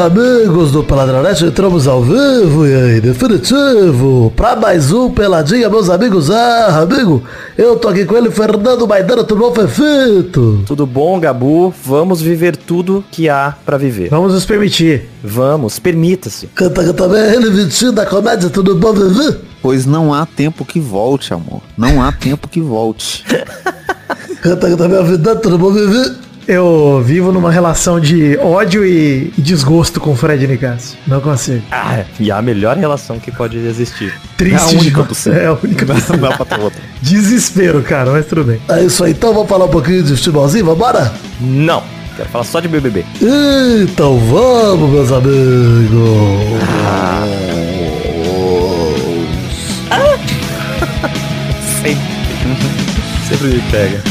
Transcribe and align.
amigos 0.00 0.72
do 0.72 0.82
Peladronete, 0.82 1.44
entramos 1.44 1.86
ao 1.86 2.02
vivo 2.02 2.66
e 2.66 2.74
aí, 2.74 3.00
definitivo, 3.02 4.32
pra 4.34 4.56
mais 4.56 4.90
um 4.90 5.10
Peladinha, 5.10 5.68
meus 5.68 5.90
amigos. 5.90 6.30
Ah, 6.30 6.80
amigo, 6.80 7.22
eu 7.56 7.76
tô 7.76 7.88
aqui 7.88 8.06
com 8.06 8.16
ele, 8.16 8.30
Fernando 8.30 8.88
Maidana, 8.88 9.22
tudo 9.22 9.40
bom, 9.40 9.52
Fefito? 9.54 10.62
Tudo 10.66 10.86
bom, 10.86 11.20
Gabu? 11.20 11.74
Vamos 11.84 12.22
viver 12.22 12.56
tudo 12.56 13.04
que 13.10 13.28
há 13.28 13.54
pra 13.64 13.76
viver. 13.76 14.08
Vamos 14.08 14.32
nos 14.32 14.46
permitir. 14.46 15.08
Vamos, 15.22 15.78
permita-se. 15.78 16.46
Canta 16.46 16.82
que 16.82 16.94
também 16.94 17.20
ele, 17.34 17.50
Vitinho 17.50 17.92
da 17.92 18.06
comédia, 18.06 18.48
tudo 18.48 18.74
bom, 18.74 18.94
Vivi? 18.94 19.36
Pois 19.60 19.84
não 19.84 20.14
há 20.14 20.24
tempo 20.24 20.64
que 20.64 20.80
volte, 20.80 21.34
amor. 21.34 21.60
Não 21.76 22.02
há 22.02 22.10
tempo 22.10 22.48
que 22.48 22.60
volte. 22.60 23.22
Canta 24.40 24.70
que 24.70 24.76
também 24.76 24.98
a 24.98 25.02
vida, 25.02 25.36
tudo 25.36 25.58
bom, 25.58 25.70
Vivi? 25.70 26.29
Eu 26.48 27.02
vivo 27.04 27.30
numa 27.30 27.50
relação 27.50 28.00
de 28.00 28.36
ódio 28.38 28.84
e 28.84 29.32
desgosto 29.38 30.00
com 30.00 30.10
o 30.12 30.16
Fred 30.16 30.46
Nicasso. 30.48 30.96
Não 31.06 31.20
consigo. 31.20 31.62
Ah, 31.70 32.02
e 32.18 32.30
a 32.30 32.42
melhor 32.42 32.76
relação 32.76 33.18
que 33.20 33.30
pode 33.30 33.56
existir. 33.58 34.12
Triste. 34.36 34.56
É 34.74 34.76
a 34.76 34.80
única 34.80 35.04
possível. 35.04 35.40
É 35.40 35.46
a 35.46 35.52
única 35.52 35.84
Não 35.86 35.94
possível. 35.94 36.18
dá 36.28 36.36
pra 36.36 36.44
ter 36.46 36.60
outra. 36.60 36.80
Desespero, 37.00 37.82
cara, 37.82 38.10
mas 38.10 38.26
tudo 38.26 38.44
bem. 38.44 38.60
É 38.68 38.82
isso 38.82 39.04
aí, 39.04 39.12
então 39.12 39.32
vamos 39.32 39.48
falar 39.48 39.66
um 39.66 39.70
pouquinho 39.70 40.02
de 40.02 40.16
futebolzinho, 40.16 40.64
vambora? 40.64 41.12
Não, 41.40 41.82
quero 42.16 42.28
falar 42.30 42.44
só 42.44 42.58
de 42.58 42.68
BBB. 42.68 43.04
Então 43.82 44.18
vamos, 44.18 44.90
meus 44.90 45.12
amigos. 45.12 45.30
Sempre. 51.82 52.00
Sempre 53.28 53.46
me 53.48 53.60
pega. 53.70 54.02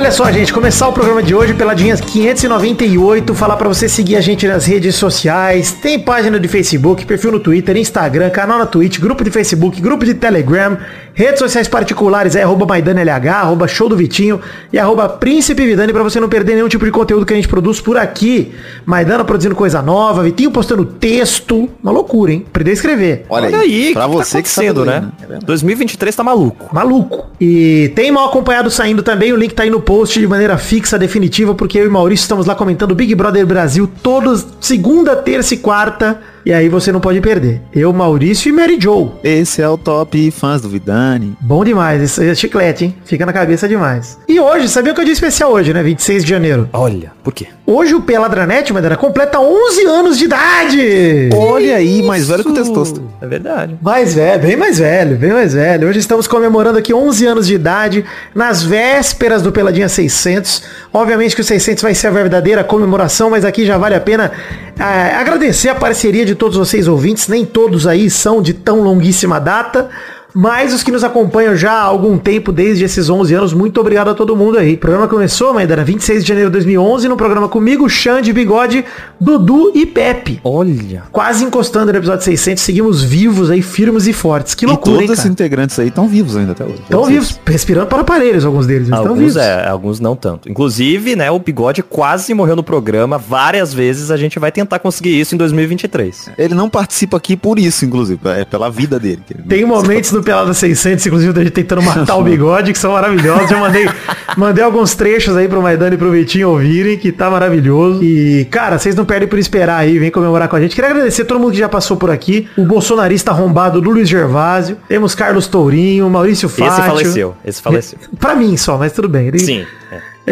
Olha 0.00 0.10
só, 0.10 0.32
gente, 0.32 0.50
começar 0.50 0.88
o 0.88 0.94
programa 0.94 1.22
de 1.22 1.34
hoje 1.34 1.52
peladinha 1.52 1.94
598, 1.94 3.34
falar 3.34 3.58
pra 3.58 3.68
você 3.68 3.86
seguir 3.86 4.16
a 4.16 4.20
gente 4.22 4.48
nas 4.48 4.64
redes 4.64 4.94
sociais, 4.94 5.72
tem 5.72 5.98
página 5.98 6.40
de 6.40 6.48
Facebook, 6.48 7.04
perfil 7.04 7.32
no 7.32 7.38
Twitter, 7.38 7.76
Instagram, 7.76 8.30
canal 8.30 8.58
na 8.58 8.64
Twitch, 8.64 8.98
grupo 8.98 9.22
de 9.22 9.30
Facebook, 9.30 9.78
grupo 9.78 10.06
de 10.06 10.14
Telegram, 10.14 10.78
redes 11.12 11.38
sociais 11.38 11.68
particulares 11.68 12.34
é 12.34 12.42
arroba 12.42 12.64
MaidaneLH, 12.64 13.28
arroba 13.28 13.68
Show 13.68 13.90
do 13.90 13.96
Vitinho 13.96 14.40
e 14.72 14.78
arroba 14.78 15.06
Príncipe 15.06 15.66
Vidani 15.66 15.92
pra 15.92 16.02
você 16.02 16.18
não 16.18 16.30
perder 16.30 16.54
nenhum 16.54 16.68
tipo 16.68 16.86
de 16.86 16.90
conteúdo 16.90 17.26
que 17.26 17.34
a 17.34 17.36
gente 17.36 17.48
produz 17.48 17.78
por 17.78 17.98
aqui. 17.98 18.54
Maidana 18.86 19.22
produzindo 19.22 19.54
coisa 19.54 19.82
nova, 19.82 20.22
Vitinho 20.22 20.50
postando 20.50 20.82
texto, 20.86 21.68
uma 21.82 21.92
loucura, 21.92 22.32
hein? 22.32 22.46
Aprender 22.48 22.70
a 22.70 22.72
escrever. 22.72 23.26
Olha, 23.28 23.48
Olha 23.48 23.58
aí, 23.58 23.92
pra 23.92 24.08
que 24.08 24.14
você 24.14 24.42
que 24.42 24.48
que 24.48 24.72
tá 24.72 24.84
né? 24.86 25.08
É 25.18 25.26
verdade. 25.26 25.44
2023 25.44 26.16
tá 26.16 26.24
maluco. 26.24 26.74
Maluco. 26.74 27.28
E 27.38 27.92
tem 27.94 28.10
mal 28.10 28.30
acompanhado 28.30 28.70
saindo 28.70 29.02
também, 29.02 29.30
o 29.30 29.36
link 29.36 29.52
tá 29.52 29.62
aí 29.62 29.70
no 29.70 29.80
post 29.90 30.20
de 30.20 30.26
maneira 30.28 30.56
fixa, 30.56 30.96
definitiva, 30.96 31.52
porque 31.52 31.76
eu 31.76 31.84
e 31.84 31.88
Maurício 31.88 32.22
estamos 32.22 32.46
lá 32.46 32.54
comentando 32.54 32.94
Big 32.94 33.12
Brother 33.12 33.44
Brasil 33.44 33.90
todos, 34.00 34.46
segunda, 34.60 35.16
terça 35.16 35.54
e 35.54 35.56
quarta. 35.56 36.20
E 36.44 36.52
aí 36.52 36.68
você 36.68 36.90
não 36.90 37.00
pode 37.00 37.20
perder. 37.20 37.60
Eu, 37.74 37.92
Maurício 37.92 38.48
e 38.48 38.52
Mary 38.52 38.78
Joe. 38.80 39.10
Esse 39.22 39.60
é 39.60 39.68
o 39.68 39.76
top 39.76 40.30
fãs 40.30 40.62
do 40.62 40.68
Vidani. 40.68 41.36
Bom 41.40 41.64
demais, 41.64 42.02
isso 42.02 42.22
é 42.22 42.34
chiclete, 42.34 42.86
hein? 42.86 42.96
Fica 43.04 43.26
na 43.26 43.32
cabeça 43.32 43.68
demais. 43.68 44.18
E 44.26 44.40
hoje, 44.40 44.68
sabia 44.68 44.94
que 44.94 45.00
é 45.00 45.02
um 45.02 45.04
dia 45.04 45.12
especial 45.12 45.52
hoje, 45.52 45.74
né? 45.74 45.82
26 45.82 46.24
de 46.24 46.30
janeiro. 46.30 46.68
Olha, 46.72 47.12
por 47.22 47.32
quê? 47.34 47.48
Hoje 47.66 47.94
o 47.94 48.00
Peladranet, 48.00 48.72
Madeira, 48.72 48.96
completa 48.96 49.38
11 49.38 49.86
anos 49.86 50.18
de 50.18 50.24
idade! 50.24 51.30
Olha 51.32 51.76
aí, 51.76 52.02
mais 52.02 52.26
velho 52.26 52.42
que 52.42 52.50
o 52.50 52.54
Testosto. 52.54 53.02
É 53.20 53.26
verdade. 53.26 53.78
Mais 53.80 54.14
velho, 54.14 54.42
bem 54.42 54.56
mais 54.56 54.78
velho, 54.78 55.16
bem 55.16 55.32
mais 55.32 55.54
velho. 55.54 55.88
Hoje 55.88 56.00
estamos 56.00 56.26
comemorando 56.26 56.78
aqui 56.78 56.92
11 56.92 57.26
anos 57.26 57.46
de 57.46 57.54
idade, 57.54 58.04
nas 58.34 58.62
vésperas 58.62 59.42
do 59.42 59.52
Peladinha 59.52 59.88
600. 59.88 60.64
Obviamente 60.92 61.36
que 61.36 61.40
o 61.40 61.44
600 61.44 61.82
vai 61.82 61.94
ser 61.94 62.08
a 62.08 62.10
verdadeira 62.10 62.64
comemoração, 62.64 63.30
mas 63.30 63.44
aqui 63.44 63.64
já 63.64 63.78
vale 63.78 63.94
a 63.94 64.00
pena 64.00 64.32
ah, 64.78 65.20
agradecer 65.20 65.68
a 65.68 65.74
parceria 65.74 66.24
de 66.24 66.34
todos 66.34 66.56
vocês 66.58 66.88
ouvintes. 66.88 67.28
Nem 67.28 67.44
todos 67.44 67.86
aí 67.86 68.10
são 68.10 68.42
de 68.42 68.52
tão 68.52 68.80
longuíssima 68.80 69.40
data. 69.40 69.88
Mas 70.34 70.72
os 70.72 70.82
que 70.82 70.90
nos 70.90 71.02
acompanham 71.04 71.56
já 71.56 71.72
há 71.72 71.82
algum 71.82 72.16
tempo, 72.18 72.52
desde 72.52 72.84
esses 72.84 73.08
11 73.10 73.34
anos, 73.34 73.52
muito 73.52 73.80
obrigado 73.80 74.10
a 74.10 74.14
todo 74.14 74.36
mundo 74.36 74.58
aí. 74.58 74.74
O 74.74 74.78
programa 74.78 75.08
começou, 75.08 75.52
Maidana, 75.52 75.84
26 75.84 76.22
de 76.22 76.28
janeiro 76.28 76.50
de 76.50 76.54
2011, 76.54 77.08
no 77.08 77.16
programa 77.16 77.48
comigo, 77.48 77.88
Xande, 77.88 78.32
Bigode, 78.32 78.84
Dudu 79.20 79.72
e 79.74 79.84
Pepe. 79.86 80.40
Olha. 80.44 81.02
Quase 81.12 81.44
encostando 81.44 81.92
no 81.92 81.98
episódio 81.98 82.24
600, 82.24 82.62
seguimos 82.62 83.02
vivos 83.02 83.50
aí, 83.50 83.62
firmes 83.62 84.06
e 84.06 84.12
fortes. 84.12 84.54
Que 84.54 84.64
E 84.64 84.68
loucura, 84.68 84.92
todos 84.92 85.00
hein, 85.02 85.12
esses 85.12 85.22
cara? 85.24 85.32
integrantes 85.32 85.78
aí 85.78 85.88
estão 85.88 86.08
vivos 86.08 86.36
ainda 86.36 86.52
até 86.52 86.64
hoje. 86.64 86.80
Estão 86.82 87.04
vivos, 87.04 87.40
respirando 87.46 87.86
para 87.86 88.00
aparelhos, 88.00 88.44
alguns 88.44 88.66
deles. 88.66 88.90
Alguns 88.92 89.18
vivos. 89.18 89.36
é, 89.36 89.66
alguns 89.68 90.00
não 90.00 90.14
tanto. 90.16 90.48
Inclusive, 90.48 91.16
né, 91.16 91.30
o 91.30 91.38
Bigode 91.38 91.82
quase 91.82 92.32
morreu 92.34 92.56
no 92.56 92.62
programa 92.62 93.18
várias 93.18 93.72
vezes. 93.74 94.10
A 94.10 94.16
gente 94.16 94.38
vai 94.38 94.52
tentar 94.52 94.78
conseguir 94.78 95.18
isso 95.18 95.34
em 95.34 95.38
2023. 95.38 96.26
eles. 96.28 96.38
Ele 96.38 96.54
não 96.54 96.68
participa 96.68 97.16
aqui 97.16 97.36
por 97.36 97.58
isso, 97.58 97.84
inclusive. 97.84 98.20
É 98.24 98.44
pela 98.44 98.70
vida 98.70 98.98
dele. 98.98 99.22
Tem 99.48 99.64
momentos 99.64 100.10
do 100.12 100.19
Pelada 100.22 100.52
600, 100.54 101.06
inclusive, 101.06 101.32
da 101.32 101.40
gente 101.42 101.52
tentando 101.52 101.82
matar 101.82 102.16
o 102.16 102.22
bigode, 102.22 102.72
que 102.72 102.78
são 102.78 102.92
maravilhosos. 102.92 103.48
Já 103.48 103.58
mandei, 103.58 103.88
mandei 104.36 104.64
alguns 104.64 104.94
trechos 104.94 105.36
aí 105.36 105.48
pro 105.48 105.60
Maidana 105.62 105.94
e 105.94 105.98
pro 105.98 106.10
Vitinho 106.10 106.50
ouvirem, 106.50 106.96
que 106.98 107.10
tá 107.12 107.30
maravilhoso. 107.30 108.02
E, 108.02 108.44
cara, 108.50 108.78
vocês 108.78 108.94
não 108.94 109.04
perdem 109.04 109.28
por 109.28 109.38
esperar 109.38 109.76
aí, 109.78 109.98
vem 109.98 110.10
comemorar 110.10 110.48
com 110.48 110.56
a 110.56 110.60
gente. 110.60 110.74
Queria 110.74 110.90
agradecer 110.90 111.22
a 111.22 111.24
todo 111.24 111.40
mundo 111.40 111.52
que 111.52 111.58
já 111.58 111.68
passou 111.68 111.96
por 111.96 112.10
aqui. 112.10 112.48
O 112.56 112.64
bolsonarista 112.64 113.30
arrombado 113.30 113.80
do 113.80 113.90
Luiz 113.90 114.08
Gervásio. 114.08 114.76
Temos 114.88 115.14
Carlos 115.14 115.46
Tourinho, 115.46 116.08
Maurício 116.10 116.48
Fátio. 116.48 116.72
Esse 116.72 116.82
faleceu. 116.86 117.36
Esse 117.44 117.62
faleceu. 117.62 117.98
Pra 118.18 118.34
mim 118.34 118.56
só, 118.56 118.76
mas 118.78 118.92
tudo 118.92 119.08
bem. 119.08 119.28
Ele- 119.28 119.38
Sim. 119.38 119.64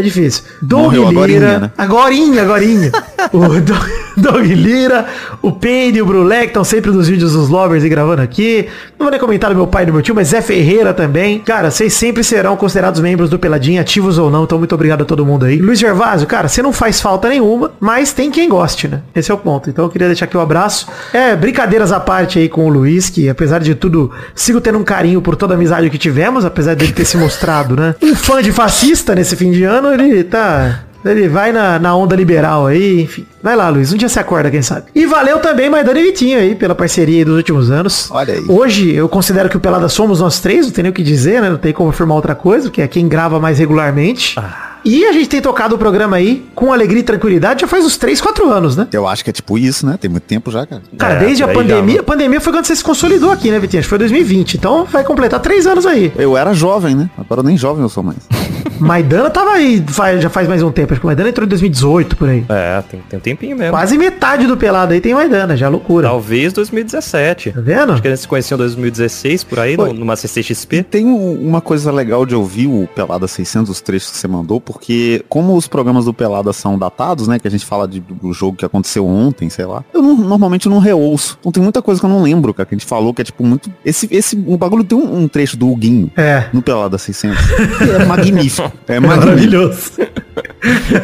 É. 0.00 0.02
Difícil. 0.02 0.44
Doug 0.62 0.94
Morreu 0.94 1.26
Lira. 1.26 1.72
agorinha, 1.76 2.34
né? 2.34 2.42
Agorinha, 2.42 2.92
o 3.32 3.60
Doug, 3.60 3.88
Doug 4.16 4.46
Lira, 4.46 5.06
o 5.42 5.52
Peide 5.52 5.98
e 5.98 6.02
o 6.02 6.06
Brulé, 6.06 6.40
que 6.40 6.46
estão 6.48 6.64
sempre 6.64 6.90
nos 6.90 7.08
vídeos 7.08 7.32
dos 7.32 7.48
Lovers 7.48 7.84
e 7.84 7.88
gravando 7.88 8.22
aqui. 8.22 8.68
Não 8.98 9.04
vou 9.04 9.10
nem 9.10 9.20
comentar 9.20 9.50
do 9.50 9.56
meu 9.56 9.66
pai 9.66 9.84
e 9.84 9.86
do 9.86 9.92
meu 9.92 10.02
tio, 10.02 10.14
mas 10.14 10.28
Zé 10.28 10.40
Ferreira 10.40 10.92
também. 10.92 11.38
Cara, 11.40 11.70
vocês 11.70 11.92
sempre 11.92 12.24
serão 12.24 12.56
considerados 12.56 13.00
membros 13.00 13.30
do 13.30 13.38
Peladinha, 13.38 13.80
ativos 13.80 14.18
ou 14.18 14.30
não. 14.30 14.44
Então, 14.44 14.58
muito 14.58 14.74
obrigado 14.74 15.02
a 15.02 15.04
todo 15.04 15.24
mundo 15.24 15.44
aí. 15.46 15.56
Luiz 15.56 15.78
Gervásio, 15.78 16.26
cara, 16.26 16.48
você 16.48 16.62
não 16.62 16.72
faz 16.72 17.00
falta 17.00 17.28
nenhuma, 17.28 17.72
mas 17.80 18.12
tem 18.12 18.30
quem 18.30 18.48
goste, 18.48 18.88
né? 18.88 19.02
Esse 19.14 19.30
é 19.30 19.34
o 19.34 19.38
ponto. 19.38 19.70
Então, 19.70 19.84
eu 19.84 19.90
queria 19.90 20.08
deixar 20.08 20.24
aqui 20.24 20.36
o 20.36 20.40
um 20.40 20.42
abraço. 20.42 20.88
É, 21.12 21.36
brincadeiras 21.36 21.92
à 21.92 22.00
parte 22.00 22.38
aí 22.38 22.48
com 22.48 22.66
o 22.66 22.68
Luiz, 22.68 23.08
que 23.08 23.28
apesar 23.28 23.60
de 23.60 23.74
tudo, 23.74 24.10
sigo 24.34 24.60
tendo 24.60 24.78
um 24.78 24.84
carinho 24.84 25.22
por 25.22 25.36
toda 25.36 25.54
a 25.54 25.56
amizade 25.56 25.88
que 25.90 25.98
tivemos, 25.98 26.44
apesar 26.44 26.74
dele 26.74 26.92
ter 26.92 27.04
se 27.04 27.16
mostrado, 27.16 27.76
né? 27.76 27.94
Um 28.08 28.14
fã 28.14 28.42
de 28.42 28.50
fascista 28.50 29.14
nesse 29.14 29.36
fim 29.36 29.50
de 29.50 29.64
ano, 29.64 29.87
ele 29.92 30.24
tá 30.24 30.80
ele 31.04 31.28
vai 31.28 31.52
na, 31.52 31.78
na 31.78 31.94
onda 31.94 32.14
liberal 32.16 32.66
aí, 32.66 33.02
enfim. 33.02 33.24
Vai 33.42 33.54
lá, 33.54 33.68
Luiz. 33.68 33.92
Um 33.92 33.96
dia 33.96 34.08
você 34.08 34.18
acorda, 34.18 34.50
quem 34.50 34.60
sabe. 34.62 34.86
E 34.94 35.06
valeu 35.06 35.38
também, 35.38 35.70
Maidana 35.70 35.98
e 36.00 36.02
Vitinho 36.02 36.38
aí, 36.38 36.54
pela 36.54 36.74
parceria 36.74 37.18
aí 37.18 37.24
dos 37.24 37.36
últimos 37.36 37.70
anos. 37.70 38.10
Olha 38.10 38.34
aí. 38.34 38.44
Hoje, 38.48 38.92
eu 38.94 39.08
considero 39.08 39.48
que 39.48 39.56
o 39.56 39.60
Pelada 39.60 39.88
somos 39.88 40.20
nós 40.20 40.40
três, 40.40 40.66
não 40.66 40.72
tem 40.72 40.82
nem 40.82 40.90
o 40.90 40.94
que 40.94 41.02
dizer, 41.02 41.40
né? 41.40 41.48
Não 41.48 41.56
tem 41.56 41.72
como 41.72 41.88
afirmar 41.90 42.16
outra 42.16 42.34
coisa, 42.34 42.68
que 42.68 42.82
é 42.82 42.88
quem 42.88 43.06
grava 43.08 43.38
mais 43.38 43.58
regularmente. 43.60 44.36
E 44.84 45.04
a 45.04 45.12
gente 45.12 45.28
tem 45.28 45.40
tocado 45.40 45.76
o 45.76 45.78
programa 45.78 46.16
aí 46.16 46.46
com 46.54 46.72
alegria 46.72 47.00
e 47.00 47.02
tranquilidade 47.02 47.60
já 47.62 47.66
faz 47.68 47.84
uns 47.84 47.96
3, 47.96 48.20
4 48.20 48.50
anos, 48.50 48.76
né? 48.76 48.86
Eu 48.92 49.06
acho 49.06 49.22
que 49.24 49.30
é 49.30 49.32
tipo 49.32 49.56
isso, 49.56 49.86
né? 49.86 49.96
Tem 50.00 50.10
muito 50.10 50.24
tempo 50.24 50.50
já, 50.50 50.66
cara. 50.66 50.82
Cara, 50.96 51.14
É, 51.14 51.18
desde 51.20 51.42
a 51.42 51.46
já, 51.46 51.52
pandemia, 51.52 51.80
mano. 51.84 52.00
a 52.00 52.02
pandemia 52.02 52.40
foi 52.40 52.52
quando 52.52 52.64
você 52.64 52.76
se 52.76 52.82
consolidou 52.84 53.30
aqui, 53.30 53.50
né, 53.50 53.58
Vitinho? 53.58 53.80
Acho 53.80 53.86
que 53.86 53.90
foi 53.90 53.98
2020. 53.98 54.54
Então 54.54 54.84
vai 54.84 55.04
completar 55.04 55.40
3 55.40 55.66
anos 55.66 55.86
aí. 55.86 56.12
Eu 56.16 56.36
era 56.36 56.52
jovem, 56.54 56.94
né? 56.94 57.08
Agora 57.16 57.42
nem 57.42 57.56
jovem 57.56 57.82
eu 57.82 57.88
sou 57.88 58.02
mais. 58.02 58.18
Maidana 58.78 59.30
tava 59.30 59.50
aí 59.52 59.82
faz- 59.88 60.22
já 60.22 60.30
faz 60.30 60.48
mais 60.48 60.62
um 60.62 60.70
tempo. 60.70 60.92
Acho 60.92 61.00
que 61.00 61.06
o 61.06 61.08
Maidana 61.08 61.28
entrou 61.28 61.44
em 61.44 61.48
2018, 61.48 62.16
por 62.16 62.28
aí. 62.28 62.44
É, 62.48 62.82
tem, 62.82 63.00
tem 63.08 63.18
um 63.18 63.22
tempinho 63.22 63.56
mesmo. 63.56 63.72
Quase 63.72 63.96
metade 63.98 64.46
do 64.46 64.56
pelado 64.56 64.92
aí 64.92 65.00
tem 65.00 65.14
Maidana, 65.14 65.56
já 65.56 65.68
loucura. 65.68 66.08
Talvez 66.08 66.52
2017. 66.52 67.52
Tá 67.52 67.60
vendo? 67.60 67.92
Acho 67.92 68.02
que 68.02 68.08
eles 68.08 68.20
se 68.20 68.28
conheciam 68.28 68.56
em 68.56 68.58
2016, 68.60 69.44
por 69.44 69.58
aí, 69.58 69.76
Foi. 69.76 69.88
no- 69.92 69.94
numa 70.00 70.14
E 70.14 70.16
CCXP. 70.16 70.82
tem 70.82 71.06
um- 71.06 71.32
uma 71.48 71.60
coisa 71.60 71.90
legal 71.92 72.24
de 72.26 72.34
ouvir 72.34 72.66
o 72.66 72.88
Pelada 72.94 73.26
600, 73.28 73.70
os 73.70 73.80
trechos 73.80 74.10
que 74.10 74.16
você 74.18 74.28
mandou, 74.28 74.60
porque 74.60 75.24
como 75.28 75.56
os 75.56 75.66
programas 75.68 76.04
do 76.04 76.14
Pelada 76.14 76.52
são 76.52 76.78
datados, 76.78 77.28
né, 77.28 77.38
que 77.38 77.46
a 77.46 77.50
gente 77.50 77.64
fala 77.64 77.86
de- 77.86 78.00
do 78.00 78.32
jogo 78.32 78.56
que 78.56 78.64
aconteceu 78.64 79.06
ontem, 79.06 79.48
sei 79.50 79.64
lá, 79.66 79.84
eu 79.92 80.02
não- 80.02 80.16
normalmente 80.16 80.68
não 80.68 80.78
reouço. 80.78 81.36
Então 81.40 81.52
tem 81.52 81.62
muita 81.62 81.80
coisa 81.82 82.00
que 82.00 82.06
eu 82.06 82.10
não 82.10 82.22
lembro, 82.22 82.52
cara, 82.54 82.66
que 82.66 82.74
a 82.74 82.78
gente 82.78 82.86
falou, 82.86 83.12
que 83.14 83.22
é 83.22 83.24
tipo 83.24 83.44
muito... 83.44 83.70
Esse, 83.84 84.08
esse, 84.10 84.36
o 84.46 84.56
bagulho 84.56 84.84
tem 84.84 84.96
um, 84.98 85.22
um 85.22 85.28
trecho 85.28 85.56
do 85.56 85.70
Huguinho 85.70 86.10
É. 86.16 86.44
no 86.52 86.62
Pelada 86.62 86.98
600. 86.98 87.38
que 87.78 87.84
é 87.90 88.04
magnífico. 88.04 88.67
É 88.86 89.00
magnífico. 89.00 89.26
Maravilhoso. 89.26 89.92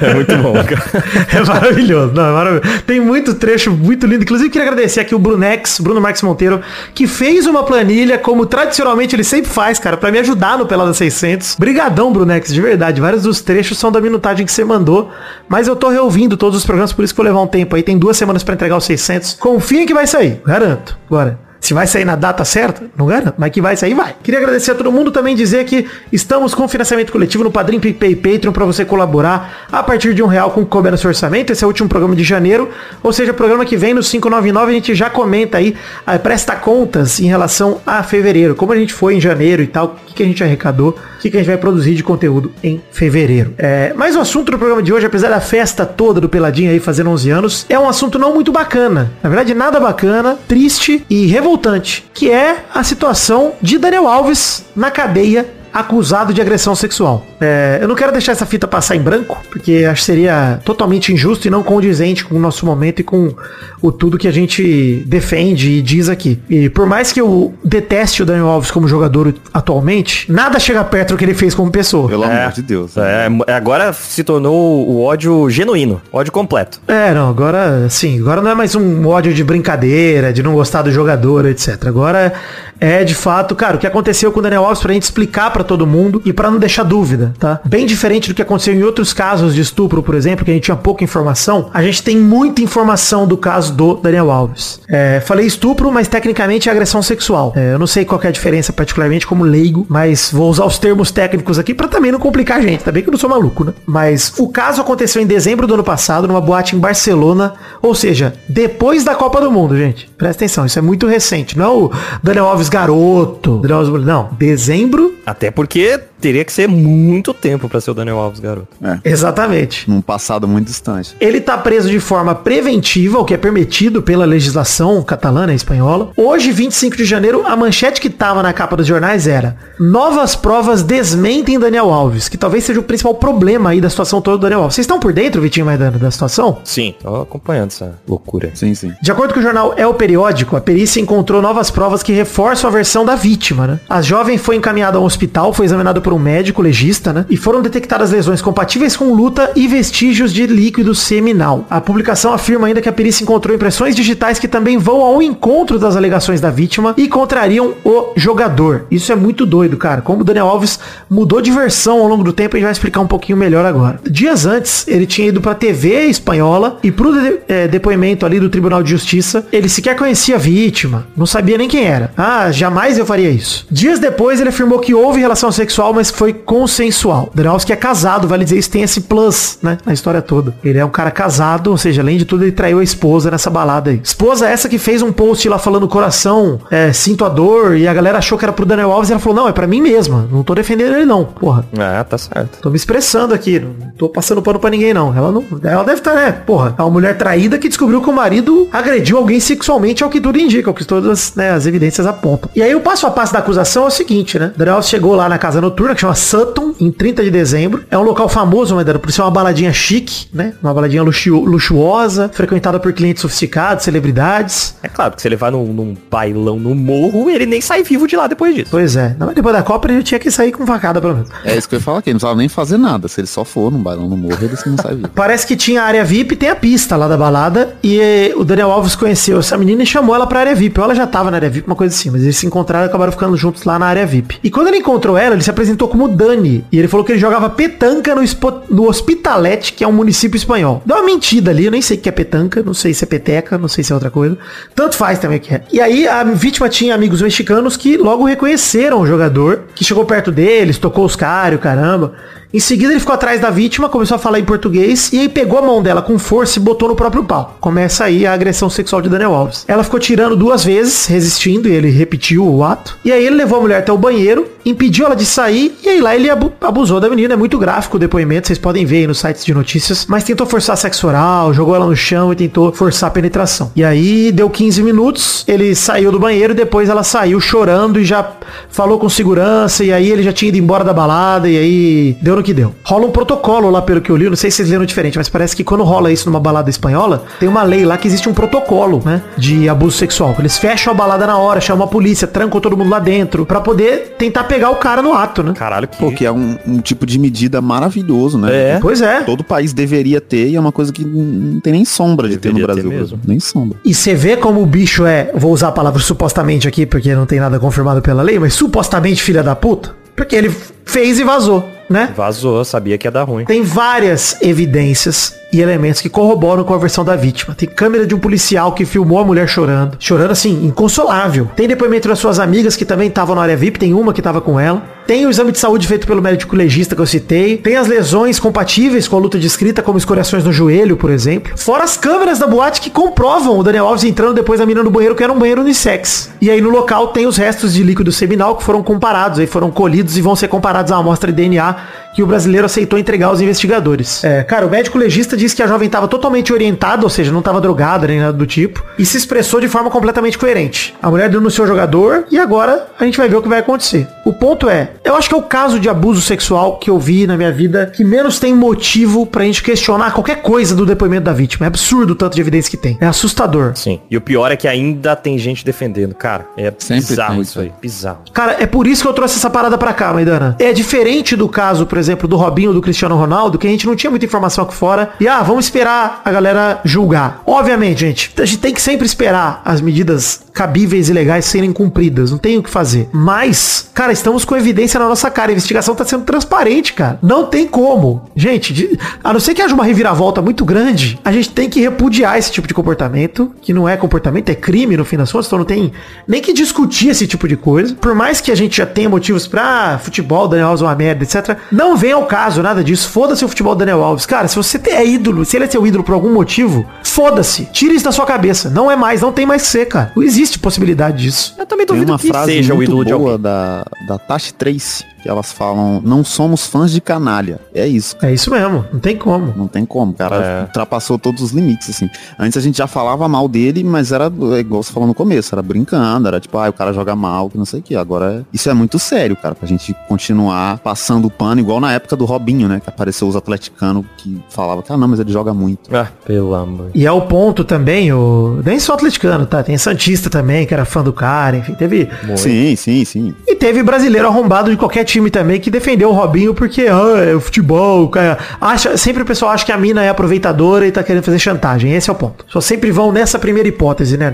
É 0.00 0.14
muito 0.14 0.36
bom, 0.38 0.54
cara. 0.54 1.04
É 1.34 1.42
maravilhoso, 1.44 2.12
não, 2.12 2.26
é 2.26 2.32
maravilhoso. 2.32 2.82
Tem 2.86 3.00
muito 3.00 3.34
trecho 3.34 3.70
muito 3.70 4.06
lindo. 4.06 4.22
Inclusive, 4.22 4.50
queria 4.50 4.68
agradecer 4.68 5.00
aqui 5.00 5.14
o 5.14 5.18
Brunex, 5.18 5.80
Bruno 5.80 6.00
Marques 6.00 6.22
Monteiro, 6.22 6.60
que 6.94 7.06
fez 7.06 7.46
uma 7.46 7.62
planilha, 7.62 8.18
como 8.18 8.46
tradicionalmente 8.46 9.14
ele 9.14 9.24
sempre 9.24 9.50
faz, 9.50 9.78
cara, 9.78 9.96
pra 9.96 10.10
me 10.10 10.18
ajudar 10.18 10.58
no 10.58 10.66
Pelada 10.66 10.92
600. 10.92 11.56
Brigadão, 11.58 12.12
Brunex, 12.12 12.52
de 12.52 12.60
verdade. 12.60 13.00
Vários 13.00 13.22
dos 13.22 13.40
trechos 13.40 13.78
são 13.78 13.90
da 13.90 14.00
minutagem 14.00 14.44
que 14.46 14.52
você 14.52 14.64
mandou, 14.64 15.10
mas 15.48 15.68
eu 15.68 15.76
tô 15.76 15.88
reouvindo 15.88 16.36
todos 16.36 16.58
os 16.58 16.64
programas, 16.64 16.92
por 16.92 17.04
isso 17.04 17.14
que 17.14 17.18
vou 17.18 17.26
levar 17.26 17.40
um 17.40 17.46
tempo 17.46 17.74
aí. 17.76 17.82
Tem 17.82 17.98
duas 17.98 18.16
semanas 18.16 18.42
pra 18.42 18.54
entregar 18.54 18.76
os 18.76 18.84
600. 18.84 19.34
Confiem 19.34 19.86
que 19.86 19.94
vai 19.94 20.06
sair, 20.06 20.40
garanto. 20.44 20.98
Agora, 21.06 21.38
se 21.64 21.72
vai 21.72 21.86
sair 21.86 22.04
na 22.04 22.14
data 22.14 22.44
certa, 22.44 22.82
não 22.94 23.06
garanto, 23.06 23.36
mas 23.38 23.50
que 23.50 23.58
vai 23.58 23.74
sair, 23.74 23.94
vai. 23.94 24.14
Queria 24.22 24.38
agradecer 24.38 24.72
a 24.72 24.74
todo 24.74 24.92
mundo 24.92 25.10
também 25.10 25.34
dizer 25.34 25.64
que 25.64 25.86
estamos 26.12 26.54
com 26.54 26.68
financiamento 26.68 27.10
coletivo 27.10 27.42
no 27.42 27.50
Padrim, 27.50 27.80
PicPay 27.80 28.10
e 28.10 28.16
Patreon 28.16 28.52
para 28.52 28.66
você 28.66 28.84
colaborar 28.84 29.66
a 29.72 29.82
partir 29.82 30.12
de 30.12 30.22
um 30.22 30.26
real 30.26 30.50
com 30.50 30.60
o 30.60 30.66
couber 30.66 30.92
no 30.92 30.98
seu 30.98 31.08
orçamento. 31.08 31.52
Esse 31.52 31.64
é 31.64 31.66
o 31.66 31.68
último 31.68 31.88
programa 31.88 32.14
de 32.14 32.22
janeiro, 32.22 32.68
ou 33.02 33.14
seja, 33.14 33.32
programa 33.32 33.64
que 33.64 33.78
vem 33.78 33.94
no 33.94 34.02
599 34.02 34.70
a 34.70 34.74
gente 34.74 34.94
já 34.94 35.08
comenta 35.08 35.56
aí, 35.56 35.74
ah, 36.06 36.18
presta 36.18 36.54
contas 36.54 37.18
em 37.18 37.28
relação 37.28 37.80
a 37.86 38.02
fevereiro, 38.02 38.54
como 38.54 38.74
a 38.74 38.76
gente 38.76 38.92
foi 38.92 39.14
em 39.14 39.20
janeiro 39.20 39.62
e 39.62 39.66
tal, 39.66 39.86
o 39.86 40.06
que, 40.06 40.16
que 40.16 40.22
a 40.22 40.26
gente 40.26 40.44
arrecadou, 40.44 40.90
o 40.90 41.20
que, 41.20 41.30
que 41.30 41.36
a 41.38 41.40
gente 41.40 41.48
vai 41.48 41.56
produzir 41.56 41.94
de 41.94 42.02
conteúdo 42.02 42.52
em 42.62 42.78
fevereiro. 42.92 43.54
É, 43.56 43.94
mas 43.96 44.16
o 44.16 44.20
assunto 44.20 44.52
do 44.52 44.58
programa 44.58 44.82
de 44.82 44.92
hoje, 44.92 45.06
apesar 45.06 45.30
da 45.30 45.40
festa 45.40 45.86
toda 45.86 46.20
do 46.20 46.28
Peladinho 46.28 46.70
aí 46.70 46.78
fazendo 46.78 47.08
11 47.08 47.30
anos, 47.30 47.66
é 47.70 47.78
um 47.78 47.88
assunto 47.88 48.18
não 48.18 48.34
muito 48.34 48.52
bacana. 48.52 49.10
Na 49.22 49.30
verdade, 49.30 49.54
nada 49.54 49.80
bacana, 49.80 50.36
triste 50.46 51.02
e 51.08 51.24
revoltante 51.24 51.53
revoltante, 51.54 52.04
que 52.12 52.30
é 52.30 52.64
a 52.74 52.82
situação 52.82 53.54
de 53.62 53.78
Daniel 53.78 54.08
Alves 54.08 54.64
na 54.74 54.90
cadeia 54.90 55.46
acusado 55.74 56.32
de 56.32 56.40
agressão 56.40 56.74
sexual. 56.76 57.26
É, 57.40 57.78
eu 57.82 57.88
não 57.88 57.96
quero 57.96 58.12
deixar 58.12 58.30
essa 58.32 58.46
fita 58.46 58.68
passar 58.68 58.94
em 58.94 59.00
branco, 59.00 59.36
porque 59.50 59.84
acho 59.90 60.00
que 60.02 60.06
seria 60.06 60.60
totalmente 60.64 61.12
injusto 61.12 61.48
e 61.48 61.50
não 61.50 61.64
condizente 61.64 62.24
com 62.24 62.36
o 62.36 62.38
nosso 62.38 62.64
momento 62.64 63.00
e 63.00 63.02
com 63.02 63.34
o 63.82 63.90
tudo 63.90 64.16
que 64.16 64.28
a 64.28 64.32
gente 64.32 65.02
defende 65.06 65.68
e 65.72 65.82
diz 65.82 66.08
aqui. 66.08 66.38
E 66.48 66.68
por 66.68 66.86
mais 66.86 67.10
que 67.12 67.20
eu 67.20 67.52
deteste 67.64 68.22
o 68.22 68.26
Daniel 68.26 68.46
Alves 68.46 68.70
como 68.70 68.86
jogador 68.86 69.34
atualmente, 69.52 70.30
nada 70.30 70.60
chega 70.60 70.84
perto 70.84 71.10
do 71.14 71.16
que 71.18 71.24
ele 71.24 71.34
fez 71.34 71.54
como 71.54 71.70
pessoa. 71.70 72.08
Pelo 72.08 72.24
É. 72.24 72.42
amor 72.42 72.52
de 72.52 72.62
Deus. 72.62 72.96
É, 72.96 73.26
agora 73.52 73.92
se 73.92 74.22
tornou 74.22 74.88
o 74.88 75.02
ódio 75.02 75.50
genuíno, 75.50 76.00
ódio 76.12 76.30
completo. 76.32 76.80
É, 76.86 77.12
não, 77.12 77.28
agora 77.28 77.88
sim, 77.90 78.20
agora 78.20 78.40
não 78.40 78.50
é 78.50 78.54
mais 78.54 78.76
um 78.76 79.06
ódio 79.08 79.34
de 79.34 79.42
brincadeira, 79.42 80.32
de 80.32 80.40
não 80.42 80.54
gostar 80.54 80.82
do 80.82 80.92
jogador, 80.92 81.46
etc. 81.46 81.86
Agora 81.86 82.32
é 82.80 83.02
de 83.02 83.14
fato, 83.14 83.54
cara, 83.56 83.76
o 83.76 83.78
que 83.78 83.86
aconteceu 83.86 84.30
com 84.30 84.38
o 84.38 84.42
Daniel 84.42 84.64
Alves 84.64 84.80
pra 84.82 84.92
gente 84.92 85.02
explicar 85.02 85.50
pra 85.50 85.63
todo 85.64 85.86
mundo 85.86 86.22
e 86.24 86.32
pra 86.32 86.50
não 86.50 86.58
deixar 86.58 86.82
dúvida, 86.82 87.34
tá? 87.38 87.60
Bem 87.64 87.86
diferente 87.86 88.28
do 88.28 88.34
que 88.34 88.42
aconteceu 88.42 88.74
em 88.74 88.82
outros 88.82 89.12
casos 89.12 89.54
de 89.54 89.60
estupro, 89.60 90.02
por 90.02 90.14
exemplo, 90.14 90.44
que 90.44 90.50
a 90.50 90.54
gente 90.54 90.64
tinha 90.64 90.76
pouca 90.76 91.04
informação, 91.04 91.70
a 91.72 91.82
gente 91.82 92.02
tem 92.02 92.16
muita 92.18 92.62
informação 92.62 93.26
do 93.26 93.36
caso 93.36 93.72
do 93.72 93.94
Daniel 93.94 94.30
Alves. 94.30 94.80
É, 94.88 95.20
falei 95.20 95.46
estupro, 95.46 95.90
mas 95.90 96.08
tecnicamente 96.08 96.68
é 96.68 96.72
agressão 96.72 97.02
sexual. 97.02 97.52
É, 97.56 97.74
eu 97.74 97.78
não 97.78 97.86
sei 97.86 98.04
qual 98.04 98.20
é 98.22 98.28
a 98.28 98.30
diferença 98.30 98.72
particularmente 98.72 99.26
como 99.26 99.44
leigo, 99.44 99.86
mas 99.88 100.30
vou 100.32 100.50
usar 100.50 100.64
os 100.64 100.78
termos 100.78 101.10
técnicos 101.10 101.58
aqui 101.58 101.74
pra 101.74 101.88
também 101.88 102.12
não 102.12 102.18
complicar 102.18 102.58
a 102.58 102.60
gente, 102.60 102.84
tá 102.84 102.92
bem 102.92 103.02
que 103.02 103.08
eu 103.08 103.12
não 103.12 103.18
sou 103.18 103.30
maluco, 103.30 103.64
né? 103.64 103.72
Mas 103.86 104.34
o 104.38 104.48
caso 104.48 104.80
aconteceu 104.80 105.22
em 105.22 105.26
dezembro 105.26 105.66
do 105.66 105.74
ano 105.74 105.84
passado, 105.84 106.28
numa 106.28 106.40
boate 106.40 106.76
em 106.76 106.78
Barcelona, 106.78 107.54
ou 107.80 107.94
seja, 107.94 108.34
depois 108.48 109.04
da 109.04 109.14
Copa 109.14 109.40
do 109.40 109.50
Mundo, 109.50 109.76
gente. 109.76 110.10
Presta 110.16 110.44
atenção, 110.44 110.66
isso 110.66 110.78
é 110.78 110.82
muito 110.82 111.06
recente. 111.06 111.56
Não 111.56 111.64
é 111.64 111.68
o 111.68 111.90
Daniel 112.22 112.46
Alves 112.46 112.68
garoto, 112.68 113.58
Daniel 113.58 113.78
Alves, 113.78 114.04
não, 114.04 114.30
dezembro, 114.38 115.14
Até 115.26 115.50
porque 115.54 116.00
teria 116.24 116.42
que 116.42 116.52
ser 116.54 116.66
muito 116.66 117.34
tempo 117.34 117.68
pra 117.68 117.82
ser 117.82 117.90
o 117.90 117.94
Daniel 117.94 118.18
Alves, 118.18 118.40
garoto. 118.40 118.68
exatamente. 119.04 119.90
Num 119.90 120.00
passado 120.00 120.48
muito 120.48 120.68
distante. 120.68 121.14
Ele 121.20 121.38
tá 121.38 121.58
preso 121.58 121.90
de 121.90 122.00
forma 122.00 122.34
preventiva, 122.34 123.18
o 123.18 123.26
que 123.26 123.34
é 123.34 123.36
permitido 123.36 124.00
pela 124.00 124.24
legislação 124.24 125.02
catalana 125.02 125.52
e 125.52 125.56
espanhola. 125.56 126.12
Hoje, 126.16 126.50
25 126.50 126.96
de 126.96 127.04
janeiro, 127.04 127.42
a 127.46 127.54
manchete 127.54 128.00
que 128.00 128.08
tava 128.08 128.42
na 128.42 128.54
capa 128.54 128.74
dos 128.74 128.86
jornais 128.86 129.26
era 129.26 129.58
Novas 129.78 130.34
provas 130.34 130.82
desmentem 130.82 131.58
Daniel 131.58 131.92
Alves, 131.92 132.26
que 132.26 132.38
talvez 132.38 132.64
seja 132.64 132.80
o 132.80 132.82
principal 132.82 133.14
problema 133.16 133.70
aí 133.70 133.80
da 133.82 133.90
situação 133.90 134.22
toda 134.22 134.38
do 134.38 134.40
Daniel 134.40 134.60
Alves. 134.62 134.76
Vocês 134.76 134.84
estão 134.84 134.98
por 134.98 135.12
dentro, 135.12 135.42
Vitinho 135.42 135.66
Maidana, 135.66 135.98
da 135.98 136.10
situação? 136.10 136.58
Sim, 136.64 136.94
tô 137.02 137.16
acompanhando 137.16 137.68
essa 137.68 137.98
loucura. 138.08 138.50
Sim, 138.54 138.74
sim. 138.74 138.94
De 139.02 139.12
acordo 139.12 139.34
com 139.34 139.40
o 139.40 139.42
jornal 139.42 139.74
É 139.76 139.86
o 139.86 139.92
Periódico, 139.92 140.56
a 140.56 140.60
perícia 140.62 141.00
encontrou 141.00 141.42
novas 141.42 141.70
provas 141.70 142.02
que 142.02 142.12
reforçam 142.12 142.70
a 142.70 142.72
versão 142.72 143.04
da 143.04 143.14
vítima, 143.14 143.66
né? 143.66 143.80
A 143.90 144.00
jovem 144.00 144.38
foi 144.38 144.56
encaminhada 144.56 144.96
a 144.96 145.00
um 145.02 145.04
hospital, 145.04 145.52
foi 145.52 145.66
examinada 145.66 146.00
por 146.00 146.13
um 146.14 146.18
médico 146.18 146.62
legista, 146.62 147.12
né? 147.12 147.26
E 147.28 147.36
foram 147.36 147.62
detectadas 147.62 148.10
lesões 148.10 148.40
compatíveis 148.42 148.96
com 148.96 149.12
luta 149.14 149.50
e 149.56 149.66
vestígios 149.66 150.32
de 150.32 150.46
líquido 150.46 150.94
seminal. 150.94 151.64
A 151.70 151.80
publicação 151.80 152.32
afirma 152.32 152.66
ainda 152.66 152.80
que 152.80 152.88
a 152.88 152.92
perícia 152.92 153.22
encontrou 153.24 153.54
impressões 153.54 153.94
digitais 153.94 154.38
que 154.38 154.48
também 154.48 154.78
vão 154.78 155.00
ao 155.00 155.22
encontro 155.22 155.78
das 155.78 155.96
alegações 155.96 156.40
da 156.40 156.50
vítima 156.50 156.94
e 156.96 157.08
contrariam 157.08 157.74
o 157.84 158.12
jogador. 158.16 158.86
Isso 158.90 159.12
é 159.12 159.16
muito 159.16 159.46
doido, 159.46 159.76
cara. 159.76 160.00
Como 160.02 160.20
o 160.22 160.24
Daniel 160.24 160.46
Alves 160.48 160.78
mudou 161.08 161.40
de 161.40 161.50
versão 161.50 162.00
ao 162.00 162.08
longo 162.08 162.24
do 162.24 162.32
tempo, 162.32 162.56
a 162.56 162.58
gente 162.58 162.64
vai 162.64 162.72
explicar 162.72 163.00
um 163.00 163.06
pouquinho 163.06 163.38
melhor 163.38 163.64
agora. 163.64 164.00
Dias 164.10 164.44
antes, 164.46 164.86
ele 164.88 165.06
tinha 165.06 165.28
ido 165.28 165.40
pra 165.40 165.54
TV 165.54 166.06
espanhola 166.06 166.78
e 166.82 166.90
pro 166.90 167.12
de- 167.12 167.38
eh, 167.48 167.68
depoimento 167.68 168.26
ali 168.26 168.38
do 168.40 168.48
Tribunal 168.50 168.82
de 168.82 168.90
Justiça, 168.90 169.46
ele 169.52 169.68
sequer 169.68 169.96
conhecia 169.96 170.34
a 170.36 170.38
vítima, 170.38 171.06
não 171.16 171.26
sabia 171.26 171.56
nem 171.56 171.68
quem 171.68 171.84
era. 171.84 172.12
Ah, 172.16 172.50
jamais 172.50 172.98
eu 172.98 173.06
faria 173.06 173.30
isso. 173.30 173.66
Dias 173.70 173.98
depois, 173.98 174.40
ele 174.40 174.48
afirmou 174.50 174.78
que 174.78 174.92
houve 174.94 175.20
relação 175.20 175.50
sexual, 175.52 175.93
mas 175.94 176.10
foi 176.10 176.32
consensual. 176.32 177.30
Alves 177.44 177.64
que 177.64 177.72
é 177.72 177.76
casado, 177.76 178.26
vale 178.26 178.44
dizer 178.44 178.58
isso, 178.58 178.70
tem 178.70 178.82
esse 178.82 179.02
plus, 179.02 179.58
né, 179.62 179.78
na 179.84 179.92
história 179.92 180.22
toda. 180.22 180.54
Ele 180.64 180.78
é 180.78 180.84
um 180.84 180.90
cara 180.90 181.10
casado, 181.10 181.70
ou 181.70 181.76
seja, 181.76 182.00
além 182.00 182.16
de 182.16 182.24
tudo, 182.24 182.44
ele 182.44 182.52
traiu 182.52 182.78
a 182.78 182.82
esposa 182.82 183.30
nessa 183.30 183.50
balada 183.50 183.90
aí. 183.90 184.00
Esposa 184.02 184.48
essa 184.48 184.68
que 184.68 184.78
fez 184.78 185.02
um 185.02 185.12
post 185.12 185.48
lá 185.48 185.58
falando 185.58 185.86
coração, 185.86 186.58
é, 186.70 186.92
sinto 186.92 187.24
a 187.24 187.28
dor, 187.28 187.76
e 187.76 187.86
a 187.86 187.94
galera 187.94 188.18
achou 188.18 188.38
que 188.38 188.44
era 188.44 188.52
pro 188.52 188.64
Daniel 188.64 188.90
Alves, 188.90 189.10
e 189.10 189.12
ela 189.12 189.20
falou, 189.20 189.36
não, 189.36 189.48
é 189.48 189.52
pra 189.52 189.66
mim 189.66 189.80
mesma, 189.80 190.26
não 190.30 190.42
tô 190.42 190.54
defendendo 190.54 190.94
ele 190.94 191.04
não, 191.04 191.24
porra. 191.24 191.64
Ah, 191.78 192.04
tá 192.04 192.16
certo. 192.16 192.60
Tô 192.60 192.70
me 192.70 192.76
expressando 192.76 193.34
aqui, 193.34 193.60
não 193.60 193.74
tô 193.96 194.08
passando 194.08 194.42
pano 194.42 194.58
pra 194.58 194.70
ninguém 194.70 194.94
não. 194.94 195.14
Ela 195.14 195.30
não, 195.30 195.44
ela 195.62 195.84
deve 195.84 195.98
estar, 195.98 196.14
né? 196.14 196.32
Porra, 196.32 196.74
é 196.78 196.82
uma 196.82 196.90
mulher 196.90 197.16
traída 197.16 197.58
que 197.58 197.68
descobriu 197.68 198.00
que 198.00 198.08
o 198.08 198.12
marido 198.12 198.68
agrediu 198.72 199.18
alguém 199.18 199.40
sexualmente, 199.40 200.02
ao 200.02 200.10
que 200.10 200.20
tudo 200.20 200.38
indica, 200.38 200.70
ao 200.70 200.74
que 200.74 200.84
todas 200.84 201.34
né, 201.34 201.50
as 201.50 201.66
evidências 201.66 202.06
apontam. 202.06 202.50
E 202.54 202.62
aí 202.62 202.74
o 202.74 202.80
passo 202.80 203.06
a 203.06 203.10
passo 203.10 203.32
da 203.32 203.40
acusação 203.40 203.84
é 203.84 203.86
o 203.88 203.90
seguinte, 203.90 204.38
né? 204.38 204.52
Daniel 204.56 204.82
chegou 204.82 205.14
lá 205.14 205.28
na 205.28 205.38
casa 205.38 205.60
noturna, 205.60 205.83
que 205.92 206.00
chama 206.00 206.14
Sutton, 206.14 206.72
em 206.80 206.90
30 206.92 207.24
de 207.24 207.30
dezembro. 207.30 207.84
É 207.90 207.98
um 207.98 208.02
local 208.02 208.28
famoso, 208.28 208.76
né, 208.76 208.84
por 208.94 209.10
ser 209.10 209.22
uma 209.22 209.30
baladinha 209.30 209.72
chique, 209.72 210.26
né? 210.32 210.54
Uma 210.62 210.72
baladinha 210.72 211.02
luxu- 211.02 211.44
luxuosa, 211.44 212.30
frequentada 212.32 212.78
por 212.78 212.92
clientes 212.92 213.20
sofisticados, 213.22 213.84
celebridades. 213.84 214.76
É 214.82 214.88
claro 214.88 215.14
que 215.14 215.22
se 215.22 215.28
ele 215.28 215.36
vai 215.36 215.50
num, 215.50 215.64
num 215.72 215.96
bailão 216.10 216.58
no 216.58 216.74
morro, 216.74 217.28
ele 217.28 217.46
nem 217.46 217.60
sai 217.60 217.82
vivo 217.82 218.06
de 218.06 218.16
lá 218.16 218.26
depois 218.26 218.54
disso. 218.54 218.68
Pois 218.70 218.96
é. 218.96 219.16
Não, 219.18 219.26
mas 219.26 219.34
depois 219.34 219.54
da 219.54 219.62
Copa 219.62 219.90
ele 219.90 220.02
tinha 220.02 220.18
que 220.18 220.30
sair 220.30 220.52
com 220.52 220.64
facada, 220.66 221.00
pelo 221.00 221.14
menos. 221.14 221.28
É 221.44 221.56
isso 221.56 221.68
que 221.68 221.74
eu 221.74 221.78
ia 221.78 221.82
falar 221.84 221.98
aqui. 221.98 222.10
Ele 222.10 222.14
não 222.14 222.18
precisava 222.20 222.38
nem 222.38 222.48
fazer 222.48 222.76
nada. 222.78 223.08
Se 223.08 223.20
ele 223.20 223.26
só 223.26 223.44
for 223.44 223.70
num 223.72 223.82
bailão 223.82 224.08
no 224.08 224.16
morro, 224.16 224.38
ele 224.40 224.54
não 224.66 224.76
sai 224.78 224.94
vivo. 224.94 225.08
Parece 225.14 225.46
que 225.46 225.56
tinha 225.56 225.82
a 225.82 225.86
área 225.86 226.04
VIP 226.04 226.34
e 226.34 226.36
tem 226.36 226.48
a 226.50 226.56
pista 226.56 226.96
lá 226.96 227.08
da 227.08 227.16
balada. 227.16 227.76
E 227.82 228.00
eh, 228.00 228.32
o 228.36 228.44
Daniel 228.44 228.70
Alves 228.70 228.94
conheceu 228.94 229.38
essa 229.38 229.56
menina 229.56 229.82
e 229.82 229.86
chamou 229.86 230.14
ela 230.14 230.26
pra 230.26 230.40
área 230.40 230.54
VIP. 230.54 230.78
Ou 230.78 230.84
ela 230.84 230.94
já 230.94 231.06
tava 231.06 231.30
na 231.30 231.36
área 231.38 231.50
VIP, 231.50 231.66
uma 231.66 231.76
coisa 231.76 231.94
assim. 231.94 232.10
Mas 232.10 232.22
eles 232.22 232.36
se 232.36 232.46
encontraram 232.46 232.86
e 232.86 232.88
acabaram 232.88 233.12
ficando 233.12 233.36
juntos 233.36 233.64
lá 233.64 233.78
na 233.78 233.86
área 233.86 234.06
VIP. 234.06 234.38
E 234.44 234.50
quando 234.50 234.68
ele 234.68 234.78
encontrou 234.78 235.16
ela, 235.16 235.34
ele 235.34 235.42
se 235.42 235.50
apresentou 235.50 235.73
como 235.76 236.08
Dani. 236.08 236.64
E 236.70 236.78
ele 236.78 236.88
falou 236.88 237.04
que 237.04 237.12
ele 237.12 237.18
jogava 237.18 237.50
petanca 237.50 238.14
no, 238.14 238.22
no 238.70 238.88
Hospitalete, 238.88 239.72
que 239.72 239.84
é 239.84 239.88
um 239.88 239.92
município 239.92 240.36
espanhol. 240.36 240.82
Deu 240.84 240.96
uma 240.96 241.06
mentida 241.06 241.50
ali, 241.50 241.64
eu 241.64 241.70
nem 241.70 241.82
sei 241.82 241.96
o 241.96 242.00
que 242.00 242.08
é 242.08 242.12
petanca, 242.12 242.62
não 242.62 242.74
sei 242.74 242.94
se 242.94 243.04
é 243.04 243.06
peteca, 243.06 243.58
não 243.58 243.68
sei 243.68 243.82
se 243.84 243.92
é 243.92 243.94
outra 243.94 244.10
coisa. 244.10 244.36
Tanto 244.74 244.96
faz 244.96 245.18
também 245.18 245.38
o 245.38 245.40
que 245.40 245.54
é. 245.54 245.62
E 245.72 245.80
aí 245.80 246.06
a 246.06 246.22
vítima 246.24 246.68
tinha 246.68 246.94
amigos 246.94 247.22
mexicanos 247.22 247.76
que 247.76 247.96
logo 247.96 248.24
reconheceram 248.24 249.00
o 249.00 249.06
jogador, 249.06 249.64
que 249.74 249.84
chegou 249.84 250.04
perto 250.04 250.30
deles, 250.30 250.78
tocou 250.78 251.04
os 251.04 251.16
caras, 251.16 251.60
caramba. 251.60 252.14
Em 252.54 252.60
seguida 252.60 252.92
ele 252.92 253.00
ficou 253.00 253.12
atrás 253.16 253.40
da 253.40 253.50
vítima, 253.50 253.88
começou 253.88 254.14
a 254.14 254.18
falar 254.18 254.38
em 254.38 254.44
português 254.44 255.12
e 255.12 255.18
aí 255.18 255.28
pegou 255.28 255.58
a 255.58 255.62
mão 255.62 255.82
dela 255.82 256.00
com 256.00 256.16
força 256.20 256.56
e 256.58 256.62
botou 256.62 256.88
no 256.88 256.94
próprio 256.94 257.24
pau. 257.24 257.56
Começa 257.60 258.04
aí 258.04 258.24
a 258.24 258.32
agressão 258.32 258.70
sexual 258.70 259.02
de 259.02 259.08
Daniel 259.08 259.34
Alves. 259.34 259.64
Ela 259.66 259.82
ficou 259.82 259.98
tirando 259.98 260.36
duas 260.36 260.64
vezes, 260.64 261.06
resistindo, 261.06 261.68
e 261.68 261.72
ele 261.72 261.90
repetiu 261.90 262.46
o 262.46 262.62
ato. 262.62 262.96
E 263.04 263.10
aí 263.10 263.26
ele 263.26 263.34
levou 263.34 263.58
a 263.58 263.60
mulher 263.62 263.78
até 263.78 263.90
o 263.92 263.98
banheiro, 263.98 264.46
impediu 264.64 265.04
ela 265.04 265.16
de 265.16 265.26
sair 265.26 265.76
e 265.82 265.88
aí 265.88 266.00
lá 266.00 266.14
ele 266.14 266.30
abu- 266.30 266.52
abusou 266.60 267.00
da 267.00 267.10
menina. 267.10 267.34
É 267.34 267.36
muito 267.36 267.58
gráfico 267.58 267.96
o 267.96 267.98
depoimento, 268.00 268.46
vocês 268.46 268.58
podem 268.58 268.86
ver 268.86 268.98
aí 268.98 269.06
nos 269.08 269.18
sites 269.18 269.44
de 269.44 269.52
notícias. 269.52 270.06
Mas 270.08 270.22
tentou 270.22 270.46
forçar 270.46 270.76
sexo 270.76 271.08
oral, 271.08 271.52
jogou 271.52 271.74
ela 271.74 271.86
no 271.86 271.96
chão 271.96 272.32
e 272.32 272.36
tentou 272.36 272.72
forçar 272.72 273.08
a 273.08 273.12
penetração. 273.12 273.72
E 273.74 273.82
aí 273.82 274.30
deu 274.30 274.48
15 274.48 274.80
minutos, 274.80 275.44
ele 275.48 275.74
saiu 275.74 276.12
do 276.12 276.20
banheiro 276.20 276.54
depois 276.54 276.88
ela 276.88 277.02
saiu 277.02 277.40
chorando 277.40 277.98
e 277.98 278.04
já 278.04 278.30
falou 278.70 278.96
com 279.00 279.08
segurança. 279.08 279.82
E 279.82 279.92
aí 279.92 280.08
ele 280.08 280.22
já 280.22 280.32
tinha 280.32 280.50
ido 280.50 280.58
embora 280.58 280.84
da 280.84 280.92
balada 280.92 281.48
e 281.48 281.58
aí 281.58 282.16
deu 282.22 282.36
no 282.36 282.43
que 282.44 282.54
deu. 282.54 282.72
Rola 282.84 283.06
um 283.06 283.10
protocolo 283.10 283.70
lá, 283.70 283.82
pelo 283.82 284.00
que 284.00 284.10
eu 284.10 284.16
li, 284.16 284.28
não 284.28 284.36
sei 284.36 284.50
se 284.50 284.58
vocês 284.58 284.70
leram 284.70 284.84
diferente, 284.84 285.18
mas 285.18 285.28
parece 285.28 285.56
que 285.56 285.64
quando 285.64 285.82
rola 285.82 286.12
isso 286.12 286.28
numa 286.30 286.38
balada 286.38 286.70
espanhola, 286.70 287.24
tem 287.40 287.48
uma 287.48 287.62
lei 287.62 287.84
lá 287.84 287.98
que 287.98 288.06
existe 288.06 288.28
um 288.28 288.34
protocolo, 288.34 289.02
né, 289.04 289.22
de 289.36 289.68
abuso 289.68 289.96
sexual. 289.96 290.34
Eles 290.38 290.58
fecham 290.58 290.92
a 290.92 290.96
balada 290.96 291.26
na 291.26 291.36
hora, 291.38 291.60
chamam 291.60 291.84
a 291.84 291.88
polícia, 291.88 292.28
trancam 292.28 292.60
todo 292.60 292.76
mundo 292.76 292.90
lá 292.90 292.98
dentro, 293.00 293.44
pra 293.44 293.60
poder 293.60 294.14
tentar 294.18 294.44
pegar 294.44 294.70
o 294.70 294.76
cara 294.76 295.02
no 295.02 295.12
ato, 295.12 295.42
né? 295.42 295.54
Caralho, 295.56 295.88
que... 295.88 295.96
Pô, 295.96 296.12
que 296.12 296.24
é 296.24 296.30
um, 296.30 296.56
um 296.66 296.80
tipo 296.80 297.06
de 297.06 297.18
medida 297.18 297.60
maravilhoso, 297.60 298.38
né? 298.38 298.74
É. 298.74 298.78
Pois 298.80 299.00
é. 299.00 299.22
Todo 299.22 299.42
país 299.42 299.72
deveria 299.72 300.20
ter 300.20 300.48
e 300.48 300.56
é 300.56 300.60
uma 300.60 300.72
coisa 300.72 300.92
que 300.92 301.04
não 301.04 301.60
tem 301.60 301.72
nem 301.72 301.84
sombra 301.84 302.28
de 302.28 302.36
ter 302.36 302.48
no 302.52 302.54
Deveria 302.54 302.74
ter 302.76 302.82
Brasil. 302.82 303.00
mesmo. 303.00 303.20
Nem 303.26 303.40
sombra. 303.40 303.78
E 303.84 303.94
você 303.94 304.14
vê 304.14 304.36
como 304.36 304.62
o 304.62 304.66
bicho 304.66 305.06
é, 305.06 305.30
vou 305.34 305.52
usar 305.52 305.68
a 305.68 305.72
palavra 305.72 306.00
supostamente 306.00 306.68
aqui, 306.68 306.84
porque 306.84 307.14
não 307.14 307.26
tem 307.26 307.40
nada 307.40 307.58
confirmado 307.58 308.02
pela 308.02 308.22
lei, 308.22 308.38
mas 308.38 308.54
supostamente 308.54 309.22
filha 309.22 309.42
da 309.42 309.54
puta, 309.56 309.94
porque 310.14 310.36
ele 310.36 310.54
fez 310.84 311.18
e 311.18 311.24
vazou, 311.24 311.68
né? 311.88 312.12
Vazou, 312.16 312.64
sabia 312.64 312.98
que 312.98 313.06
ia 313.06 313.10
dar 313.10 313.24
ruim. 313.24 313.44
Tem 313.44 313.62
várias 313.62 314.40
evidências 314.40 315.38
e 315.54 315.60
elementos 315.60 316.00
que 316.00 316.08
corroboram 316.08 316.64
com 316.64 316.74
a 316.74 316.78
versão 316.78 317.04
da 317.04 317.14
vítima. 317.14 317.54
Tem 317.54 317.68
câmera 317.68 318.04
de 318.04 318.14
um 318.14 318.18
policial 318.18 318.72
que 318.72 318.84
filmou 318.84 319.20
a 319.20 319.24
mulher 319.24 319.48
chorando. 319.48 319.96
Chorando 320.00 320.32
assim, 320.32 320.66
inconsolável. 320.66 321.48
Tem 321.54 321.68
depoimento 321.68 322.08
das 322.08 322.18
suas 322.18 322.40
amigas 322.40 322.74
que 322.74 322.84
também 322.84 323.06
estavam 323.06 323.36
na 323.36 323.42
área 323.42 323.56
VIP. 323.56 323.78
Tem 323.78 323.94
uma 323.94 324.12
que 324.12 324.18
estava 324.20 324.40
com 324.40 324.58
ela. 324.58 324.82
Tem 325.06 325.26
o 325.26 325.30
exame 325.30 325.52
de 325.52 325.58
saúde 325.58 325.86
feito 325.86 326.06
pelo 326.06 326.22
médico 326.22 326.56
legista 326.56 326.96
que 326.96 327.00
eu 327.00 327.06
citei. 327.06 327.58
Tem 327.58 327.76
as 327.76 327.86
lesões 327.86 328.40
compatíveis 328.40 329.06
com 329.06 329.16
a 329.16 329.20
luta 329.20 329.38
descrita, 329.38 329.82
como 329.82 329.98
escoriações 329.98 330.42
no 330.42 330.52
joelho, 330.52 330.96
por 330.96 331.10
exemplo. 331.10 331.52
Fora 331.56 331.84
as 331.84 331.96
câmeras 331.96 332.38
da 332.38 332.46
boate 332.46 332.80
que 332.80 332.90
comprovam 332.90 333.58
o 333.58 333.62
Daniel 333.62 333.86
Alves 333.86 334.02
entrando 334.02 334.34
depois 334.34 334.58
da 334.58 334.66
mina 334.66 334.82
no 334.82 334.90
banheiro, 334.90 335.14
que 335.14 335.22
era 335.22 335.32
um 335.32 335.38
banheiro 335.38 335.60
unissex. 335.60 336.30
E 336.40 336.50
aí 336.50 336.60
no 336.60 336.70
local 336.70 337.08
tem 337.08 337.26
os 337.26 337.36
restos 337.36 337.74
de 337.74 337.82
líquido 337.82 338.10
seminal 338.10 338.56
que 338.56 338.64
foram 338.64 338.82
comparados, 338.82 339.38
aí 339.38 339.46
foram 339.46 339.70
colhidos 339.70 340.16
e 340.16 340.22
vão 340.22 340.34
ser 340.34 340.48
comparados 340.48 340.90
à 340.90 340.96
amostra 340.96 341.30
de 341.30 341.36
DNA 341.36 341.76
que 342.14 342.22
o 342.22 342.26
brasileiro 342.26 342.66
aceitou 342.66 342.98
entregar 342.98 343.26
aos 343.26 343.40
investigadores. 343.40 344.22
É, 344.24 344.42
cara, 344.42 344.66
o 344.66 344.70
médico 344.70 344.96
legista 344.96 345.36
disse 345.36 345.54
que 345.54 345.62
a 345.62 345.66
jovem 345.66 345.86
estava 345.86 346.06
totalmente 346.08 346.52
orientada, 346.52 347.02
ou 347.02 347.10
seja, 347.10 347.32
não 347.32 347.40
estava 347.40 347.60
drogada 347.60 348.06
nem 348.06 348.20
nada 348.20 348.32
do 348.32 348.46
tipo, 348.46 348.84
e 348.98 349.04
se 349.04 349.16
expressou 349.16 349.60
de 349.60 349.68
forma 349.68 349.90
completamente 349.90 350.38
coerente. 350.38 350.94
A 351.02 351.10
mulher 351.10 351.28
denunciou 351.28 351.64
o 351.64 351.68
jogador 351.68 352.24
e 352.30 352.38
agora 352.38 352.86
a 352.98 353.04
gente 353.04 353.18
vai 353.18 353.28
ver 353.28 353.36
o 353.36 353.42
que 353.42 353.48
vai 353.48 353.58
acontecer. 353.58 354.06
O 354.24 354.32
ponto 354.32 354.68
é, 354.68 354.90
eu 355.04 355.16
acho 355.16 355.28
que 355.28 355.34
é 355.34 355.38
o 355.38 355.42
caso 355.42 355.78
de 355.78 355.88
abuso 355.88 356.20
sexual 356.20 356.78
que 356.78 356.88
eu 356.88 356.98
vi 356.98 357.26
na 357.26 357.36
minha 357.36 357.52
vida 357.52 357.90
que 357.94 358.04
menos 358.04 358.38
tem 358.38 358.54
motivo 358.54 359.26
pra 359.26 359.44
gente 359.44 359.62
questionar 359.62 360.12
qualquer 360.12 360.42
coisa 360.42 360.74
do 360.74 360.86
depoimento 360.86 361.24
da 361.24 361.32
vítima. 361.32 361.66
É 361.66 361.68
absurdo 361.68 362.12
o 362.12 362.16
tanto 362.16 362.34
de 362.34 362.40
evidência 362.40 362.70
que 362.70 362.76
tem. 362.76 362.96
É 363.00 363.06
assustador. 363.06 363.72
Sim. 363.74 364.00
E 364.10 364.16
o 364.16 364.20
pior 364.20 364.50
é 364.52 364.56
que 364.56 364.68
ainda 364.68 365.16
tem 365.16 365.36
gente 365.38 365.64
defendendo. 365.64 366.14
Cara, 366.14 366.46
é 366.56 366.72
Sempre 366.78 367.06
bizarro 367.06 367.34
tem, 367.34 367.42
isso 367.42 367.60
aí. 367.60 367.72
Bizarro. 367.80 368.18
Cara, 368.32 368.56
é 368.60 368.66
por 368.66 368.86
isso 368.86 369.02
que 369.02 369.08
eu 369.08 369.12
trouxe 369.12 369.36
essa 369.36 369.50
parada 369.50 369.76
pra 369.76 369.92
cá, 369.92 370.12
Maidana. 370.12 370.56
É 370.58 370.72
diferente 370.72 371.36
do 371.36 371.48
caso, 371.48 371.86
por 371.86 371.98
exemplo, 371.98 372.03
do 372.28 372.36
Robinho 372.36 372.72
do 372.72 372.80
Cristiano 372.80 373.16
Ronaldo, 373.16 373.58
que 373.58 373.66
a 373.66 373.70
gente 373.70 373.86
não 373.86 373.96
tinha 373.96 374.10
muita 374.10 374.26
informação 374.26 374.64
aqui 374.64 374.74
fora. 374.74 375.12
E 375.20 375.28
ah, 375.28 375.42
vamos 375.42 375.66
esperar 375.66 376.20
a 376.24 376.30
galera 376.30 376.80
julgar. 376.84 377.42
Obviamente, 377.46 378.00
gente, 378.00 378.32
a 378.38 378.44
gente 378.44 378.58
tem 378.58 378.74
que 378.74 378.80
sempre 378.80 379.06
esperar 379.06 379.62
as 379.64 379.80
medidas 379.80 380.43
cabíveis 380.54 381.08
e 381.08 381.12
legais 381.12 381.44
serem 381.44 381.72
cumpridas. 381.72 382.30
Não 382.30 382.38
tem 382.38 382.56
o 382.56 382.62
que 382.62 382.70
fazer. 382.70 383.08
Mas, 383.12 383.90
cara, 383.92 384.12
estamos 384.12 384.44
com 384.44 384.56
evidência 384.56 385.00
na 385.00 385.08
nossa 385.08 385.28
cara. 385.28 385.50
A 385.50 385.52
investigação 385.52 385.94
tá 385.96 386.04
sendo 386.04 386.22
transparente, 386.24 386.92
cara. 386.92 387.18
Não 387.20 387.46
tem 387.46 387.66
como. 387.66 388.30
Gente, 388.36 388.72
de- 388.72 388.98
a 389.22 389.32
não 389.32 389.40
ser 389.40 389.52
que 389.52 389.60
haja 389.60 389.74
uma 389.74 389.84
reviravolta 389.84 390.40
muito 390.40 390.64
grande, 390.64 391.18
a 391.24 391.32
gente 391.32 391.50
tem 391.50 391.68
que 391.68 391.80
repudiar 391.80 392.38
esse 392.38 392.52
tipo 392.52 392.68
de 392.68 392.72
comportamento, 392.74 393.52
que 393.60 393.72
não 393.72 393.88
é 393.88 393.96
comportamento, 393.96 394.48
é 394.50 394.54
crime 394.54 394.96
no 394.96 395.04
fim 395.04 395.16
das 395.16 395.32
contas, 395.32 395.46
então 395.48 395.58
não 395.58 395.66
tem 395.66 395.92
nem 396.28 396.40
que 396.40 396.52
discutir 396.52 397.08
esse 397.08 397.26
tipo 397.26 397.48
de 397.48 397.56
coisa. 397.56 397.94
Por 397.96 398.14
mais 398.14 398.40
que 398.40 398.52
a 398.52 398.54
gente 398.54 398.76
já 398.76 398.86
tenha 398.86 399.08
motivos 399.08 399.48
pra 399.48 399.64
ah, 399.94 399.98
futebol, 399.98 400.46
Daniel 400.46 400.68
Alves 400.68 400.82
é 400.82 400.84
uma 400.84 400.94
merda, 400.94 401.24
etc. 401.24 401.56
Não 401.72 401.96
vem 401.96 402.12
ao 402.12 402.26
caso 402.26 402.62
nada 402.62 402.84
disso. 402.84 403.08
Foda-se 403.08 403.44
o 403.44 403.48
futebol 403.48 403.74
Daniel 403.74 404.04
Alves. 404.04 404.24
Cara, 404.24 404.46
se 404.46 404.54
você 404.54 404.80
é 404.90 405.04
ídolo, 405.04 405.44
se 405.44 405.56
ele 405.56 405.64
é 405.64 405.68
seu 405.68 405.84
ídolo 405.84 406.04
por 406.04 406.12
algum 406.12 406.32
motivo, 406.32 406.86
foda-se. 407.02 407.64
Tira 407.72 407.92
isso 407.92 408.04
da 408.04 408.12
sua 408.12 408.24
cabeça. 408.24 408.70
Não 408.70 408.88
é 408.88 408.94
mais, 408.94 409.20
não 409.20 409.32
tem 409.32 409.44
mais 409.44 409.62
que 409.62 409.68
ser, 409.68 409.86
cara. 409.86 410.12
Não 410.14 410.22
existe 410.22 410.43
possibilidade 410.58 411.22
disso. 411.22 411.54
Eu 411.58 411.66
também 411.66 411.86
duvido 411.86 412.12
uma 412.12 412.18
que 412.18 412.28
frase 412.28 412.52
seja 412.52 412.72
o 412.72 412.76
muito 412.76 412.88
ídolo 412.90 413.04
de 413.04 413.12
boa 413.12 413.32
alguém. 413.32 413.42
da, 413.42 413.84
da 414.06 414.18
Tashi 414.18 414.52
Trace, 414.54 415.04
que 415.24 415.28
elas 415.30 415.50
falam, 415.50 416.02
não 416.04 416.22
somos 416.22 416.66
fãs 416.66 416.92
de 416.92 417.00
canalha. 417.00 417.58
É 417.74 417.86
isso. 417.86 418.14
É 418.20 418.30
isso 418.30 418.50
mesmo. 418.50 418.84
Não 418.92 419.00
tem 419.00 419.16
como. 419.16 419.54
Não 419.56 419.66
tem 419.66 419.82
como, 419.86 420.12
o 420.12 420.14
cara 420.14 420.36
É. 420.36 420.60
ultrapassou 420.64 421.18
todos 421.18 421.40
os 421.42 421.50
limites, 421.50 421.88
assim. 421.88 422.10
Antes 422.38 422.58
a 422.58 422.60
gente 422.60 422.76
já 422.76 422.86
falava 422.86 423.26
mal 423.26 423.48
dele, 423.48 423.82
mas 423.82 424.12
era 424.12 424.30
igual 424.60 424.82
você 424.82 424.92
falou 424.92 425.06
no 425.08 425.14
começo, 425.14 425.54
era 425.54 425.62
brincando, 425.62 426.28
era 426.28 426.38
tipo, 426.38 426.58
ah, 426.58 426.68
o 426.68 426.72
cara 426.74 426.92
joga 426.92 427.16
mal, 427.16 427.48
que 427.48 427.56
não 427.56 427.64
sei 427.64 427.80
o 427.80 427.82
que. 427.82 427.96
Agora, 427.96 428.44
isso 428.52 428.68
é 428.68 428.74
muito 428.74 428.98
sério, 428.98 429.34
cara, 429.34 429.54
pra 429.54 429.66
gente 429.66 429.96
continuar 430.06 430.76
passando 430.80 431.30
pano, 431.30 431.58
igual 431.58 431.80
na 431.80 431.90
época 431.92 432.14
do 432.16 432.26
Robinho, 432.26 432.68
né, 432.68 432.78
que 432.78 432.90
apareceu 432.90 433.26
os 433.26 433.34
atleticanos 433.34 434.04
que 434.18 434.38
falava 434.50 434.82
que, 434.82 434.92
ah, 434.92 434.96
não, 434.98 435.08
mas 435.08 435.20
ele 435.20 435.32
joga 435.32 435.54
muito. 435.54 435.88
Ah, 435.96 436.08
pelo 436.26 436.54
amor. 436.54 436.90
E 436.94 437.06
é 437.06 437.10
o 437.12 437.22
ponto 437.22 437.64
também, 437.64 438.12
o. 438.12 438.60
Nem 438.62 438.78
só 438.78 438.92
atleticano, 438.92 439.46
tá? 439.46 439.62
Tem 439.62 439.78
Santista 439.78 440.28
também, 440.28 440.66
que 440.66 440.74
era 440.74 440.84
fã 440.84 441.02
do 441.02 441.14
cara, 441.14 441.56
enfim, 441.56 441.72
teve. 441.72 442.10
Sim, 442.36 442.76
sim, 442.76 443.04
sim. 443.06 443.34
E 443.48 443.54
teve 443.56 443.82
brasileiro 443.82 444.28
arrombado 444.28 444.70
de 444.70 444.76
qualquer 444.76 445.04
time 445.14 445.30
também 445.30 445.60
que 445.60 445.70
defendeu 445.70 446.10
o 446.10 446.12
Robinho 446.12 446.52
porque, 446.54 446.82
ah, 446.82 447.24
é 447.24 447.34
o 447.34 447.40
futebol, 447.40 448.08
cara. 448.08 448.38
Acha, 448.60 448.96
sempre 448.96 449.22
o 449.22 449.26
pessoal 449.26 449.52
acha 449.52 449.64
que 449.64 449.72
a 449.72 449.78
mina 449.78 450.02
é 450.02 450.08
aproveitadora 450.08 450.86
e 450.86 450.92
tá 450.92 451.02
querendo 451.02 451.22
fazer 451.22 451.38
chantagem. 451.38 451.94
Esse 451.94 452.10
é 452.10 452.12
o 452.12 452.16
ponto. 452.16 452.44
Só 452.48 452.60
sempre 452.60 452.90
vão 452.90 453.12
nessa 453.12 453.38
primeira 453.38 453.68
hipótese, 453.68 454.16
né? 454.16 454.32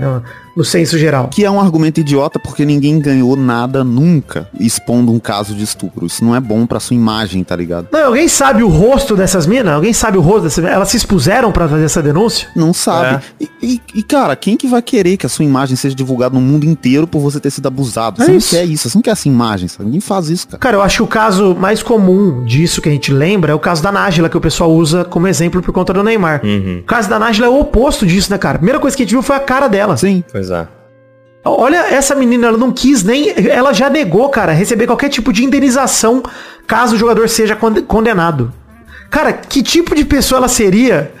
No, 0.55 0.63
senso 0.65 0.97
geral. 0.97 1.27
Que 1.29 1.45
é 1.45 1.51
um 1.51 1.59
argumento 1.59 1.99
idiota 1.99 2.39
porque 2.39 2.65
ninguém 2.65 2.99
ganhou 2.99 3.35
nada 3.35 3.83
nunca 3.83 4.47
expondo 4.59 5.11
um 5.11 5.19
caso 5.19 5.53
de 5.55 5.63
estupro. 5.63 6.05
Isso 6.05 6.23
não 6.23 6.35
é 6.35 6.39
bom 6.39 6.65
pra 6.65 6.79
sua 6.79 6.95
imagem, 6.95 7.43
tá 7.43 7.55
ligado? 7.55 7.87
Não, 7.91 8.07
alguém 8.07 8.27
sabe 8.27 8.63
o 8.63 8.67
rosto 8.67 9.15
dessas 9.15 9.45
minas? 9.45 9.73
Alguém 9.73 9.93
sabe 9.93 10.17
o 10.17 10.21
rosto 10.21 10.43
dessas 10.43 10.57
minas? 10.63 10.75
Elas 10.75 10.89
se 10.89 10.97
expuseram 10.97 11.51
pra 11.51 11.67
fazer 11.67 11.85
essa 11.85 12.01
denúncia? 12.01 12.47
Não 12.55 12.73
sabe. 12.73 13.23
E, 13.39 13.49
e- 13.61 13.81
e, 13.95 14.03
cara, 14.03 14.35
quem 14.35 14.55
que 14.57 14.67
vai 14.67 14.81
querer 14.81 15.17
que 15.17 15.25
a 15.25 15.29
sua 15.29 15.45
imagem 15.45 15.75
seja 15.75 15.95
divulgada 15.95 16.35
no 16.35 16.41
mundo 16.41 16.65
inteiro 16.65 17.05
por 17.07 17.19
você 17.19 17.39
ter 17.39 17.49
sido 17.51 17.67
abusado? 17.67 18.21
É 18.21 18.25
Você 18.25 18.31
isso. 18.35 18.55
não 18.55 18.61
quer 18.61 18.67
isso, 18.71 18.89
você 18.89 18.97
não 18.97 19.01
quer 19.01 19.11
essa 19.11 19.27
imagem, 19.27 19.67
sabe? 19.67 19.85
Ninguém 19.85 20.01
faz 20.01 20.29
isso, 20.29 20.47
cara. 20.47 20.59
Cara, 20.59 20.77
eu 20.77 20.81
acho 20.81 20.97
que 20.97 21.03
o 21.03 21.07
caso 21.07 21.55
mais 21.55 21.81
comum 21.83 22.43
disso 22.45 22.81
que 22.81 22.89
a 22.89 22.91
gente 22.91 23.11
lembra 23.13 23.51
é 23.51 23.55
o 23.55 23.59
caso 23.59 23.81
da 23.83 23.91
Nájila, 23.91 24.29
que 24.29 24.37
o 24.37 24.41
pessoal 24.41 24.71
usa 24.71 25.03
como 25.03 25.27
exemplo 25.27 25.61
por 25.61 25.71
conta 25.73 25.93
do 25.93 26.03
Neymar. 26.03 26.41
O 26.79 26.83
caso 26.83 27.09
da 27.09 27.19
Nájila 27.19 27.47
é 27.47 27.49
o 27.49 27.59
oposto 27.59 28.05
disso, 28.05 28.31
né, 28.31 28.37
cara? 28.37 28.55
A 28.55 28.59
primeira 28.59 28.79
coisa 28.79 28.95
que 28.95 29.03
a 29.03 29.05
gente 29.05 29.13
viu 29.13 29.21
foi 29.21 29.35
a 29.35 29.39
cara 29.39 29.67
dela. 29.67 29.95
Sim. 29.97 30.23
Pois 30.41 30.49
é. 30.51 30.67
Olha, 31.43 31.77
essa 31.93 32.13
menina, 32.15 32.47
ela 32.47 32.57
não 32.57 32.71
quis 32.71 33.03
nem. 33.03 33.33
Ela 33.49 33.73
já 33.73 33.89
negou, 33.89 34.29
cara, 34.29 34.51
receber 34.51 34.85
qualquer 34.87 35.09
tipo 35.09 35.31
de 35.33 35.43
indenização 35.43 36.21
caso 36.67 36.95
o 36.95 36.97
jogador 36.97 37.27
seja 37.29 37.55
conde- 37.55 37.81
condenado. 37.81 38.53
Cara, 39.09 39.33
que 39.33 39.61
tipo 39.63 39.93
de 39.95 40.05
pessoa 40.05 40.37
ela 40.39 40.47
seria 40.47 41.11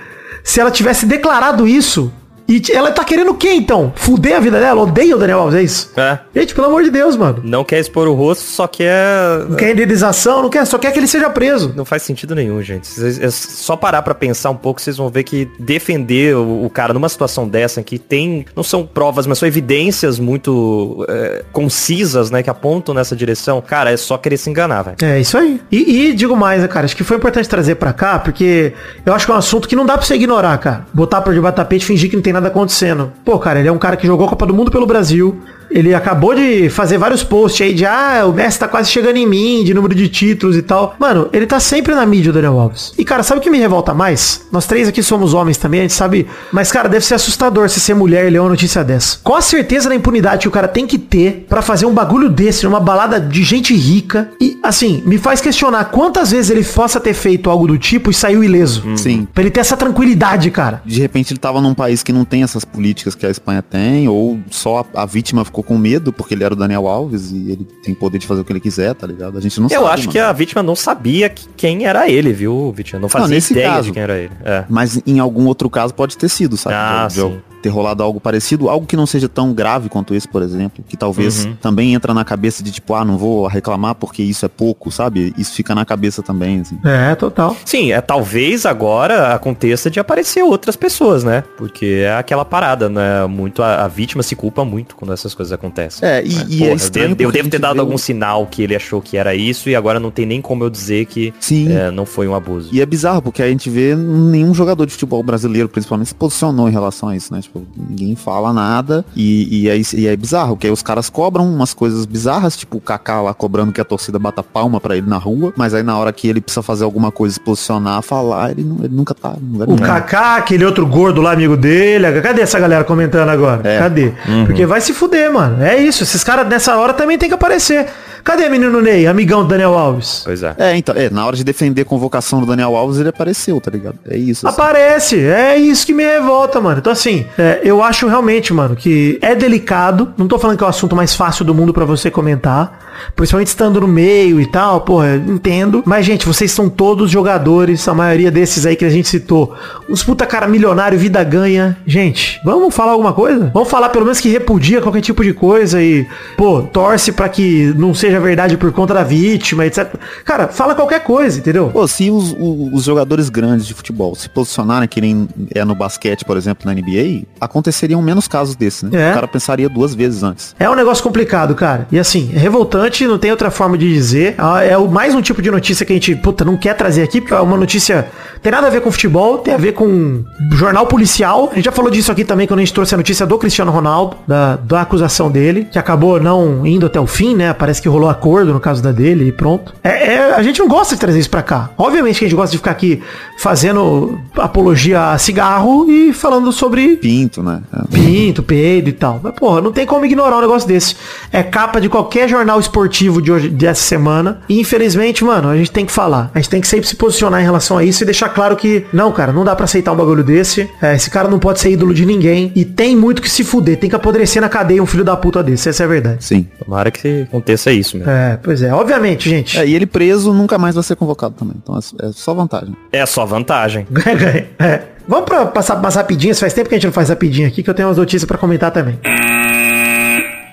se 0.43 0.59
ela 0.59 0.71
tivesse 0.71 1.05
declarado 1.05 1.67
isso? 1.67 2.11
E 2.47 2.61
ela 2.73 2.91
tá 2.91 3.03
querendo 3.03 3.31
o 3.31 3.35
quê, 3.35 3.53
então? 3.53 3.93
Fuder 3.95 4.37
a 4.37 4.39
vida 4.39 4.59
dela? 4.59 4.81
Odeia 4.81 5.15
o 5.15 5.19
Daniel 5.19 5.39
Alves, 5.39 5.55
é 5.55 5.63
isso? 5.63 5.91
É. 5.95 6.19
Gente, 6.35 6.53
pelo 6.53 6.67
amor 6.67 6.83
de 6.83 6.89
Deus, 6.89 7.15
mano. 7.15 7.41
Não 7.43 7.63
quer 7.63 7.79
expor 7.79 8.07
o 8.07 8.13
rosto, 8.13 8.43
só 8.43 8.67
quer. 8.67 9.45
Não 9.47 9.55
quer 9.55 9.71
indenização, 9.71 10.41
não 10.41 10.49
quer, 10.49 10.65
só 10.65 10.77
quer 10.77 10.91
que 10.91 10.99
ele 10.99 11.07
seja 11.07 11.29
preso. 11.29 11.73
Não 11.75 11.85
faz 11.85 12.03
sentido 12.03 12.35
nenhum, 12.35 12.61
gente. 12.61 12.89
É 13.21 13.29
só 13.29 13.75
parar 13.75 14.01
pra 14.01 14.13
pensar 14.13 14.49
um 14.49 14.55
pouco, 14.55 14.81
vocês 14.81 14.97
vão 14.97 15.09
ver 15.09 15.23
que 15.23 15.49
defender 15.59 16.35
o, 16.35 16.69
cara 16.69 16.93
numa 16.93 17.09
situação 17.09 17.47
dessa 17.47 17.83
que 17.83 17.97
tem, 17.97 18.45
não 18.55 18.63
são 18.63 18.85
provas, 18.85 19.27
mas 19.27 19.37
são 19.37 19.47
evidências 19.47 20.19
muito 20.19 21.05
é, 21.09 21.43
concisas, 21.51 22.31
né, 22.31 22.43
que 22.43 22.49
apontam 22.49 22.93
nessa 22.93 23.15
direção. 23.15 23.61
Cara, 23.61 23.91
é 23.91 23.97
só 23.97 24.17
querer 24.17 24.37
se 24.37 24.49
enganar, 24.49 24.83
velho. 24.83 24.97
É, 25.01 25.19
isso 25.19 25.37
aí. 25.37 25.61
E, 25.71 26.07
e 26.07 26.13
digo 26.13 26.35
mais, 26.35 26.61
né, 26.61 26.67
cara, 26.67 26.85
acho 26.85 26.95
que 26.95 27.03
foi 27.03 27.17
importante 27.17 27.47
trazer 27.47 27.75
pra 27.75 27.93
cá, 27.93 28.19
porque 28.19 28.73
eu 29.05 29.13
acho 29.13 29.25
que 29.25 29.31
é 29.31 29.35
um 29.35 29.37
assunto 29.37 29.67
que 29.67 29.75
não 29.75 29.85
dá 29.85 29.97
pra 29.97 30.05
você 30.05 30.15
ignorar, 30.15 30.57
cara. 30.57 30.85
Botar 30.93 31.21
pra 31.21 31.33
debaixo 31.33 31.53
do 31.53 31.57
tapete 31.57 31.85
fingir 31.85 32.09
que 32.09 32.15
não 32.15 32.23
tem 32.23 32.30
nada 32.33 32.47
acontecendo. 32.47 33.11
Pô, 33.23 33.37
cara, 33.39 33.59
ele 33.59 33.67
é 33.67 33.71
um 33.71 33.77
cara 33.77 33.95
que 33.97 34.07
jogou 34.07 34.25
a 34.25 34.29
Copa 34.29 34.45
do 34.45 34.53
Mundo 34.53 34.71
pelo 34.71 34.85
Brasil. 34.85 35.41
Ele 35.71 35.93
acabou 35.93 36.35
de 36.35 36.69
fazer 36.69 36.97
vários 36.97 37.23
posts 37.23 37.65
aí 37.65 37.73
de, 37.73 37.85
ah, 37.85 38.23
o 38.27 38.33
Messi 38.33 38.59
tá 38.59 38.67
quase 38.67 38.91
chegando 38.91 39.17
em 39.17 39.25
mim, 39.25 39.63
de 39.63 39.73
número 39.73 39.95
de 39.95 40.07
títulos 40.09 40.57
e 40.57 40.61
tal. 40.61 40.95
Mano, 40.99 41.29
ele 41.31 41.45
tá 41.45 41.59
sempre 41.59 41.95
na 41.95 42.05
mídia, 42.05 42.31
o 42.31 42.33
Daniel 42.33 42.59
Alves. 42.59 42.93
E, 42.97 43.05
cara, 43.05 43.23
sabe 43.23 43.39
o 43.39 43.43
que 43.43 43.49
me 43.49 43.57
revolta 43.57 43.93
mais? 43.93 44.45
Nós 44.51 44.65
três 44.65 44.87
aqui 44.87 45.01
somos 45.01 45.33
homens 45.33 45.57
também, 45.57 45.79
a 45.79 45.83
gente 45.83 45.93
sabe. 45.93 46.27
Mas, 46.51 46.71
cara, 46.71 46.89
deve 46.89 47.05
ser 47.05 47.15
assustador 47.15 47.69
se 47.69 47.79
ser 47.79 47.93
mulher 47.93 48.27
e 48.27 48.29
ler 48.29 48.39
uma 48.39 48.49
notícia 48.49 48.83
dessa. 48.83 49.19
Qual 49.23 49.37
a 49.37 49.41
certeza 49.41 49.89
da 49.89 49.95
impunidade 49.95 50.41
que 50.41 50.47
o 50.47 50.51
cara 50.51 50.67
tem 50.67 50.85
que 50.85 50.97
ter 50.97 51.45
pra 51.47 51.61
fazer 51.61 51.85
um 51.85 51.93
bagulho 51.93 52.29
desse 52.29 52.65
numa 52.65 52.79
balada 52.79 53.19
de 53.19 53.43
gente 53.43 53.73
rica? 53.73 54.29
E, 54.41 54.57
assim, 54.61 55.01
me 55.05 55.17
faz 55.17 55.39
questionar 55.41 55.85
quantas 55.85 56.31
vezes 56.31 56.51
ele 56.51 56.63
possa 56.63 56.99
ter 56.99 57.13
feito 57.13 57.49
algo 57.49 57.67
do 57.67 57.77
tipo 57.77 58.11
e 58.11 58.13
saiu 58.13 58.43
ileso. 58.43 58.83
Sim. 58.97 59.27
Pra 59.33 59.43
ele 59.43 59.51
ter 59.51 59.61
essa 59.61 59.77
tranquilidade, 59.77 60.51
cara. 60.51 60.81
De 60.85 60.99
repente 60.99 61.31
ele 61.31 61.39
tava 61.39 61.61
num 61.61 61.73
país 61.73 62.03
que 62.03 62.11
não 62.11 62.25
tem 62.25 62.43
essas 62.43 62.65
políticas 62.65 63.15
que 63.15 63.25
a 63.25 63.29
Espanha 63.29 63.61
tem, 63.61 64.07
ou 64.07 64.39
só 64.49 64.85
a, 64.93 65.03
a 65.03 65.05
vítima 65.05 65.45
ficou 65.45 65.60
com 65.63 65.77
medo 65.77 66.11
porque 66.13 66.33
ele 66.33 66.43
era 66.43 66.53
o 66.53 66.57
Daniel 66.57 66.87
Alves 66.87 67.31
e 67.31 67.51
ele 67.51 67.67
tem 67.83 67.93
poder 67.93 68.17
de 68.17 68.27
fazer 68.27 68.41
o 68.41 68.43
que 68.45 68.51
ele 68.51 68.59
quiser, 68.59 68.93
tá 68.95 69.05
ligado? 69.07 69.37
A 69.37 69.41
gente 69.41 69.59
não 69.59 69.67
Eu 69.67 69.81
sabe. 69.81 69.85
acho 69.93 70.01
mano. 70.03 70.11
que 70.11 70.19
a 70.19 70.31
vítima 70.33 70.63
não 70.63 70.75
sabia 70.75 71.29
que- 71.29 71.47
quem 71.55 71.85
era 71.85 72.09
ele, 72.09 72.31
viu, 72.33 72.71
Vitinho? 72.71 73.01
Não 73.01 73.09
fazia 73.09 73.27
nesse 73.35 73.53
ideia 73.53 73.69
caso. 73.69 73.83
de 73.87 73.91
quem 73.93 74.01
era 74.03 74.17
ele. 74.17 74.31
É. 74.43 74.65
Mas 74.69 75.01
em 75.05 75.19
algum 75.19 75.45
outro 75.47 75.69
caso 75.69 75.93
pode 75.93 76.17
ter 76.17 76.29
sido, 76.29 76.57
sabe? 76.57 76.75
Ah, 76.75 77.07
De- 77.07 77.15
de-. 77.15 77.41
Ter 77.61 77.69
rolado 77.69 78.03
algo 78.03 78.19
parecido, 78.19 78.69
algo 78.69 78.85
que 78.85 78.95
não 78.95 79.05
seja 79.05 79.29
tão 79.29 79.53
grave 79.53 79.89
quanto 79.89 80.13
esse, 80.13 80.27
por 80.27 80.41
exemplo, 80.41 80.83
que 80.87 80.97
talvez 80.97 81.45
Uhum. 81.45 81.55
também 81.61 81.93
entra 81.93 82.13
na 82.13 82.25
cabeça 82.25 82.63
de 82.63 82.71
tipo, 82.71 82.93
ah, 82.93 83.05
não 83.05 83.17
vou 83.17 83.47
reclamar 83.47 83.95
porque 83.95 84.21
isso 84.23 84.45
é 84.45 84.49
pouco, 84.49 84.91
sabe? 84.91 85.33
Isso 85.37 85.53
fica 85.53 85.73
na 85.75 85.85
cabeça 85.85 86.21
também, 86.21 86.61
assim. 86.61 86.77
É, 86.83 87.15
total. 87.15 87.55
Sim, 87.65 87.91
é 87.91 88.01
talvez 88.01 88.65
agora 88.65 89.33
aconteça 89.33 89.89
de 89.89 89.99
aparecer 89.99 90.43
outras 90.43 90.75
pessoas, 90.75 91.23
né? 91.23 91.43
Porque 91.57 92.03
é 92.05 92.13
aquela 92.15 92.43
parada, 92.43 92.89
né? 92.89 93.25
Muito 93.27 93.61
a, 93.63 93.85
a 93.85 93.87
vítima 93.87 94.23
se 94.23 94.35
culpa 94.35 94.65
muito 94.65 94.95
quando 94.95 95.13
essas 95.13 95.33
coisas 95.33 95.51
acontecem. 95.51 96.07
É, 96.07 96.23
e, 96.23 96.29
e 96.49 96.63
é 96.63 96.65
Porra, 96.67 96.75
estranho 96.75 97.15
eu, 97.19 97.31
devo 97.31 97.49
ter 97.49 97.59
dado 97.59 97.79
algum 97.79 97.97
sinal 97.97 98.45
que 98.47 98.61
ele 98.63 98.75
achou 98.75 99.01
que 99.01 99.17
era 99.17 99.35
isso 99.35 99.69
e 99.69 99.75
agora 99.75 99.99
não 99.99 100.11
tem 100.11 100.25
nem 100.25 100.41
como 100.41 100.63
eu 100.63 100.69
dizer 100.69 101.05
que 101.05 101.33
Sim. 101.39 101.71
é, 101.71 101.91
não 101.91 102.05
foi 102.05 102.27
um 102.27 102.35
abuso. 102.35 102.69
E 102.71 102.81
é 102.81 102.85
bizarro, 102.85 103.21
porque 103.21 103.41
a 103.41 103.47
gente 103.47 103.69
vê 103.69 103.95
nenhum 103.95 104.53
jogador 104.53 104.85
de 104.85 104.91
futebol 104.93 105.21
brasileiro, 105.23 105.69
principalmente, 105.69 106.07
se 106.07 106.15
posicionou 106.15 106.67
em 106.67 106.71
relação 106.71 107.09
a 107.09 107.15
isso, 107.15 107.33
né? 107.33 107.41
Tipo, 107.41 107.50
ninguém 107.75 108.15
fala 108.15 108.53
nada 108.53 109.03
e, 109.15 109.63
e, 109.65 109.69
é, 109.69 109.81
e 109.95 110.07
é 110.07 110.15
bizarro, 110.15 110.55
porque 110.55 110.67
aí 110.67 110.73
os 110.73 110.81
caras 110.81 111.09
cobram 111.09 111.45
umas 111.47 111.73
coisas 111.73 112.05
bizarras, 112.05 112.55
tipo 112.57 112.77
o 112.77 112.81
Kaká 112.81 113.21
lá 113.21 113.33
cobrando 113.33 113.71
que 113.71 113.81
a 113.81 113.85
torcida 113.85 114.17
bata 114.19 114.41
palma 114.43 114.79
pra 114.79 114.95
ele 114.97 115.07
na 115.07 115.17
rua, 115.17 115.53
mas 115.55 115.73
aí 115.73 115.83
na 115.83 115.97
hora 115.97 116.11
que 116.13 116.27
ele 116.27 116.41
precisa 116.41 116.61
fazer 116.61 116.83
alguma 116.83 117.11
coisa, 117.11 117.33
se 117.33 117.39
posicionar, 117.39 118.01
falar, 118.01 118.51
ele, 118.51 118.63
não- 118.63 118.79
ele 118.83 118.93
nunca 118.95 119.13
tá. 119.13 119.35
O 119.67 119.75
Kaká, 119.77 120.35
aquele 120.37 120.65
outro 120.65 120.85
gordo 120.85 121.21
lá, 121.21 121.31
amigo 121.33 121.55
dele. 121.57 122.21
Cadê 122.21 122.41
essa 122.41 122.59
galera 122.59 122.83
comentando 122.83 123.29
agora? 123.29 123.61
É. 123.67 123.79
Cadê? 123.79 124.13
Porque 124.45 124.65
vai 124.65 124.81
se 124.81 124.93
fuder, 124.93 125.31
mano. 125.33 125.61
É 125.63 125.77
isso. 125.77 126.03
Esses 126.03 126.23
caras 126.23 126.47
nessa 126.47 126.75
hora 126.77 126.93
também 126.93 127.17
tem 127.17 127.29
que 127.29 127.35
aparecer. 127.35 127.87
Cadê 128.23 128.47
menino 128.49 128.79
Ney, 128.81 129.07
amigão 129.07 129.41
do 129.41 129.47
Daniel 129.47 129.75
Alves? 129.75 130.21
Pois 130.23 130.43
é. 130.43 130.53
É, 130.59 130.77
então, 130.77 130.93
é, 130.95 131.09
na 131.09 131.25
hora 131.25 131.35
de 131.35 131.43
defender 131.43 131.81
a 131.81 131.85
convocação 131.85 132.39
do 132.39 132.45
Daniel 132.45 132.75
Alves, 132.75 132.99
ele 132.99 133.09
apareceu, 133.09 133.59
tá 133.59 133.71
ligado? 133.71 133.95
É 134.07 134.15
isso. 134.15 134.47
assim. 134.47 134.55
Aparece, 134.55 135.19
é 135.19 135.57
isso 135.57 135.85
que 135.87 135.93
me 135.93 136.03
revolta, 136.03 136.61
mano. 136.61 136.77
Então 136.77 136.91
assim, 136.93 137.25
é, 137.41 137.59
eu 137.63 137.81
acho 137.81 138.07
realmente, 138.07 138.53
mano, 138.53 138.75
que 138.75 139.17
é 139.19 139.33
delicado. 139.33 140.13
Não 140.15 140.27
tô 140.27 140.37
falando 140.37 140.57
que 140.57 140.63
é 140.63 140.67
o 140.67 140.69
assunto 140.69 140.95
mais 140.95 141.15
fácil 141.15 141.43
do 141.43 141.55
mundo 141.55 141.73
pra 141.73 141.85
você 141.85 142.11
comentar. 142.11 142.91
Principalmente 143.15 143.47
estando 143.47 143.81
no 143.81 143.87
meio 143.87 144.39
e 144.39 144.45
tal, 144.45 144.81
porra, 144.81 145.15
entendo. 145.15 145.81
Mas, 145.83 146.05
gente, 146.05 146.27
vocês 146.27 146.51
são 146.51 146.69
todos 146.69 147.09
jogadores, 147.09 147.87
a 147.87 147.95
maioria 147.95 148.29
desses 148.29 148.63
aí 148.63 148.75
que 148.75 148.85
a 148.85 148.89
gente 148.89 149.07
citou. 149.07 149.55
Uns 149.89 150.03
puta 150.03 150.25
cara 150.27 150.47
milionário, 150.47 150.99
vida 150.99 151.23
ganha. 151.23 151.75
Gente, 151.87 152.39
vamos 152.45 152.75
falar 152.75 152.91
alguma 152.91 153.11
coisa? 153.11 153.49
Vamos 153.51 153.69
falar 153.69 153.89
pelo 153.89 154.05
menos 154.05 154.19
que 154.19 154.29
repudia 154.29 154.79
qualquer 154.79 155.01
tipo 155.01 155.23
de 155.23 155.33
coisa 155.33 155.81
e, 155.81 156.05
pô, 156.37 156.61
torce 156.61 157.11
pra 157.11 157.27
que 157.27 157.73
não 157.75 157.95
seja 157.95 158.19
verdade 158.19 158.55
por 158.55 158.71
conta 158.71 158.93
da 158.93 159.03
vítima, 159.03 159.65
etc. 159.65 159.95
Cara, 160.23 160.47
fala 160.47 160.75
qualquer 160.75 161.03
coisa, 161.03 161.39
entendeu? 161.39 161.71
Pô, 161.73 161.87
se 161.87 162.11
os, 162.11 162.35
os 162.39 162.83
jogadores 162.83 163.29
grandes 163.29 163.65
de 163.65 163.73
futebol 163.73 164.13
se 164.13 164.29
posicionarem 164.29 164.87
que 164.87 165.01
nem 165.01 165.27
é 165.55 165.65
no 165.65 165.73
basquete, 165.73 166.23
por 166.23 166.37
exemplo, 166.37 166.65
na 166.65 166.73
NBA, 166.79 167.23
aconteceriam 167.39 168.01
menos 168.01 168.27
casos 168.27 168.55
desses, 168.55 168.83
né? 168.83 169.07
É. 169.07 169.11
O 169.11 169.13
cara 169.15 169.27
pensaria 169.27 169.67
duas 169.67 169.93
vezes 169.95 170.23
antes. 170.23 170.55
É 170.59 170.69
um 170.69 170.75
negócio 170.75 171.03
complicado, 171.03 171.55
cara. 171.55 171.87
E 171.91 171.97
assim, 171.99 172.31
é 172.35 172.37
revoltante, 172.39 173.05
não 173.07 173.17
tem 173.17 173.31
outra 173.31 173.49
forma 173.49 173.77
de 173.77 173.91
dizer. 173.91 174.35
Ah, 174.37 174.63
É 174.63 174.77
o- 174.77 174.87
mais 174.87 175.15
um 175.15 175.21
tipo 175.21 175.41
de 175.41 175.49
notícia 175.49 175.85
que 175.85 175.91
a 175.91 175.95
gente, 175.95 176.15
puta, 176.15 176.45
não 176.45 176.55
quer 176.57 176.75
trazer 176.75 177.01
aqui, 177.03 177.19
porque 177.21 177.33
é 177.33 177.39
uma 177.39 177.57
notícia. 177.57 178.07
Tem 178.41 178.51
nada 178.51 178.67
a 178.67 178.69
ver 178.69 178.81
com 178.81 178.91
futebol, 178.91 179.37
tem 179.37 179.53
a 179.53 179.57
ver 179.57 179.73
com 179.73 180.23
jornal 180.53 180.87
policial. 180.87 181.49
A 181.51 181.55
gente 181.55 181.65
já 181.65 181.71
falou 181.71 181.91
disso 181.91 182.11
aqui 182.11 182.23
também 182.25 182.47
quando 182.47 182.59
a 182.59 182.63
gente 182.63 182.73
trouxe 182.73 182.93
a 182.95 182.97
notícia 182.97 183.25
do 183.25 183.37
Cristiano 183.37 183.71
Ronaldo, 183.71 184.17
da, 184.27 184.55
da 184.55 184.81
acusação 184.81 185.29
dele, 185.29 185.67
que 185.71 185.77
acabou 185.77 186.19
não 186.19 186.65
indo 186.65 186.85
até 186.85 186.99
o 186.99 187.05
fim, 187.05 187.35
né? 187.35 187.53
Parece 187.53 187.81
que 187.81 187.87
rolou 187.87 188.09
acordo 188.09 188.53
no 188.53 188.59
caso 188.59 188.81
da 188.81 188.91
dele 188.91 189.27
e 189.27 189.31
pronto. 189.31 189.73
É, 189.83 190.13
é- 190.15 190.33
a 190.35 190.41
gente 190.41 190.59
não 190.59 190.67
gosta 190.67 190.95
de 190.95 191.01
trazer 191.01 191.19
isso 191.19 191.29
pra 191.29 191.43
cá. 191.43 191.69
Obviamente 191.77 192.19
que 192.19 192.25
a 192.25 192.27
gente 192.27 192.35
gosta 192.35 192.51
de 192.51 192.57
ficar 192.57 192.71
aqui 192.71 193.01
fazendo 193.37 194.19
apologia 194.37 195.11
a 195.11 195.17
cigarro 195.17 195.89
e 195.89 196.13
falando 196.13 196.51
sobre 196.51 196.95
Pinto, 196.97 197.43
né? 197.43 197.61
É. 197.73 197.95
pinto, 197.95 198.41
peido 198.41 198.89
e 198.89 198.93
tal. 198.93 199.19
Mas, 199.21 199.33
porra, 199.33 199.61
não 199.61 199.71
tem 199.71 199.85
como 199.85 200.05
ignorar 200.05 200.37
um 200.37 200.41
negócio 200.41 200.67
desse. 200.67 200.95
É 201.31 201.43
capa 201.43 201.79
de 201.81 201.89
qualquer 201.89 202.27
jornal 202.29 202.59
esportivo 202.59 203.21
de 203.21 203.31
hoje, 203.31 203.49
dessa 203.49 203.81
semana. 203.81 204.41
E, 204.47 204.59
infelizmente, 204.59 205.23
mano, 205.23 205.49
a 205.49 205.57
gente 205.57 205.71
tem 205.71 205.85
que 205.85 205.91
falar. 205.91 206.31
A 206.33 206.39
gente 206.39 206.49
tem 206.49 206.61
que 206.61 206.67
sempre 206.67 206.87
se 206.87 206.95
posicionar 206.95 207.41
em 207.41 207.43
relação 207.43 207.77
a 207.77 207.83
isso 207.83 208.03
e 208.03 208.05
deixar 208.05 208.29
claro 208.33 208.55
que, 208.55 208.85
não, 208.91 209.11
cara, 209.11 209.31
não 209.31 209.43
dá 209.43 209.55
pra 209.55 209.65
aceitar 209.65 209.91
um 209.91 209.95
bagulho 209.95 210.23
desse. 210.23 210.69
É, 210.81 210.95
esse 210.95 211.09
cara 211.09 211.27
não 211.27 211.39
pode 211.39 211.59
ser 211.59 211.71
ídolo 211.71 211.93
de 211.93 212.05
ninguém. 212.05 212.51
E 212.55 212.65
tem 212.65 212.95
muito 212.95 213.21
que 213.21 213.29
se 213.29 213.43
fuder. 213.43 213.77
Tem 213.77 213.89
que 213.89 213.95
apodrecer 213.95 214.41
na 214.41 214.49
cadeia 214.49 214.81
um 214.81 214.85
filho 214.85 215.03
da 215.03 215.15
puta 215.15 215.43
desse. 215.43 215.69
Essa 215.69 215.83
é 215.83 215.85
a 215.85 215.89
verdade. 215.89 216.23
Sim. 216.23 216.47
Tomara 216.63 216.91
que 216.91 217.23
aconteça 217.23 217.71
isso 217.71 217.97
mesmo. 217.97 218.11
É, 218.11 218.37
pois 218.41 218.61
é. 218.61 218.73
Obviamente, 218.73 219.29
gente. 219.29 219.57
É, 219.57 219.65
e 219.65 219.75
ele 219.75 219.85
preso 219.85 220.33
nunca 220.33 220.57
mais 220.57 220.75
vai 220.75 220.83
ser 220.83 220.95
convocado 220.95 221.35
também. 221.37 221.55
Então 221.61 221.75
é, 221.75 222.07
é 222.07 222.11
só 222.11 222.33
vantagem. 222.33 222.75
É 222.91 223.05
só 223.05 223.25
vantagem. 223.25 223.87
é. 224.59 224.81
Vamos 225.07 225.25
pra 225.25 225.45
passar 225.45 225.75
umas 225.75 225.95
rapidinhas. 225.95 226.39
Faz 226.39 226.53
tempo 226.53 226.69
que 226.69 226.75
a 226.75 226.77
gente 226.77 226.85
não 226.85 226.93
faz 226.93 227.09
rapidinho 227.09 227.47
aqui, 227.47 227.63
que 227.63 227.69
eu 227.69 227.73
tenho 227.73 227.87
umas 227.87 227.97
notícias 227.97 228.25
pra 228.25 228.37
comentar 228.37 228.71
também. 228.71 228.99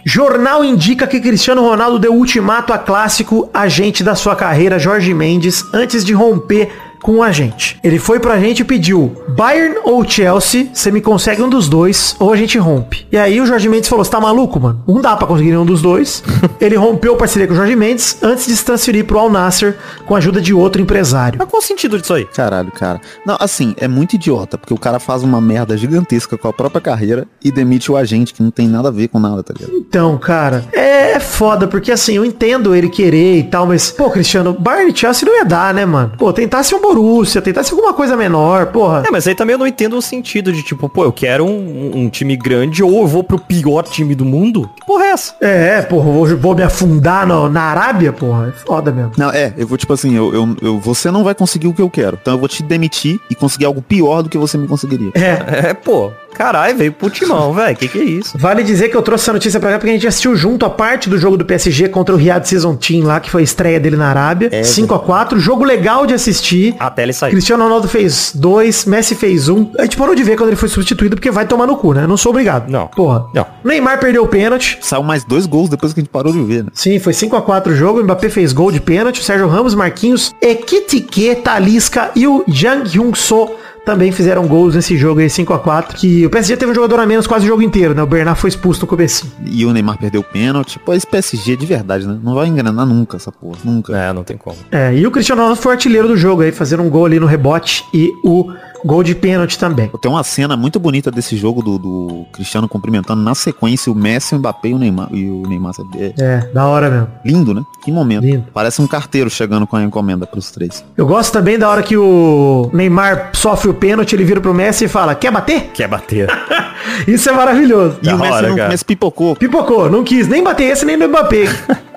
Jornal 0.05 0.65
indica 0.65 1.07
que 1.07 1.21
Cristiano 1.21 1.61
Ronaldo 1.61 1.99
deu 1.99 2.15
ultimato 2.15 2.73
a 2.73 2.79
clássico 2.79 3.51
agente 3.53 4.03
da 4.03 4.15
sua 4.15 4.35
carreira, 4.35 4.79
Jorge 4.79 5.13
Mendes, 5.13 5.63
antes 5.73 6.03
de 6.03 6.15
romper 6.15 6.71
com 7.03 7.17
o 7.17 7.23
agente. 7.23 7.79
Ele 7.83 7.99
foi 7.99 8.21
pro 8.21 8.33
agente 8.33 8.63
e 8.63 8.65
pediu 8.65 9.17
Bayern 9.29 9.77
ou 9.85 10.09
Chelsea, 10.09 10.69
você 10.73 10.91
me 10.91 11.01
consegue 11.01 11.43
um 11.43 11.49
dos 11.49 11.69
dois, 11.69 12.17
ou 12.19 12.33
a 12.33 12.37
gente 12.37 12.59
rompe. 12.59 13.07
E 13.11 13.17
aí 13.17 13.41
o 13.41 13.47
Jorge 13.47 13.69
Mendes 13.69 13.89
falou, 13.89 14.05
você 14.05 14.11
tá 14.11 14.21
maluco, 14.21 14.59
mano? 14.61 14.83
Não 14.87 15.01
dá 15.01 15.17
pra 15.17 15.27
conseguir 15.27 15.51
nenhum 15.51 15.65
dos 15.65 15.83
dois. 15.83 16.23
Ele 16.61 16.77
rompeu 16.77 17.17
parceria 17.17 17.47
com 17.47 17.55
o 17.55 17.57
Jorge 17.57 17.77
Mendes 17.77 18.19
antes 18.23 18.47
de 18.47 18.57
se 18.57 18.65
transferir 18.65 19.05
pro 19.05 19.19
Al 19.19 19.31
Nasser 19.31 19.77
com 20.07 20.15
a 20.15 20.19
ajuda 20.19 20.41
de 20.41 20.53
outro 20.53 20.81
empresário. 20.81 21.39
Mas 21.39 21.49
qual 21.49 21.61
o 21.61 21.65
sentido 21.65 21.99
disso 21.99 22.15
aí? 22.15 22.25
Caralho, 22.25 22.71
cara. 22.73 23.01
Não, 23.25 23.37
assim, 23.39 23.75
é 23.79 23.89
muito 23.89 24.15
idiota, 24.15 24.59
porque 24.59 24.75
o 24.75 24.79
cara 24.79 24.99
faz 24.99 25.23
uma 25.23 25.41
merda 25.41 25.77
gigantesca 25.77 26.37
com 26.37 26.49
a 26.49 26.53
própria 26.53 26.81
carreira 26.81 27.27
e 27.43 27.51
demite 27.51 27.91
o 27.91 27.97
agente, 27.97 28.35
que 28.35 28.43
não 28.43 28.51
tem 28.51 28.69
nada 28.69 28.89
a 28.89 28.93
ver 28.93 29.09
com 29.09 29.19
nada, 29.19 29.43
tá 29.43 29.55
ligado? 29.57 29.77
Então, 29.77 30.17
cara, 30.19 30.65
é 30.73 31.19
foda, 31.21 31.67
porque 31.67 31.93
assim, 31.93 32.15
eu 32.15 32.25
entendo 32.25 32.75
ele 32.75 32.89
querer 32.89 33.39
e 33.39 33.43
tal, 33.45 33.67
mas, 33.67 33.91
pô, 33.91 34.11
Cristiano, 34.11 34.57
Bayern 34.59 34.93
e 34.93 34.97
Chelsea 34.97 35.29
não 35.29 35.37
ia 35.37 35.45
dar, 35.45 35.73
né, 35.75 35.85
mano? 35.85 36.13
Pô, 36.19 36.33
tentasse 36.33 36.75
um 36.75 36.81
Borussia, 36.95 37.43
tentasse 37.43 37.71
alguma 37.73 37.93
coisa 37.93 38.17
menor, 38.17 38.67
porra. 38.67 39.03
É, 39.07 39.11
mas 39.11 39.27
aí 39.29 39.35
também 39.35 39.53
eu 39.55 39.59
não 39.59 39.67
entendo 39.67 39.97
o 39.97 40.03
sentido 40.03 40.53
de 40.53 40.63
tipo, 40.63 40.89
pô, 40.89 41.05
eu 41.05 41.13
quero 41.13 41.45
um, 41.45 41.91
um 41.95 42.09
time 42.09 42.37
grande 42.37 42.83
ou 42.83 43.03
eu 43.03 43.07
vou 43.07 43.23
pro 43.23 43.39
pior 43.39 43.83
time 43.83 44.15
do 44.15 44.25
mundo? 44.25 44.69
Que 44.81 44.87
porra 44.87 45.05
é 45.05 45.11
essa? 45.11 45.35
É, 45.41 45.83
porra, 45.83 46.11
vou, 46.11 46.27
vou 46.37 46.55
me 46.55 46.63
afundar 46.63 47.27
no- 47.27 47.49
na 47.49 47.63
Arábia, 47.63 48.13
porra. 48.13 48.49
É 48.49 48.53
foda 48.67 48.91
mesmo. 48.91 49.13
Não, 49.17 49.31
é, 49.31 49.53
eu 49.57 49.67
vou 49.67 49.77
tipo 49.77 49.93
assim, 49.93 50.15
eu, 50.17 50.33
eu, 50.33 50.57
eu- 50.63 50.79
você 50.81 51.11
não 51.11 51.23
vai 51.25 51.35
conseguir 51.35 51.69
o 51.69 51.75
que 51.75 51.83
eu 51.83 51.91
quero. 51.91 52.19
Então 52.21 52.35
eu 52.35 52.39
vou 52.39 52.49
te 52.49 52.63
demitir 52.63 53.21
e 53.31 53.35
conseguir 53.35 53.67
algo 53.67 53.83
pior 53.83 54.23
do 54.23 54.29
que 54.29 54.39
você 54.39 54.57
me 54.57 54.67
conseguiria. 54.67 55.11
É. 55.15 55.69
É, 55.71 55.75
pô, 55.75 56.11
caralho, 56.39 56.77
veio 56.77 56.93
pro 56.93 57.11
timão, 57.11 57.53
velho. 57.53 57.77
Que 57.77 57.89
que 57.89 57.99
é 57.99 58.05
isso? 58.05 58.39
Vale 58.39 58.63
dizer 58.63 58.89
que 58.89 58.97
eu 58.97 59.03
trouxe 59.03 59.25
essa 59.25 59.33
notícia 59.33 59.59
pra 59.59 59.73
cá 59.73 59.79
porque 59.79 59.91
a 59.91 59.95
gente 59.95 60.07
assistiu 60.07 60.37
junto 60.37 60.65
a 60.65 60.71
parte 60.71 61.11
do 61.11 61.19
jogo 61.19 61.37
do 61.37 61.45
PSG 61.45 61.89
contra 61.89 62.15
o 62.15 62.19
Riyadh 62.19 62.45
Season 62.45 62.77
Team 62.77 63.05
lá, 63.05 63.19
que 63.19 63.29
foi 63.29 63.41
a 63.41 63.45
estreia 63.45 63.81
dele 63.81 63.97
na 63.97 64.09
Arábia. 64.09 64.49
5x4, 64.51 65.39
jogo 65.39 65.65
legal 65.65 66.07
de 66.07 66.15
assistir. 66.15 66.77
Até 66.79 67.03
ele 67.03 67.13
sair. 67.13 67.33
Cristiano 67.33 67.65
Ronaldo 67.65 67.89
fez 67.89 68.33
dois, 68.35 68.85
Messi 68.85 69.17
fez 69.17 69.49
um. 69.49 69.73
A 69.79 69.83
gente 69.83 69.97
parou 69.97 70.15
de 70.15 70.23
ver 70.23 70.37
quando 70.37 70.51
ele 70.51 70.57
foi 70.57 70.69
substituído 70.69 71.17
porque 71.17 71.31
vai 71.31 71.45
tomar 71.45 71.67
no 71.67 71.77
cu, 71.77 71.93
né? 71.93 72.05
Eu 72.05 72.09
não 72.09 72.17
sou 72.17 72.31
obrigado. 72.31 72.71
Não. 72.71 72.87
Porra. 72.87 73.27
Não. 73.35 73.45
Neymar 73.65 73.99
perdeu 73.99 74.23
o 74.23 74.29
pênalti. 74.29 74.79
Saiu 74.81 75.03
mais 75.03 75.25
dois 75.25 75.45
gols 75.45 75.69
depois 75.69 75.93
que 75.93 76.01
a 76.01 76.03
gente 76.03 76.11
parou 76.11 76.33
de 76.33 76.43
ver, 76.45 76.63
né? 76.63 76.71
Sim, 76.73 77.01
foi 77.01 77.13
5x4 77.13 77.69
o 77.69 77.75
jogo. 77.75 78.01
O 78.01 78.05
Mbappé 78.05 78.29
fez 78.29 78.53
gol 78.53 78.71
de 78.71 78.81
pênalti. 78.81 79.21
O 79.21 79.25
Sérgio 79.25 79.49
Ramos, 79.49 79.75
Marquinhos, 79.75 80.35
Ekitike, 80.41 81.35
Talisca 81.37 82.11
e 82.15 82.27
o 82.27 82.45
Jang 82.47 82.89
Hyun-so 82.89 83.51
também 83.85 84.13
fizeram 84.13 84.47
gols 84.47 84.75
nesse 84.75 84.97
jogo 84.97 85.21
aí, 85.21 85.27
5x4. 85.27 85.95
Que 85.95 86.27
o 86.27 86.31
PSG 86.31 86.57
teve 86.57 86.73
um 86.73 86.75
jogador 86.75 87.01
a 87.01 87.07
menos 87.07 87.27
quase 87.27 87.45
o 87.45 87.49
jogo 87.49 87.63
inteiro, 87.63 87.95
né? 87.95 88.03
O 88.03 88.07
Bernard 88.07 88.39
foi 88.41 88.49
expulso 88.49 88.83
no 88.83 88.87
comecinho. 88.87 89.33
E 89.47 89.65
o 89.65 89.73
Neymar 89.73 89.99
perdeu 89.99 90.21
o 90.21 90.25
pênalti. 90.25 90.79
Pô, 90.79 90.93
esse 90.93 91.07
PSG 91.07 91.57
de 91.57 91.67
verdade, 91.67 92.07
né? 92.07 92.19
Não 92.23 92.35
vai 92.35 92.47
engrenar 92.47 92.85
nunca 92.87 93.17
essa 93.17 93.33
porra. 93.33 93.59
Nunca. 93.65 93.97
É, 93.97 94.13
não 94.13 94.25
tem 94.25 94.37
como. 94.37 94.57
É, 94.71 94.95
e 94.95 95.07
o 95.07 95.11
Cristiano 95.11 95.41
Ronaldo 95.43 95.61
foi 95.61 95.73
o 95.73 95.75
artilheiro 95.75 96.09
do 96.09 96.17
jogo 96.17 96.43
aí, 96.43 96.53
fazendo 96.53 96.83
um 96.83 96.91
gol 96.91 97.07
ali 97.07 97.19
no 97.19 97.27
rebote 97.27 97.85
e 97.95 98.13
o 98.25 98.53
gol 98.85 99.03
de 99.03 99.15
pênalti 99.15 99.59
também. 99.59 99.91
Tem 100.01 100.11
uma 100.11 100.23
cena 100.23 100.57
muito 100.57 100.79
bonita 100.79 101.11
desse 101.11 101.37
jogo 101.37 101.63
do, 101.63 101.79
do 101.79 102.27
Cristiano 102.33 102.69
cumprimentando 102.69 103.21
na 103.21 103.35
sequência 103.35 103.91
o 103.91 103.95
Messi, 103.95 104.35
o 104.35 104.39
Mbappé 104.39 104.69
e 104.69 104.75
o 104.75 104.79
Neymar. 104.79 105.09
E 105.13 105.29
o 105.29 105.43
Neymar, 105.49 105.75
sabe? 105.75 105.89
É 105.99 106.15
É, 106.19 106.39
da 106.53 106.67
hora 106.67 106.89
mesmo. 106.89 107.09
lindo, 107.25 107.53
né? 107.55 107.63
Que 107.83 107.91
momento. 107.91 108.25
Lindo. 108.25 108.45
Parece 108.55 108.81
um 108.81 108.87
carteiro 108.87 109.29
chegando 109.31 109.67
com 109.67 109.77
a 109.77 109.83
encomenda 109.83 110.27
pros 110.27 110.51
três. 110.51 110.85
Eu 110.97 111.07
gosto 111.07 111.33
também 111.33 111.59
da 111.59 111.69
hora 111.69 111.83
que 111.83 111.97
o 111.97 112.71
Neymar 112.73 113.31
sofre 113.33 113.69
o 113.71 113.75
pênalti, 113.79 114.15
ele 114.15 114.25
vira 114.25 114.41
pro 114.41 114.53
Messi 114.53 114.85
e 114.85 114.89
fala, 114.89 115.15
quer 115.15 115.31
bater? 115.31 115.71
Quer 115.73 115.89
bater. 115.89 116.29
Isso 117.09 117.29
é 117.29 117.33
maravilhoso. 117.33 117.99
E 118.03 118.07
Da 118.07 118.15
o 118.15 118.19
Messi, 118.19 118.33
hora, 118.33 118.49
não, 118.49 118.57
cara. 118.57 118.69
o 118.69 118.71
Messi 118.71 118.85
pipocou. 118.85 119.37
Pipocou, 119.37 119.91
não 119.91 120.05
quis 120.05 120.29
nem 120.29 120.43
bater 120.43 120.65
esse 120.65 120.85
nem 120.85 120.97
no 120.97 121.09
Mbappé. 121.09 121.45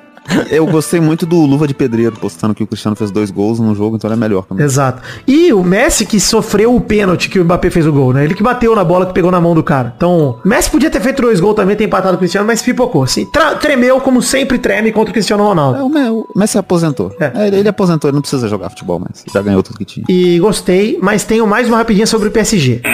Eu 0.50 0.66
gostei 0.68 1.00
muito 1.00 1.26
do 1.26 1.38
Luva 1.46 1.68
de 1.68 1.74
Pedreiro, 1.74 2.16
postando 2.20 2.54
que 2.54 2.64
o 2.64 2.68
Cristiano 2.68 2.96
fez 2.96 3.12
dois 3.12 3.30
gols 3.32 3.60
no 3.60 3.74
jogo, 3.76 3.96
então 3.96 4.08
ele 4.10 4.16
é 4.16 4.20
melhor 4.20 4.44
também. 4.46 4.66
Exato. 4.66 5.02
E 5.28 5.52
o 5.54 5.64
Messi 5.64 6.06
que 6.06 6.20
sofreu 6.20 6.76
o 6.76 6.82
pênalti 6.82 7.30
que 7.30 7.40
o 7.40 7.44
Mbappé 7.46 7.70
fez 7.70 7.86
o 7.88 7.92
gol, 7.92 8.14
né? 8.14 8.24
Ele 8.24 8.34
que 8.34 8.44
bateu 8.44 8.76
na 8.76 8.84
bola 8.84 9.06
que 9.06 9.14
pegou 9.14 9.32
na 9.32 9.40
mão 9.42 9.54
do 9.56 9.64
cara. 9.64 9.94
Então, 9.96 10.40
o 10.44 10.48
Messi 10.48 10.70
podia 10.70 10.90
ter 10.90 11.00
feito 11.02 11.22
dois 11.22 11.40
gols 11.40 11.56
também, 11.56 11.76
ter 11.76 11.84
empatado 11.86 12.16
o 12.16 12.18
Cristiano, 12.18 12.46
mas 12.48 12.62
pipocou. 12.62 13.04
Assim, 13.04 13.28
tremeu 13.60 14.00
como 14.02 14.22
sempre 14.22 14.58
treme 14.58 14.92
contra 14.92 15.10
o 15.12 15.14
Cristiano 15.14 15.44
É, 15.44 15.48
Ronaldo. 15.48 15.86
o, 15.86 15.90
Me- 15.90 16.10
o 16.10 16.28
Messi 16.36 16.58
aposentou. 16.58 17.12
É. 17.20 17.32
É, 17.34 17.48
ele, 17.48 17.58
ele 17.60 17.70
aposentou, 17.70 18.10
ele 18.10 18.16
não 18.16 18.22
precisa 18.22 18.48
jogar 18.48 18.70
futebol 18.70 19.00
mais. 19.00 19.24
Já 19.34 19.42
ganhou 19.42 19.62
tudo 19.64 19.78
que 19.78 19.86
tinha. 19.86 20.06
E 20.10 20.40
gostei, 20.40 20.98
mas 21.02 21.24
tenho 21.24 21.46
mais 21.48 21.68
uma 21.68 21.78
rapidinha 21.78 22.06
sobre 22.08 22.28
o 22.30 22.32
PSG. 22.32 22.82
Não 22.84 22.92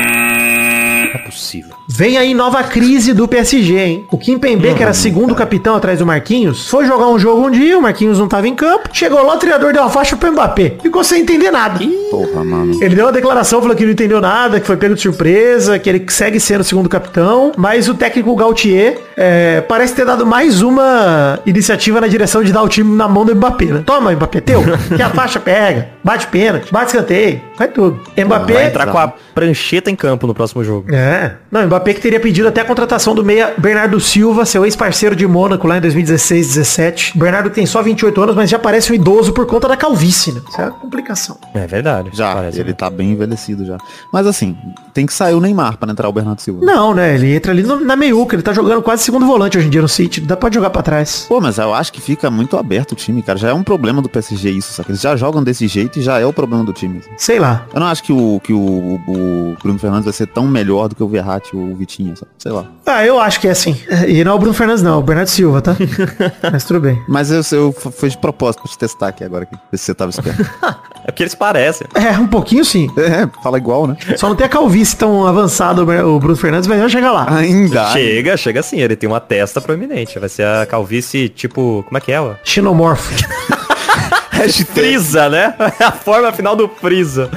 é 1.13 1.17
possível. 1.26 1.77
Vem 1.89 2.17
aí 2.17 2.34
nova 2.34 2.62
crise 2.63 3.13
do 3.13 3.28
PSG, 3.30 3.78
hein? 3.80 4.06
O 4.12 4.17
Kim 4.17 4.38
Pembe, 4.38 4.73
que 4.73 4.84
era 4.84 4.93
segundo 4.93 5.34
capitão 5.34 5.76
atrás 5.76 6.00
do 6.00 6.06
Marquinhos, 6.06 6.69
foi 6.69 6.86
jogar 6.86 7.08
um 7.08 7.17
jogo 7.17 7.47
um 7.47 7.50
dia, 7.50 7.78
o 7.78 7.82
Marquinhos 7.82 8.19
não 8.19 8.28
tava 8.28 8.45
em 8.45 8.54
campo. 8.54 8.89
Chegou 8.91 9.23
lá, 9.23 9.36
o 9.36 9.38
treinador 9.38 9.71
deu 9.71 9.84
a 9.84 9.89
faixa 9.89 10.17
pro 10.17 10.32
Mbappé. 10.32 10.76
Ficou 10.82 11.02
sem 11.02 11.21
entender 11.21 11.50
nada. 11.50 11.80
Porra, 12.12 12.43
mano. 12.43 12.84
Ele 12.84 12.93
deu 12.93 13.06
uma 13.06 13.12
declaração, 13.12 13.62
falou 13.62 13.76
que 13.76 13.86
não 13.86 13.91
entendeu 13.91 14.19
nada, 14.19 14.60
que 14.60 14.67
foi 14.67 14.76
pego 14.76 14.95
de 14.95 15.02
surpresa, 15.02 15.80
que 15.80 15.89
ele 15.89 16.06
segue 16.10 16.41
sendo 16.41 16.62
o 16.62 16.63
segundo 16.65 16.89
capitão. 16.89 17.54
Mas 17.56 17.88
o 17.88 17.93
técnico 17.93 18.36
Gautier 18.36 19.00
é, 19.15 19.62
parece 19.62 19.95
ter 19.95 20.06
dado 20.06 20.26
mais 20.26 20.62
uma 20.62 21.39
iniciativa 21.45 22.02
na 22.02 22.08
direção 22.08 22.43
de 22.43 22.52
dar 22.52 22.63
o 22.63 22.67
time 22.67 22.95
na 22.95 23.08
mão 23.08 23.26
do 23.26 23.34
Mbappé, 23.34 23.65
né? 23.65 23.84
Toma, 23.86 24.12
Mbappé, 24.12 24.41
teu. 24.41 24.62
Que 24.93 25.02
a 25.02 25.10
faixa 25.10 25.39
pega, 25.39 25.89
bate 26.04 26.28
pênalti, 26.28 26.71
bate 26.71 26.88
escanteio, 26.88 27.41
faz 27.56 27.71
tudo. 27.73 28.00
Mbappé... 28.17 28.54
Vai 28.54 28.67
entrar 28.67 28.88
com 28.88 28.97
a 28.97 29.13
prancheta 29.34 29.89
em 29.89 29.95
campo 29.95 30.28
no 30.28 30.34
próximo 30.34 30.63
jogo. 30.63 30.93
É. 30.93 31.34
Não, 31.52 31.63
o 31.63 31.67
Mbappé 31.78 31.94
que 31.94 32.02
teria 32.02 32.20
pedido 32.20 32.48
até 32.48 32.62
a 32.62 32.66
contratação 32.66 33.13
do 33.13 33.24
meia 33.24 33.54
Bernardo 33.58 34.00
Silva, 34.00 34.46
seu 34.46 34.66
ex-parceiro 34.66 35.16
de 35.16 35.28
Mônaco 35.28 35.68
lá 35.68 35.78
em 35.78 35.82
2016, 35.82 36.48
17. 36.56 37.18
Bernardo 37.18 37.50
tem 37.52 37.66
só 37.66 37.84
28 37.84 38.22
anos, 38.22 38.36
mas 38.36 38.50
já 38.50 38.58
parece 38.58 38.92
um 38.92 38.96
idoso 38.96 39.32
por 39.32 39.46
conta 39.46 39.68
da 39.68 39.78
calvície, 39.78 40.32
né? 40.32 40.42
Isso 40.50 40.60
é 40.60 40.66
a 40.66 40.72
complicação. 40.72 41.38
É 41.54 41.68
verdade. 41.68 42.10
Já, 42.13 42.34
parece, 42.34 42.60
ele 42.60 42.70
né? 42.70 42.76
tá 42.76 42.90
bem 42.90 43.12
envelhecido 43.12 43.63
já. 43.66 43.78
Mas 44.12 44.26
assim, 44.26 44.58
tem 44.94 45.06
que 45.06 45.13
sair 45.13 45.36
o 45.36 45.40
Neymar 45.40 45.78
pra 45.78 45.92
entrar 45.92 46.10
o 46.10 46.12
Bernardo 46.12 46.42
Silva. 46.42 46.66
Não, 46.66 46.94
né? 46.94 47.13
Ele 47.13 47.36
entra 47.36 47.52
ali 47.52 47.63
na 47.63 47.96
meiuca, 47.96 48.36
ele 48.36 48.44
tá 48.44 48.54
jogando 48.54 48.82
quase 48.82 49.04
segundo 49.04 49.26
volante 49.26 49.58
hoje 49.58 49.68
em 49.68 49.70
dia 49.70 49.82
no 49.82 49.90
City. 49.90 50.22
Dá 50.22 50.36
pra 50.36 50.52
jogar 50.52 50.72
pra 50.72 50.82
trás. 50.82 51.26
Pô, 51.30 51.40
mas 51.40 51.60
eu 51.60 51.74
acho 51.74 51.94
que 51.94 52.02
fica 52.02 52.32
muito 52.32 52.58
aberto 52.58 52.94
o 52.94 52.96
time, 52.96 53.22
cara. 53.22 53.38
Já 53.38 53.50
é 53.50 53.54
um 53.54 53.63
problema 53.63 54.02
do 54.02 54.10
PSG 54.10 54.50
isso, 54.50 54.74
sabe? 54.74 54.90
Eles 54.90 55.02
já 55.02 55.16
jogam 55.16 55.44
desse 55.44 55.68
jeito 55.68 56.00
e 56.00 56.02
já 56.02 56.20
é 56.20 56.26
o 56.26 56.34
problema 56.34 56.63
do 56.63 56.74
time. 56.74 57.02
Sei 57.18 57.40
lá. 57.40 57.66
Eu 57.74 57.80
não 57.80 57.88
acho 57.88 58.02
que 58.04 58.12
o, 58.12 58.42
que 58.44 58.54
o, 58.54 59.00
o 59.08 59.56
Bruno 59.62 59.78
Fernandes 59.78 60.06
vai 60.06 60.13
ser 60.13 60.28
tão 60.28 60.48
melhor 60.48 60.88
do 60.88 60.96
que 60.96 61.04
o 61.04 61.08
Verratti 61.08 61.56
o 61.56 61.66
Vitinho, 61.75 62.15
sabe? 62.15 62.32
Sei 62.38 62.51
lá. 62.51 62.65
Ah, 62.86 63.06
eu 63.06 63.19
acho 63.19 63.39
que 63.39 63.47
é 63.47 63.51
assim. 63.51 63.75
E 64.08 64.23
não 64.23 64.34
é 64.34 64.36
o 64.36 64.39
Bruno 64.39 64.53
Fernandes, 64.53 64.84
não. 64.84 64.93
É 64.93 64.97
o 64.97 65.01
Bernardo 65.01 65.30
Silva, 65.30 65.62
tá? 65.62 65.75
mas 66.51 66.63
tudo 66.63 66.80
bem. 66.80 67.01
Mas 67.08 67.32
eu, 67.32 67.41
eu 67.58 67.71
foi 67.71 68.10
de 68.10 68.17
propósito 68.17 68.62
pra 68.62 68.71
te 68.71 68.77
testar 68.77 69.08
aqui 69.10 69.23
agora, 69.23 69.47
ver 69.71 69.77
se 69.77 69.86
você 69.86 69.93
tava 69.93 70.10
esperto. 70.12 70.45
É 71.08 71.12
porque 71.12 71.23
eles 71.23 71.36
parecem. 71.36 71.88
É, 71.93 72.12
um 72.19 72.27
pouquinho 72.27 72.65
sim. 72.65 72.89
é, 72.97 73.30
fala 73.41 73.58
igual, 73.58 73.88
né? 73.88 73.95
Só 74.17 74.27
não 74.27 74.36
tem 74.36 74.45
a 74.45 74.49
calvície 74.49 74.97
tão 74.97 75.25
avançada 75.25 75.82
o 75.82 76.15
o 76.17 76.19
Bruno 76.19 76.36
Fernandes, 76.36 76.67
mas 76.67 76.82
já 76.82 76.89
chega 76.89 77.12
lá. 77.12 77.34
Ainda. 77.34 77.93
Chega, 77.93 78.36
chega 78.36 78.60
assim, 78.60 78.82
ele 78.82 78.93
tem 78.93 79.08
uma 79.08 79.21
testa 79.21 79.62
proeminente. 79.62 80.19
Vai 80.19 80.27
ser 80.27 80.45
a 80.45 80.65
calvície, 80.65 81.30
tipo, 81.30 81.82
como 81.88 81.97
é 81.97 82.01
que 82.01 82.12
é? 82.12 82.19
ó? 82.19 82.34
Xenomorfo. 82.43 83.10
Freeza, 84.73 85.30
né? 85.30 85.56
a 85.80 85.91
forma 85.91 86.32
final 86.32 86.56
do 86.56 86.67
Freeza. 86.67 87.30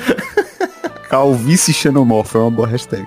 Calvície 1.08 1.72
xenomorfo, 1.72 2.38
é 2.38 2.40
uma 2.40 2.50
boa 2.50 2.68
hashtag. 2.68 3.06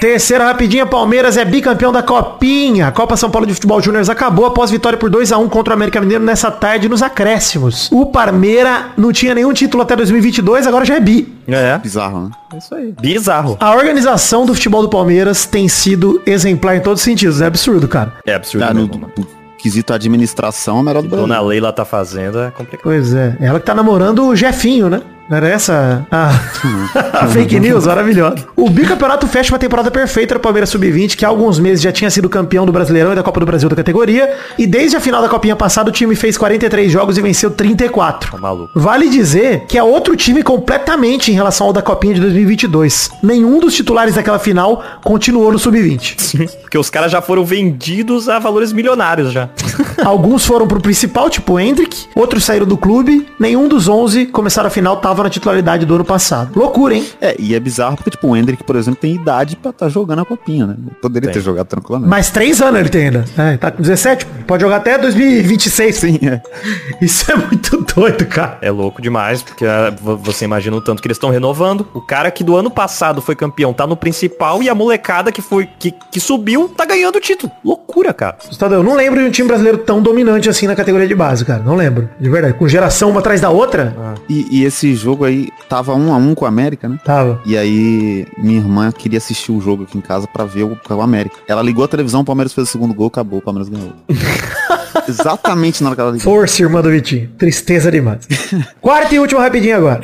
Terceira 0.00 0.44
rapidinha, 0.44 0.86
Palmeiras 0.86 1.36
é 1.36 1.44
bicampeão 1.44 1.92
da 1.92 2.02
Copinha. 2.02 2.86
A 2.86 2.90
Copa 2.90 3.18
São 3.18 3.30
Paulo 3.30 3.46
de 3.46 3.52
Futebol 3.52 3.82
Júnior 3.82 4.10
acabou 4.10 4.46
após 4.46 4.70
vitória 4.70 4.96
por 4.96 5.10
2 5.10 5.30
a 5.30 5.36
1 5.36 5.46
contra 5.50 5.74
o 5.74 5.76
América 5.76 6.00
Mineiro 6.00 6.24
nessa 6.24 6.50
tarde 6.50 6.88
nos 6.88 7.02
acréscimos. 7.02 7.90
O 7.92 8.06
Parmeira 8.06 8.86
não 8.96 9.12
tinha 9.12 9.34
nenhum 9.34 9.52
título 9.52 9.82
até 9.82 9.94
2022, 9.94 10.66
agora 10.66 10.86
já 10.86 10.96
é 10.96 11.00
bi. 11.00 11.30
É, 11.46 11.76
Bizarro, 11.76 12.28
né? 12.28 12.30
é 12.54 12.56
isso 12.56 12.74
aí. 12.74 12.94
Bizarro. 12.98 13.58
A 13.60 13.74
organização 13.74 14.46
do 14.46 14.54
futebol 14.54 14.80
do 14.80 14.88
Palmeiras 14.88 15.44
tem 15.44 15.68
sido 15.68 16.22
exemplar 16.24 16.76
em 16.76 16.80
todos 16.80 17.00
os 17.00 17.04
sentidos. 17.04 17.42
É 17.42 17.46
absurdo, 17.46 17.86
cara. 17.86 18.14
É 18.24 18.32
absurdo 18.32 18.66
no, 18.72 18.86
mesmo, 18.86 19.12
no 19.18 19.26
quesito 19.58 19.92
administração, 19.92 20.78
é 20.78 20.80
o 20.80 20.82
melhor 20.82 21.02
do 21.02 21.10
Brasil. 21.10 21.26
Dona 21.26 21.42
Leila 21.42 21.74
tá 21.74 21.84
fazendo 21.84 22.40
é 22.40 22.50
complicado. 22.50 22.84
Pois 22.84 23.12
é. 23.12 23.36
Ela 23.38 23.60
que 23.60 23.66
tá 23.66 23.74
namorando 23.74 24.26
o 24.26 24.34
Jefinho, 24.34 24.88
né? 24.88 25.02
Era 25.30 25.48
essa 25.48 26.04
a, 26.10 26.30
a 27.22 27.28
fake 27.28 27.60
news 27.60 27.86
maravilhosa. 27.86 28.48
O 28.56 28.68
bicampeonato 28.68 29.28
fecha 29.28 29.52
uma 29.52 29.60
temporada 29.60 29.88
perfeita 29.88 30.34
do 30.34 30.40
Palmeiras 30.40 30.70
Sub-20, 30.70 31.16
que 31.16 31.24
há 31.24 31.28
alguns 31.28 31.60
meses 31.60 31.80
já 31.80 31.92
tinha 31.92 32.10
sido 32.10 32.28
campeão 32.28 32.66
do 32.66 32.72
Brasileirão 32.72 33.12
e 33.12 33.14
da 33.14 33.22
Copa 33.22 33.38
do 33.38 33.46
Brasil 33.46 33.68
da 33.68 33.76
categoria. 33.76 34.34
E 34.58 34.66
desde 34.66 34.96
a 34.96 35.00
final 35.00 35.22
da 35.22 35.28
Copinha 35.28 35.54
passada, 35.54 35.88
o 35.88 35.92
time 35.92 36.16
fez 36.16 36.36
43 36.36 36.90
jogos 36.90 37.16
e 37.16 37.22
venceu 37.22 37.48
34. 37.48 38.32
Tá 38.32 38.38
maluco. 38.38 38.72
Vale 38.74 39.08
dizer 39.08 39.66
que 39.68 39.78
é 39.78 39.82
outro 39.82 40.16
time 40.16 40.42
completamente 40.42 41.30
em 41.30 41.34
relação 41.34 41.68
ao 41.68 41.72
da 41.72 41.80
Copinha 41.80 42.14
de 42.14 42.20
2022. 42.20 43.10
Nenhum 43.22 43.60
dos 43.60 43.74
titulares 43.74 44.16
daquela 44.16 44.40
final 44.40 44.82
continuou 45.04 45.52
no 45.52 45.60
Sub-20. 45.60 46.58
Porque 46.60 46.76
os 46.76 46.90
caras 46.90 47.12
já 47.12 47.22
foram 47.22 47.44
vendidos 47.44 48.28
a 48.28 48.40
valores 48.40 48.72
milionários 48.72 49.32
já. 49.32 49.48
Alguns 50.04 50.44
foram 50.44 50.66
pro 50.66 50.80
principal, 50.80 51.30
tipo 51.30 51.52
o 51.52 51.60
Hendrick, 51.60 52.06
outros 52.16 52.44
saíram 52.44 52.66
do 52.66 52.76
clube, 52.76 53.28
nenhum 53.38 53.68
dos 53.68 53.86
11 53.86 54.26
começaram 54.26 54.66
a 54.66 54.70
final, 54.70 54.96
tava 54.96 55.19
na 55.24 55.30
titularidade 55.30 55.84
do 55.86 55.94
ano 55.94 56.04
passado. 56.04 56.50
Loucura, 56.58 56.94
hein? 56.94 57.04
É, 57.20 57.36
e 57.38 57.54
é 57.54 57.60
bizarro 57.60 57.96
porque, 57.96 58.10
tipo, 58.10 58.28
o 58.28 58.36
Hendrick, 58.36 58.64
por 58.64 58.76
exemplo, 58.76 59.00
tem 59.00 59.14
idade 59.14 59.56
pra 59.56 59.70
estar 59.70 59.88
jogando 59.88 60.20
a 60.20 60.24
copinha, 60.24 60.66
né? 60.66 60.76
Poderia 61.00 61.28
Tem. 61.28 61.34
ter 61.34 61.44
jogado 61.44 61.66
tranquilamente. 61.66 62.08
Mais 62.10 62.30
três 62.30 62.60
anos 62.60 62.80
ele 62.80 62.88
tem 62.88 63.06
ainda. 63.06 63.24
É, 63.36 63.56
tá 63.56 63.70
com 63.70 63.82
17, 63.82 64.26
pode 64.46 64.62
jogar 64.62 64.76
até 64.76 64.98
2026. 64.98 65.96
Sim, 65.96 66.18
é. 66.22 66.40
Isso 67.04 67.30
é 67.30 67.36
muito 67.36 67.84
doido, 67.94 68.26
cara. 68.26 68.58
É 68.62 68.70
louco 68.70 69.00
demais, 69.02 69.42
porque 69.42 69.64
ah, 69.66 69.92
vo- 70.00 70.16
você 70.16 70.44
imagina 70.44 70.76
o 70.76 70.80
tanto 70.80 71.00
que 71.02 71.08
eles 71.08 71.16
estão 71.16 71.30
renovando. 71.30 71.86
O 71.94 72.00
cara 72.00 72.30
que 72.30 72.44
do 72.44 72.56
ano 72.56 72.70
passado 72.70 73.20
foi 73.20 73.34
campeão 73.34 73.72
tá 73.72 73.86
no 73.86 73.96
principal 73.96 74.62
e 74.62 74.68
a 74.68 74.74
molecada 74.74 75.32
que 75.32 75.42
foi 75.42 75.68
que, 75.78 75.92
que 76.10 76.20
subiu 76.20 76.68
tá 76.68 76.84
ganhando 76.84 77.16
o 77.16 77.20
título. 77.20 77.50
Loucura, 77.64 78.12
cara. 78.12 78.36
Estadão, 78.50 78.78
eu 78.78 78.84
não 78.84 78.94
lembro 78.94 79.20
de 79.20 79.26
um 79.26 79.30
time 79.30 79.48
brasileiro 79.48 79.78
tão 79.78 80.02
dominante 80.02 80.48
assim 80.48 80.66
na 80.66 80.76
categoria 80.76 81.06
de 81.08 81.14
base, 81.14 81.44
cara. 81.44 81.62
Não 81.62 81.74
lembro. 81.76 82.08
De 82.18 82.28
verdade. 82.28 82.54
Com 82.54 82.68
geração 82.68 83.10
uma 83.10 83.20
atrás 83.20 83.40
da 83.40 83.50
outra, 83.50 83.94
E, 84.28 84.46
e 84.60 84.64
esse 84.64 84.94
jogo 84.94 85.09
aí 85.24 85.48
tava 85.68 85.94
um 85.94 86.12
a 86.12 86.16
um 86.16 86.34
com 86.34 86.44
a 86.44 86.48
América, 86.48 86.88
né? 86.88 86.98
tava. 87.04 87.40
E 87.44 87.56
aí, 87.56 88.26
minha 88.38 88.58
irmã 88.58 88.90
queria 88.92 89.18
assistir 89.18 89.52
o 89.52 89.60
jogo 89.60 89.84
aqui 89.84 89.96
em 89.96 90.00
casa 90.00 90.26
pra 90.26 90.44
ver 90.44 90.64
o, 90.64 90.78
o 90.88 91.00
América. 91.00 91.36
Ela 91.46 91.62
ligou 91.62 91.84
a 91.84 91.88
televisão, 91.88 92.20
o 92.20 92.24
Palmeiras 92.24 92.52
fez 92.52 92.68
o 92.68 92.70
segundo 92.70 92.94
gol, 92.94 93.08
acabou, 93.08 93.38
o 93.38 93.42
Palmeiras 93.42 93.68
ganhou. 93.68 93.92
Exatamente 95.08 95.82
na 95.82 95.90
hora 95.90 95.96
que 95.96 96.00
ela 96.00 96.10
ligou. 96.10 96.34
Força, 96.34 96.62
irmã 96.62 96.80
do 96.80 96.90
Vitinho. 96.90 97.28
Tristeza 97.38 97.90
demais. 97.90 98.26
Quarta 98.80 99.14
e 99.14 99.18
última 99.18 99.40
rapidinho 99.40 99.76
agora. 99.76 100.00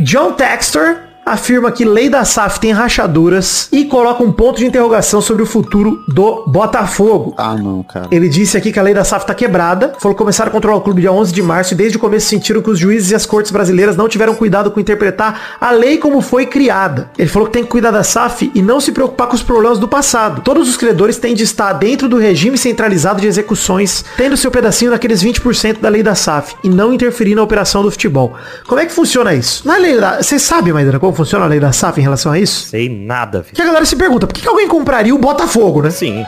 John 0.00 0.32
Textor 0.32 1.03
afirma 1.24 1.72
que 1.72 1.84
lei 1.84 2.08
da 2.08 2.24
SAF 2.24 2.60
tem 2.60 2.72
rachaduras 2.72 3.68
e 3.72 3.84
coloca 3.84 4.22
um 4.22 4.32
ponto 4.32 4.58
de 4.58 4.66
interrogação 4.66 5.20
sobre 5.20 5.42
o 5.42 5.46
futuro 5.46 6.04
do 6.06 6.44
Botafogo. 6.46 7.34
Ah, 7.36 7.54
não, 7.54 7.82
cara. 7.82 8.08
Ele 8.10 8.28
disse 8.28 8.56
aqui 8.56 8.70
que 8.70 8.78
a 8.78 8.82
lei 8.82 8.92
da 8.92 9.04
SAF 9.04 9.26
tá 9.26 9.34
quebrada. 9.34 9.94
Falou 9.98 10.14
que 10.14 10.18
começaram 10.18 10.50
a 10.50 10.52
controlar 10.52 10.76
o 10.76 10.80
clube 10.80 11.00
dia 11.00 11.12
11 11.12 11.32
de 11.32 11.42
março 11.42 11.74
e 11.74 11.76
desde 11.76 11.96
o 11.96 12.00
começo 12.00 12.26
sentiram 12.26 12.60
que 12.60 12.70
os 12.70 12.78
juízes 12.78 13.10
e 13.10 13.14
as 13.14 13.24
cortes 13.24 13.50
brasileiras 13.50 13.96
não 13.96 14.08
tiveram 14.08 14.34
cuidado 14.34 14.70
com 14.70 14.80
interpretar 14.80 15.56
a 15.60 15.70
lei 15.70 15.98
como 15.98 16.20
foi 16.20 16.46
criada. 16.46 17.10
Ele 17.18 17.28
falou 17.28 17.48
que 17.48 17.54
tem 17.54 17.64
que 17.64 17.70
cuidar 17.70 17.90
da 17.90 18.02
SAF 18.02 18.50
e 18.54 18.60
não 18.60 18.80
se 18.80 18.92
preocupar 18.92 19.28
com 19.28 19.34
os 19.34 19.42
problemas 19.42 19.78
do 19.78 19.88
passado. 19.88 20.42
Todos 20.42 20.68
os 20.68 20.76
credores 20.76 21.16
têm 21.16 21.34
de 21.34 21.42
estar 21.42 21.72
dentro 21.72 22.08
do 22.08 22.18
regime 22.18 22.58
centralizado 22.58 23.20
de 23.20 23.26
execuções, 23.26 24.04
tendo 24.16 24.36
seu 24.36 24.50
pedacinho 24.50 24.90
naqueles 24.90 25.22
20% 25.22 25.80
da 25.80 25.88
lei 25.88 26.02
da 26.02 26.14
SAF 26.14 26.54
e 26.62 26.68
não 26.68 26.92
interferir 26.92 27.34
na 27.34 27.42
operação 27.42 27.82
do 27.82 27.90
futebol. 27.90 28.34
Como 28.66 28.80
é 28.80 28.86
que 28.86 28.92
funciona 28.92 29.34
isso? 29.34 29.66
Na 29.66 29.78
lei 29.78 29.98
da... 29.98 30.22
Você 30.22 30.38
sabe, 30.38 30.72
Maidana, 30.72 30.98
como 30.98 31.13
funciona 31.14 31.44
a 31.44 31.48
lei 31.48 31.60
da 31.60 31.72
SAF 31.72 31.98
em 32.00 32.02
relação 32.02 32.32
a 32.32 32.38
isso? 32.38 32.66
Sei 32.68 32.88
nada, 32.88 33.42
filho. 33.42 33.54
Que 33.54 33.62
a 33.62 33.66
galera 33.66 33.84
se 33.84 33.96
pergunta, 33.96 34.26
por 34.26 34.32
que 34.34 34.42
que 34.42 34.48
alguém 34.48 34.68
compraria 34.68 35.14
o 35.14 35.18
Botafogo, 35.18 35.82
né? 35.82 35.90
Sim. 35.90 36.24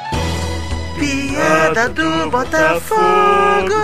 Piada 0.98 1.88
do 1.90 2.30
Botafogo. 2.30 3.74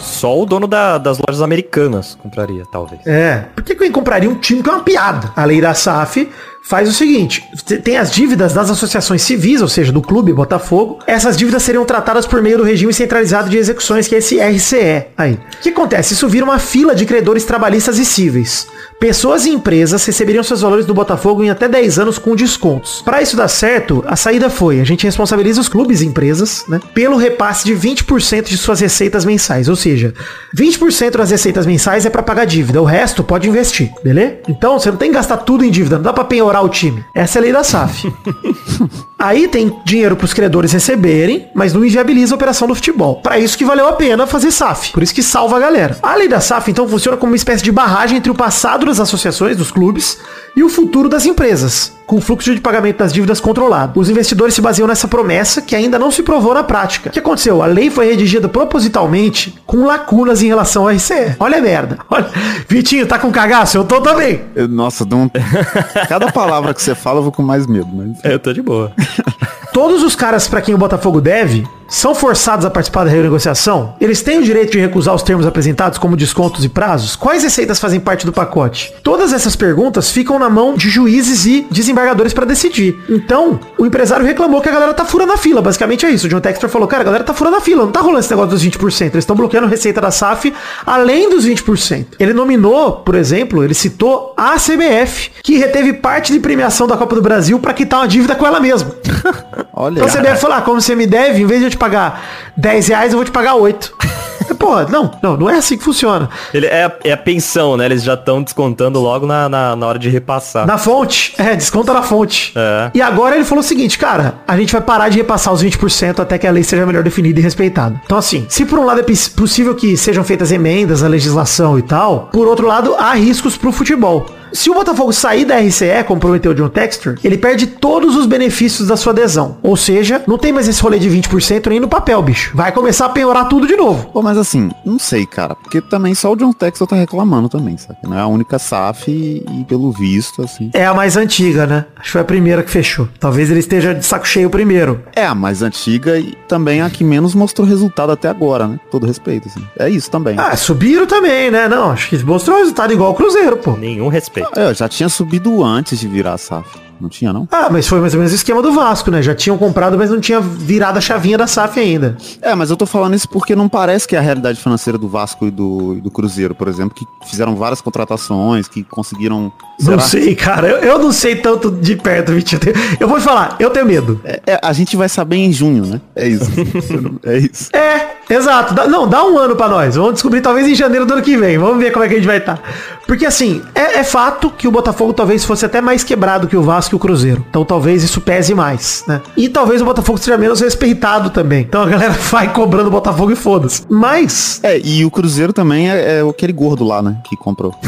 Só 0.00 0.40
o 0.40 0.46
dono 0.46 0.66
da- 0.66 0.96
das 0.96 1.18
lojas 1.18 1.42
americanas 1.42 2.16
compraria, 2.22 2.64
talvez. 2.72 3.06
É. 3.06 3.44
Por 3.54 3.62
que 3.62 3.74
que 3.74 3.82
alguém 3.82 3.92
compraria 3.92 4.30
um 4.30 4.34
time 4.36 4.62
que 4.62 4.70
é 4.70 4.72
uma 4.72 4.82
piada? 4.82 5.30
A 5.36 5.44
lei 5.44 5.60
da 5.60 5.74
SAF 5.74 6.30
faz 6.68 6.88
o 6.88 6.92
seguinte: 6.92 7.42
te- 7.64 7.78
tem 7.78 7.96
as 7.96 8.10
dívidas 8.12 8.52
das 8.52 8.70
associações 8.70 9.22
civis, 9.22 9.62
ou 9.62 9.68
seja, 9.68 9.92
do 9.92 10.02
clube 10.02 10.32
Botafogo. 10.32 10.98
Essas 11.06 11.36
dívidas 11.36 11.62
seriam 11.62 11.84
tratadas 11.84 12.26
por 12.26 12.42
meio 12.42 12.58
do 12.58 12.64
regime 12.64 12.92
centralizado 12.92 13.48
de 13.48 13.56
execuções, 13.56 14.06
que 14.08 14.14
é 14.14 14.18
esse 14.18 14.38
RCE. 14.40 15.06
Aí. 15.16 15.34
O 15.34 15.62
que 15.62 15.68
acontece? 15.70 16.14
Isso 16.14 16.28
vira 16.28 16.44
uma 16.44 16.58
fila 16.58 16.94
de 16.94 17.04
credores 17.06 17.44
trabalhistas 17.44 17.98
e 17.98 18.04
cíveis. 18.04 18.66
Pessoas 18.98 19.44
e 19.44 19.50
empresas 19.50 20.02
receberiam 20.06 20.42
seus 20.42 20.62
valores 20.62 20.86
do 20.86 20.94
Botafogo 20.94 21.42
em 21.44 21.50
até 21.50 21.68
10 21.68 21.98
anos 21.98 22.18
com 22.18 22.34
descontos. 22.34 23.02
Para 23.04 23.20
isso 23.20 23.36
dar 23.36 23.46
certo, 23.48 24.02
a 24.06 24.16
saída 24.16 24.48
foi: 24.48 24.80
a 24.80 24.84
gente 24.84 25.04
responsabiliza 25.04 25.60
os 25.60 25.68
clubes 25.68 26.00
e 26.00 26.06
empresas, 26.06 26.64
né, 26.66 26.80
pelo 26.94 27.16
repasse 27.18 27.64
de 27.66 27.74
20% 27.74 28.44
de 28.48 28.56
suas 28.56 28.80
receitas 28.80 29.24
mensais. 29.24 29.68
Ou 29.68 29.76
seja, 29.76 30.14
20% 30.56 31.10
das 31.18 31.30
receitas 31.30 31.66
mensais 31.66 32.06
é 32.06 32.10
para 32.10 32.22
pagar 32.22 32.46
dívida, 32.46 32.80
o 32.80 32.84
resto 32.86 33.22
pode 33.22 33.46
investir, 33.48 33.90
beleza? 34.02 34.36
Então 34.48 34.78
você 34.78 34.90
não 34.90 34.96
tem 34.96 35.10
que 35.10 35.14
gastar 35.16 35.36
tudo 35.38 35.62
em 35.64 35.70
dívida, 35.70 35.96
não 35.96 36.02
dá 36.04 36.12
para 36.12 36.24
penhorar 36.24 36.55
o 36.62 36.68
time. 36.68 37.04
Essa 37.14 37.38
é 37.38 37.40
a 37.40 37.42
lei 37.42 37.52
da 37.52 37.64
SAF. 37.64 38.12
Aí 39.18 39.48
tem 39.48 39.74
dinheiro 39.84 40.16
pros 40.16 40.34
credores 40.34 40.72
receberem, 40.72 41.48
mas 41.54 41.72
não 41.72 41.84
inviabiliza 41.84 42.34
a 42.34 42.36
operação 42.36 42.68
do 42.68 42.74
futebol. 42.74 43.16
Para 43.22 43.38
isso 43.38 43.56
que 43.56 43.64
valeu 43.64 43.88
a 43.88 43.92
pena 43.92 44.26
fazer 44.26 44.50
SAF. 44.50 44.92
Por 44.92 45.02
isso 45.02 45.14
que 45.14 45.22
salva 45.22 45.56
a 45.56 45.60
galera. 45.60 45.98
A 46.02 46.14
lei 46.14 46.28
da 46.28 46.40
SAF 46.40 46.70
então 46.70 46.88
funciona 46.88 47.16
como 47.16 47.32
uma 47.32 47.36
espécie 47.36 47.64
de 47.64 47.72
barragem 47.72 48.18
entre 48.18 48.30
o 48.30 48.34
passado 48.34 48.86
das 48.86 49.00
associações, 49.00 49.56
dos 49.56 49.70
clubes, 49.70 50.18
e 50.54 50.62
o 50.62 50.68
futuro 50.68 51.08
das 51.08 51.24
empresas. 51.24 51.95
Com 52.06 52.16
o 52.16 52.20
fluxo 52.20 52.54
de 52.54 52.60
pagamento 52.60 52.98
das 52.98 53.12
dívidas 53.12 53.40
controlado. 53.40 53.98
Os 53.98 54.08
investidores 54.08 54.54
se 54.54 54.60
baseiam 54.60 54.86
nessa 54.86 55.08
promessa 55.08 55.60
que 55.60 55.74
ainda 55.74 55.98
não 55.98 56.10
se 56.10 56.22
provou 56.22 56.54
na 56.54 56.62
prática. 56.62 57.08
O 57.10 57.12
que 57.12 57.18
aconteceu? 57.18 57.62
A 57.62 57.66
lei 57.66 57.90
foi 57.90 58.06
redigida 58.06 58.48
propositalmente 58.48 59.54
com 59.66 59.84
lacunas 59.84 60.42
em 60.42 60.46
relação 60.46 60.84
ao 60.88 60.94
RCE. 60.94 61.36
Olha 61.38 61.58
a 61.58 61.60
merda. 61.60 61.98
Olha. 62.08 62.30
Vitinho, 62.68 63.06
tá 63.06 63.18
com 63.18 63.30
cagaço? 63.32 63.76
Eu 63.76 63.84
tô 63.84 64.00
também. 64.00 64.42
Eu- 64.54 64.68
nossa, 64.68 65.04
um... 65.04 65.28
cada 66.08 66.30
palavra 66.30 66.72
que 66.72 66.82
você 66.82 66.94
fala 66.94 67.18
eu 67.18 67.22
vou 67.24 67.32
com 67.32 67.42
mais 67.42 67.66
medo. 67.66 67.88
Mas... 67.92 68.24
Eu 68.24 68.38
tô 68.38 68.52
de 68.52 68.62
boa. 68.62 68.92
Todos 69.76 70.02
os 70.02 70.16
caras 70.16 70.48
para 70.48 70.62
quem 70.62 70.74
o 70.74 70.78
Botafogo 70.78 71.20
deve 71.20 71.68
são 71.86 72.14
forçados 72.14 72.64
a 72.64 72.70
participar 72.70 73.04
da 73.04 73.10
renegociação? 73.10 73.94
Eles 74.00 74.22
têm 74.22 74.38
o 74.38 74.42
direito 74.42 74.72
de 74.72 74.78
recusar 74.78 75.14
os 75.14 75.22
termos 75.22 75.46
apresentados 75.46 75.98
como 75.98 76.16
descontos 76.16 76.64
e 76.64 76.68
prazos? 76.68 77.14
Quais 77.14 77.42
receitas 77.42 77.78
fazem 77.78 78.00
parte 78.00 78.24
do 78.24 78.32
pacote? 78.32 78.92
Todas 79.02 79.34
essas 79.34 79.54
perguntas 79.54 80.10
ficam 80.10 80.38
na 80.38 80.48
mão 80.48 80.74
de 80.74 80.88
juízes 80.88 81.44
e 81.44 81.66
desembargadores 81.70 82.32
para 82.32 82.46
decidir. 82.46 82.98
Então, 83.06 83.60
o 83.76 83.84
empresário 83.84 84.24
reclamou 84.24 84.62
que 84.62 84.68
a 84.70 84.72
galera 84.72 84.94
tá 84.94 85.04
furando 85.04 85.34
a 85.34 85.36
fila. 85.36 85.60
Basicamente 85.60 86.06
é 86.06 86.10
isso. 86.10 86.26
O 86.26 86.30
John 86.30 86.40
Textor 86.40 86.70
falou, 86.70 86.88
cara, 86.88 87.02
a 87.02 87.04
galera 87.04 87.22
tá 87.22 87.34
furando 87.34 87.56
a 87.56 87.60
fila. 87.60 87.84
Não 87.84 87.92
tá 87.92 88.00
rolando 88.00 88.20
esse 88.20 88.30
negócio 88.30 88.50
dos 88.50 88.64
20%. 88.64 89.02
Eles 89.02 89.16
estão 89.16 89.36
bloqueando 89.36 89.66
receita 89.66 90.00
da 90.00 90.10
SAF 90.10 90.54
além 90.86 91.28
dos 91.28 91.46
20%. 91.46 92.06
Ele 92.18 92.32
nominou, 92.32 92.92
por 92.92 93.14
exemplo, 93.14 93.62
ele 93.62 93.74
citou 93.74 94.32
a 94.38 94.54
CBF, 94.54 95.32
que 95.42 95.58
reteve 95.58 95.92
parte 95.92 96.32
de 96.32 96.40
premiação 96.40 96.86
da 96.86 96.96
Copa 96.96 97.14
do 97.14 97.20
Brasil 97.20 97.58
para 97.58 97.74
quitar 97.74 98.00
uma 98.00 98.08
dívida 98.08 98.34
com 98.34 98.46
ela 98.46 98.58
mesma. 98.58 98.90
Olha, 99.72 99.96
Então 99.98 100.08
você 100.08 100.20
deve 100.20 100.36
falar, 100.38 100.62
como 100.62 100.80
você 100.80 100.94
me 100.94 101.06
deve, 101.06 101.42
em 101.42 101.46
vez 101.46 101.60
de 101.60 101.66
eu 101.66 101.70
te 101.70 101.76
pagar 101.76 102.22
10 102.56 102.88
reais, 102.88 103.12
eu 103.12 103.18
vou 103.18 103.24
te 103.24 103.30
pagar 103.30 103.54
8. 103.54 103.94
Porra, 104.58 104.86
não, 104.88 105.10
não, 105.22 105.36
não 105.36 105.50
é 105.50 105.56
assim 105.56 105.76
que 105.76 105.82
funciona. 105.84 106.28
Ele 106.54 106.66
é, 106.66 106.84
a- 106.84 106.92
é 107.04 107.12
a 107.12 107.16
pensão, 107.16 107.76
né? 107.76 107.84
Eles 107.84 108.02
já 108.02 108.14
estão 108.14 108.42
descontando 108.42 108.98
logo 109.00 109.26
na, 109.26 109.48
na, 109.48 109.76
na 109.76 109.86
hora 109.86 109.98
de 109.98 110.08
repassar. 110.08 110.66
Na 110.66 110.78
fonte, 110.78 111.34
é, 111.36 111.54
desconta 111.56 111.92
na 111.92 112.00
fonte. 112.02 112.52
É. 112.56 112.90
E 112.94 113.02
agora 113.02 113.34
ele 113.34 113.44
falou 113.44 113.62
o 113.62 113.66
seguinte, 113.66 113.98
cara, 113.98 114.34
a 114.46 114.56
gente 114.56 114.72
vai 114.72 114.80
parar 114.80 115.08
de 115.08 115.18
repassar 115.18 115.52
os 115.52 115.62
20% 115.62 116.20
até 116.20 116.38
que 116.38 116.46
a 116.46 116.50
lei 116.50 116.62
seja 116.62 116.86
melhor 116.86 117.02
definida 117.02 117.38
e 117.38 117.42
respeitada. 117.42 118.00
Então 118.04 118.16
assim, 118.16 118.46
se 118.48 118.64
por 118.64 118.78
um 118.78 118.84
lado 118.84 119.00
é 119.00 119.04
possível 119.36 119.74
que 119.74 119.96
sejam 119.96 120.22
feitas 120.24 120.50
emendas 120.52 121.02
à 121.02 121.08
legislação 121.08 121.78
e 121.78 121.82
tal, 121.82 122.28
por 122.32 122.46
outro 122.46 122.66
lado 122.66 122.94
há 122.98 123.12
riscos 123.14 123.56
pro 123.56 123.72
futebol. 123.72 124.26
Se 124.56 124.70
o 124.70 124.74
Botafogo 124.74 125.12
sair 125.12 125.44
da 125.44 125.58
RCE, 125.58 126.02
como 126.06 126.18
prometeu 126.18 126.52
o 126.52 126.54
John 126.54 126.70
Textor, 126.70 127.16
ele 127.22 127.36
perde 127.36 127.66
todos 127.66 128.16
os 128.16 128.24
benefícios 128.24 128.88
da 128.88 128.96
sua 128.96 129.12
adesão. 129.12 129.58
Ou 129.62 129.76
seja, 129.76 130.24
não 130.26 130.38
tem 130.38 130.50
mais 130.50 130.66
esse 130.66 130.80
rolê 130.80 130.98
de 130.98 131.10
20% 131.10 131.66
nem 131.66 131.78
no 131.78 131.86
papel, 131.86 132.22
bicho. 132.22 132.56
Vai 132.56 132.72
começar 132.72 133.04
a 133.04 133.10
penhorar 133.10 133.50
tudo 133.50 133.66
de 133.66 133.76
novo. 133.76 134.08
Pô, 134.10 134.22
mas 134.22 134.38
assim, 134.38 134.70
não 134.82 134.98
sei, 134.98 135.26
cara. 135.26 135.54
Porque 135.54 135.82
também 135.82 136.14
só 136.14 136.32
o 136.32 136.36
John 136.36 136.54
Texel 136.54 136.86
tá 136.86 136.96
reclamando 136.96 137.50
também, 137.50 137.76
sabe? 137.76 137.98
Não 138.02 138.16
é 138.16 138.22
a 138.22 138.26
única 138.26 138.58
SAF 138.58 139.10
e, 139.10 139.44
e 139.60 139.64
pelo 139.64 139.92
visto, 139.92 140.40
assim. 140.42 140.70
É 140.72 140.86
a 140.86 140.94
mais 140.94 141.18
antiga, 141.18 141.66
né? 141.66 141.84
Acho 141.94 142.04
que 142.04 142.12
foi 142.12 142.20
a 142.22 142.24
primeira 142.24 142.62
que 142.62 142.70
fechou. 142.70 143.06
Talvez 143.20 143.50
ele 143.50 143.60
esteja 143.60 143.94
de 143.94 144.06
saco 144.06 144.26
cheio 144.26 144.48
primeiro. 144.48 145.02
É 145.14 145.26
a 145.26 145.34
mais 145.34 145.60
antiga 145.60 146.18
e 146.18 146.34
também 146.48 146.80
a 146.80 146.88
que 146.88 147.04
menos 147.04 147.34
mostrou 147.34 147.68
resultado 147.68 148.10
até 148.10 148.26
agora, 148.26 148.66
né? 148.66 148.80
Todo 148.90 149.06
respeito, 149.06 149.48
assim. 149.48 149.62
É 149.78 149.90
isso 149.90 150.10
também. 150.10 150.34
Ah, 150.38 150.56
subiram 150.56 151.06
também, 151.06 151.50
né? 151.50 151.68
Não, 151.68 151.90
acho 151.90 152.08
que 152.08 152.24
mostrou 152.24 152.56
resultado 152.56 152.90
igual 152.90 153.10
o 153.10 153.14
Cruzeiro, 153.14 153.58
pô. 153.58 153.72
Nenhum 153.72 154.08
respeito. 154.08 154.45
É, 154.54 154.70
eu 154.70 154.74
já 154.74 154.88
tinha 154.88 155.08
subido 155.08 155.64
antes 155.64 155.98
de 155.98 156.08
virar 156.08 156.34
a 156.34 156.38
SAF. 156.38 156.86
Não 157.00 157.08
tinha, 157.08 157.32
não? 157.32 157.46
Ah, 157.52 157.68
mas 157.70 157.86
foi 157.86 158.00
mais 158.00 158.14
ou 158.14 158.18
menos 158.18 158.32
o 158.32 158.36
esquema 158.36 158.62
do 158.62 158.72
Vasco, 158.72 159.10
né? 159.10 159.20
Já 159.20 159.34
tinham 159.34 159.58
comprado, 159.58 159.98
mas 159.98 160.10
não 160.10 160.20
tinha 160.20 160.40
virado 160.40 160.96
a 160.96 161.00
chavinha 161.00 161.36
da 161.36 161.46
SAF 161.46 161.78
ainda. 161.78 162.16
É, 162.40 162.54
mas 162.54 162.70
eu 162.70 162.76
tô 162.76 162.86
falando 162.86 163.14
isso 163.14 163.28
porque 163.28 163.54
não 163.54 163.68
parece 163.68 164.08
que 164.08 164.16
é 164.16 164.18
a 164.18 164.22
realidade 164.22 164.58
financeira 164.58 164.98
do 164.98 165.08
Vasco 165.08 165.46
e 165.46 165.50
do, 165.50 165.96
e 165.98 166.00
do 166.00 166.10
Cruzeiro, 166.10 166.54
por 166.54 166.68
exemplo, 166.68 166.94
que 166.94 167.04
fizeram 167.28 167.54
várias 167.54 167.80
contratações, 167.80 168.66
que 168.66 168.82
conseguiram. 168.82 169.52
Não 169.80 169.98
Será? 169.98 170.02
sei, 170.02 170.34
cara. 170.34 170.68
Eu, 170.68 170.78
eu 170.78 170.98
não 170.98 171.12
sei 171.12 171.36
tanto 171.36 171.70
de 171.70 171.96
perto, 171.96 172.32
Vitinho. 172.32 172.60
Eu 172.98 173.08
vou 173.08 173.20
falar, 173.20 173.56
eu 173.60 173.70
tenho 173.70 173.84
medo. 173.84 174.20
É, 174.24 174.40
é, 174.46 174.60
a 174.62 174.72
gente 174.72 174.96
vai 174.96 175.08
saber 175.08 175.36
em 175.36 175.52
junho, 175.52 175.84
né? 175.84 176.00
É 176.14 176.26
isso. 176.26 176.50
é 177.24 177.38
isso. 177.38 177.76
É, 177.76 178.05
exato. 178.28 178.74
Dá- 178.74 178.86
não, 178.86 179.06
dá 179.08 179.24
um 179.24 179.38
ano 179.38 179.54
pra 179.56 179.68
nós. 179.68 179.96
Vamos 179.96 180.14
descobrir 180.14 180.40
talvez 180.40 180.66
em 180.66 180.74
janeiro 180.74 181.04
do 181.06 181.12
ano 181.14 181.22
que 181.22 181.36
vem. 181.36 181.58
Vamos 181.58 181.78
ver 181.78 181.90
como 181.92 182.04
é 182.04 182.08
que 182.08 182.14
a 182.14 182.16
gente 182.16 182.26
vai 182.26 182.38
estar. 182.38 182.58
Porque 183.06 183.24
assim, 183.24 183.62
é, 183.74 183.98
é 184.00 184.04
fato 184.04 184.50
que 184.50 184.66
o 184.66 184.70
Botafogo 184.70 185.12
talvez 185.12 185.44
fosse 185.44 185.64
até 185.64 185.80
mais 185.80 186.02
quebrado 186.02 186.48
que 186.48 186.56
o 186.56 186.62
Vasco 186.62 186.94
e 186.94 186.96
o 186.96 186.98
Cruzeiro. 186.98 187.44
Então 187.48 187.64
talvez 187.64 188.02
isso 188.02 188.20
pese 188.20 188.54
mais, 188.54 189.04
né? 189.06 189.20
E 189.36 189.48
talvez 189.48 189.80
o 189.80 189.84
Botafogo 189.84 190.18
seja 190.18 190.36
menos 190.36 190.60
respeitado 190.60 191.30
também. 191.30 191.60
Então 191.62 191.82
a 191.82 191.86
galera 191.86 192.12
vai 192.30 192.52
cobrando 192.52 192.88
o 192.88 192.90
Botafogo 192.90 193.30
e 193.32 193.36
foda-se. 193.36 193.82
Mas, 193.88 194.60
É, 194.62 194.78
e 194.78 195.04
o 195.04 195.10
Cruzeiro 195.10 195.52
também 195.52 195.90
é, 195.90 196.18
é 196.20 196.28
aquele 196.28 196.52
gordo 196.52 196.84
lá, 196.84 197.00
né? 197.02 197.16
Que 197.28 197.36
comprou. 197.36 197.74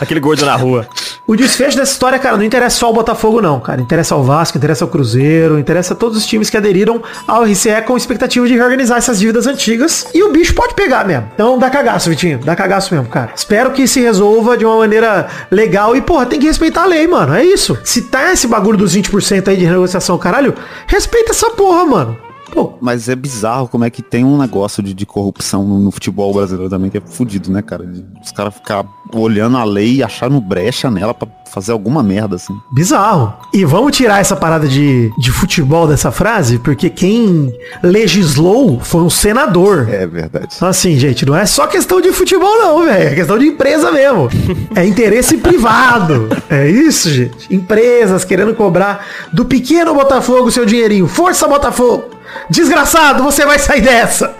Aquele 0.00 0.18
gordo 0.20 0.44
na 0.44 0.56
rua. 0.56 0.86
O 1.26 1.34
desfecho 1.34 1.76
dessa 1.76 1.92
história, 1.92 2.18
cara, 2.18 2.36
não 2.36 2.44
interessa 2.44 2.78
só 2.78 2.90
o 2.90 2.92
Botafogo, 2.92 3.40
não, 3.42 3.58
cara. 3.58 3.80
Interessa 3.80 4.14
ao 4.14 4.22
Vasco, 4.22 4.56
interessa 4.56 4.84
ao 4.84 4.88
Cruzeiro, 4.88 5.58
interessa 5.58 5.92
a 5.92 5.96
todos 5.96 6.16
os 6.16 6.24
times 6.24 6.48
que 6.48 6.56
aderiram 6.56 7.02
ao 7.26 7.42
RCE 7.42 7.82
com 7.84 7.96
expectativa 7.96 8.46
de 8.46 8.54
reorganizar 8.54 8.98
essas 8.98 9.18
dívidas 9.18 9.46
antigas. 9.46 10.06
E 10.14 10.22
o 10.22 10.30
bicho 10.30 10.54
pode 10.54 10.74
pegar 10.74 11.04
mesmo. 11.04 11.28
Então 11.34 11.58
dá 11.58 11.68
cagaço, 11.68 12.08
Vitinho. 12.08 12.38
Dá 12.38 12.54
cagaço 12.54 12.94
mesmo, 12.94 13.08
cara. 13.08 13.32
Espero 13.34 13.72
que 13.72 13.88
se 13.88 14.00
resolva 14.00 14.56
de 14.56 14.64
uma 14.64 14.76
maneira 14.76 15.26
legal. 15.50 15.96
E, 15.96 16.00
porra, 16.00 16.26
tem 16.26 16.38
que 16.38 16.46
respeitar 16.46 16.84
a 16.84 16.86
lei, 16.86 17.06
mano. 17.08 17.34
É 17.34 17.44
isso. 17.44 17.76
Se 17.82 18.02
tá 18.02 18.32
esse 18.32 18.46
bagulho 18.46 18.78
dos 18.78 18.96
20% 18.96 19.48
aí 19.48 19.56
de 19.56 19.66
negociação, 19.66 20.16
caralho, 20.18 20.54
respeita 20.86 21.32
essa 21.32 21.50
porra, 21.50 21.84
mano. 21.84 22.25
Pô, 22.52 22.74
Mas 22.80 23.08
é 23.08 23.16
bizarro 23.16 23.68
como 23.68 23.84
é 23.84 23.90
que 23.90 24.02
tem 24.02 24.24
um 24.24 24.38
negócio 24.38 24.82
de, 24.82 24.94
de 24.94 25.04
corrupção 25.04 25.64
no, 25.64 25.78
no 25.80 25.90
futebol 25.90 26.32
brasileiro 26.32 26.70
também, 26.70 26.90
que 26.90 26.98
é 26.98 27.02
fudido, 27.04 27.50
né, 27.50 27.60
cara? 27.62 27.84
De- 27.84 28.04
os 28.22 28.32
caras 28.32 28.54
ficar 28.54 28.84
olhando 29.14 29.56
a 29.56 29.64
lei 29.64 29.96
e 29.96 30.02
achando 30.02 30.40
brecha 30.40 30.90
nela 30.90 31.12
pra 31.14 31.28
fazer 31.52 31.72
alguma 31.72 32.02
merda, 32.02 32.36
assim. 32.36 32.54
Bizarro. 32.72 33.32
E 33.54 33.64
vamos 33.64 33.96
tirar 33.96 34.20
essa 34.20 34.34
parada 34.36 34.66
de, 34.68 35.10
de 35.18 35.30
futebol 35.30 35.86
dessa 35.88 36.10
frase, 36.10 36.58
porque 36.58 36.90
quem 36.90 37.52
legislou 37.82 38.78
foi 38.80 39.02
um 39.02 39.10
senador. 39.10 39.88
É 39.88 40.06
verdade. 40.06 40.48
Então 40.56 40.68
assim, 40.68 40.98
gente, 40.98 41.24
não 41.24 41.36
é 41.36 41.46
só 41.46 41.66
questão 41.66 42.00
de 42.00 42.12
futebol 42.12 42.56
não, 42.58 42.84
velho. 42.84 43.08
É 43.10 43.14
questão 43.14 43.38
de 43.38 43.46
empresa 43.46 43.90
mesmo. 43.90 44.28
É 44.74 44.84
interesse 44.86 45.36
privado. 45.38 46.28
É 46.50 46.68
isso, 46.68 47.08
gente. 47.10 47.52
Empresas 47.52 48.24
querendo 48.24 48.54
cobrar 48.54 49.04
do 49.32 49.44
pequeno 49.44 49.94
Botafogo 49.94 50.50
seu 50.50 50.66
dinheirinho. 50.66 51.06
Força, 51.08 51.46
Botafogo! 51.48 52.04
Desgraçado, 52.50 53.22
você 53.22 53.44
vai 53.44 53.58
sair 53.58 53.80
dessa! 53.80 54.34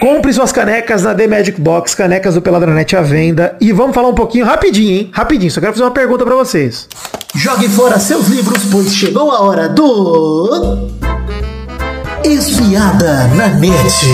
Compre 0.00 0.32
suas 0.32 0.50
canecas 0.50 1.02
na 1.02 1.14
The 1.14 1.26
Magic 1.26 1.60
Box, 1.60 1.94
canecas 1.94 2.34
do 2.34 2.40
Peladranet 2.40 2.96
à 2.96 3.02
venda. 3.02 3.54
E 3.60 3.70
vamos 3.70 3.94
falar 3.94 4.08
um 4.08 4.14
pouquinho 4.14 4.46
rapidinho, 4.46 4.96
hein? 4.96 5.10
Rapidinho, 5.12 5.50
só 5.50 5.60
quero 5.60 5.72
fazer 5.72 5.84
uma 5.84 5.90
pergunta 5.90 6.24
pra 6.24 6.34
vocês. 6.34 6.88
Jogue 7.34 7.68
fora 7.68 7.98
seus 7.98 8.28
livros, 8.28 8.64
pois 8.72 8.94
chegou 8.94 9.30
a 9.30 9.42
hora 9.42 9.68
do. 9.68 10.88
Espiada 12.24 13.28
na 13.34 13.48
net. 13.48 14.06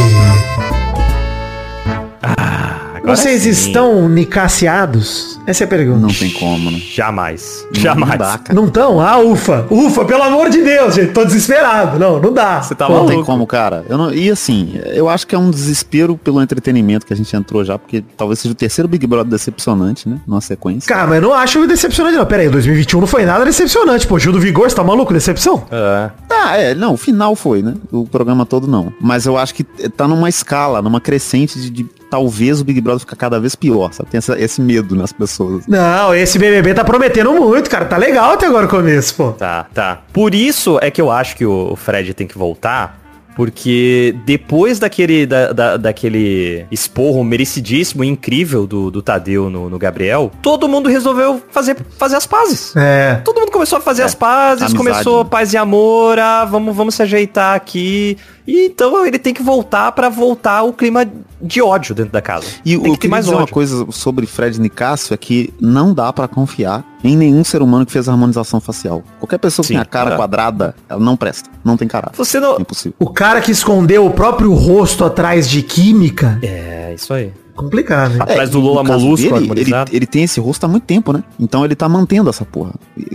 Agora 3.06 3.16
vocês 3.16 3.42
sim. 3.42 3.50
estão 3.50 4.08
nicaciados? 4.08 5.38
Essa 5.46 5.62
é 5.62 5.66
a 5.66 5.68
pergunta. 5.68 6.00
Não 6.00 6.08
tem 6.08 6.28
como, 6.30 6.70
né? 6.72 6.78
Jamais. 6.92 7.64
Não 7.72 7.80
Jamais. 7.80 8.18
dá, 8.18 8.38
cara. 8.38 8.52
Não 8.54 8.68
tão? 8.68 9.00
Ah, 9.00 9.18
ufa. 9.18 9.64
Ufa, 9.70 10.04
pelo 10.04 10.24
amor 10.24 10.50
de 10.50 10.60
Deus, 10.60 10.94
gente. 10.96 11.12
Tô 11.12 11.24
desesperado. 11.24 12.00
Não, 12.00 12.20
não 12.20 12.32
dá. 12.32 12.60
Você 12.60 12.74
tá 12.74 12.86
Pô, 12.88 12.94
Não 12.94 13.06
tem 13.06 13.22
como, 13.22 13.46
cara. 13.46 13.84
Eu 13.88 13.96
não- 13.96 14.12
E 14.12 14.28
assim, 14.28 14.80
eu 14.86 15.08
acho 15.08 15.24
que 15.24 15.36
é 15.36 15.38
um 15.38 15.50
desespero 15.52 16.16
pelo 16.16 16.42
entretenimento 16.42 17.06
que 17.06 17.12
a 17.12 17.16
gente 17.16 17.34
entrou 17.36 17.64
já, 17.64 17.78
porque 17.78 18.02
talvez 18.16 18.40
seja 18.40 18.52
o 18.52 18.56
terceiro 18.56 18.88
Big 18.88 19.06
Brother 19.06 19.30
decepcionante, 19.30 20.08
né? 20.08 20.18
Numa 20.26 20.40
sequência. 20.40 20.88
Cara, 20.92 21.06
mas 21.06 21.22
eu 21.22 21.28
não 21.28 21.32
acho 21.32 21.64
decepcionante, 21.66 22.16
não. 22.16 22.26
Pera 22.26 22.42
aí, 22.42 22.48
2021 22.48 23.00
não 23.00 23.06
foi 23.06 23.24
nada 23.24 23.44
decepcionante. 23.44 24.04
Pô, 24.06 24.18
Gil 24.18 24.32
do 24.32 24.40
Vigor, 24.40 24.68
você 24.68 24.74
tá 24.74 24.82
maluco? 24.82 25.12
Decepção? 25.12 25.64
É. 25.70 26.10
Ah, 26.28 26.56
é, 26.56 26.74
não, 26.74 26.94
o 26.94 26.96
final 26.96 27.36
foi, 27.36 27.62
né? 27.62 27.74
O 27.92 28.04
programa 28.04 28.44
todo 28.44 28.66
não. 28.66 28.92
Mas 29.00 29.26
eu 29.26 29.36
acho 29.38 29.54
que 29.54 29.62
tá 29.64 30.08
numa 30.08 30.28
escala, 30.28 30.82
numa 30.82 31.00
crescente 31.00 31.60
de, 31.60 31.70
de 31.70 31.86
talvez 32.10 32.60
o 32.60 32.64
Big 32.64 32.80
Brother 32.80 33.00
ficar 33.00 33.16
cada 33.16 33.38
vez 33.40 33.54
pior, 33.54 33.92
sabe? 33.92 34.10
Tem 34.10 34.18
essa- 34.18 34.38
esse 34.38 34.60
medo 34.60 34.94
nas 34.96 35.12
pessoas. 35.12 35.66
Não, 35.66 36.14
esse 36.14 36.38
BBB 36.38 36.74
tá 36.74 36.84
prometendo 36.84 37.32
muito, 37.32 37.68
cara. 37.70 37.84
Tá 37.84 37.96
legal 37.96 38.32
até 38.32 38.46
agora 38.46 38.66
o 38.66 38.68
começo, 38.68 39.14
pô. 39.14 39.32
Tá, 39.32 39.66
tá. 39.74 40.00
Por 40.12 40.34
isso 40.34 40.78
é 40.82 40.90
que 40.90 41.00
eu 41.00 41.10
acho 41.10 41.36
que 41.36 41.44
o 41.44 41.74
Fred 41.76 42.14
tem 42.14 42.26
que 42.26 42.36
voltar. 42.38 43.00
Porque 43.36 44.16
depois 44.24 44.78
daquele, 44.78 45.26
da, 45.26 45.52
da- 45.52 45.76
daquele 45.76 46.64
esporro 46.70 47.22
merecidíssimo 47.22 48.02
e 48.02 48.08
incrível 48.08 48.66
do, 48.66 48.90
do 48.90 49.02
Tadeu 49.02 49.50
no, 49.50 49.68
no 49.68 49.78
Gabriel, 49.78 50.32
todo 50.40 50.66
mundo 50.66 50.88
resolveu 50.88 51.42
fazer, 51.50 51.76
fazer 51.98 52.16
as 52.16 52.26
pazes. 52.26 52.74
É. 52.74 53.16
Todo 53.22 53.38
mundo 53.38 53.52
começou 53.52 53.76
a 53.76 53.80
fazer 53.82 54.04
as 54.04 54.14
pazes, 54.14 54.62
amizade, 54.62 54.78
começou 54.78 55.22
né? 55.22 55.28
paz 55.30 55.52
e 55.52 55.58
amor, 55.58 56.18
ah, 56.18 56.46
vamos, 56.46 56.74
vamos 56.74 56.94
se 56.94 57.02
ajeitar 57.02 57.54
aqui. 57.54 58.16
E 58.46 58.66
então 58.66 59.04
ele 59.04 59.18
tem 59.18 59.34
que 59.34 59.42
voltar 59.42 59.92
pra 59.92 60.08
voltar 60.08 60.62
o 60.62 60.72
clima 60.72 61.06
de 61.40 61.60
ódio 61.60 61.94
dentro 61.94 62.12
da 62.12 62.22
casa. 62.22 62.46
E 62.64 62.78
tem 62.78 62.90
o 62.90 62.94
que 62.94 63.00
que 63.00 63.08
mais 63.08 63.24
dizer 63.24 63.36
uma 63.36 63.46
coisa 63.46 63.86
sobre 63.90 64.26
Fred 64.26 64.60
Nicásio 64.60 65.12
é 65.12 65.16
que 65.16 65.52
não 65.60 65.92
dá 65.92 66.12
pra 66.12 66.28
confiar 66.28 66.84
em 67.02 67.16
nenhum 67.16 67.44
ser 67.44 67.62
humano 67.62 67.84
que 67.84 67.92
fez 67.92 68.08
harmonização 68.08 68.60
facial. 68.60 69.02
Qualquer 69.18 69.38
pessoa 69.38 69.62
que 69.62 69.68
Sim, 69.68 69.74
tem 69.74 69.82
a 69.82 69.84
cara 69.84 70.14
é. 70.14 70.16
quadrada, 70.16 70.74
ela 70.88 71.00
não 71.00 71.16
presta. 71.16 71.50
Não 71.64 71.76
tem 71.76 71.86
caráter. 71.88 72.16
Você 72.16 72.40
não. 72.40 72.56
É 72.56 72.60
impossível. 72.60 72.94
O 72.98 73.10
cara 73.10 73.40
que 73.40 73.50
escondeu 73.50 74.06
o 74.06 74.10
próprio 74.10 74.52
rosto 74.52 75.04
atrás 75.04 75.48
de 75.48 75.62
química. 75.62 76.38
É, 76.42 76.92
isso 76.94 77.12
aí. 77.12 77.32
Complicado, 77.56 78.12
hein? 78.12 78.18
Atrás 78.20 78.50
do 78.50 78.60
Lula 78.60 78.84
caso 78.84 79.04
Molusco 79.04 79.40
dele, 79.40 79.60
ele, 79.60 79.72
ele 79.92 80.06
tem 80.06 80.24
esse 80.24 80.38
rosto 80.38 80.64
há 80.64 80.68
muito 80.68 80.84
tempo, 80.84 81.12
né? 81.12 81.24
Então 81.40 81.64
ele 81.64 81.74
tá 81.74 81.88
mantendo 81.88 82.28
essa 82.30 82.44
porra. 82.44 82.72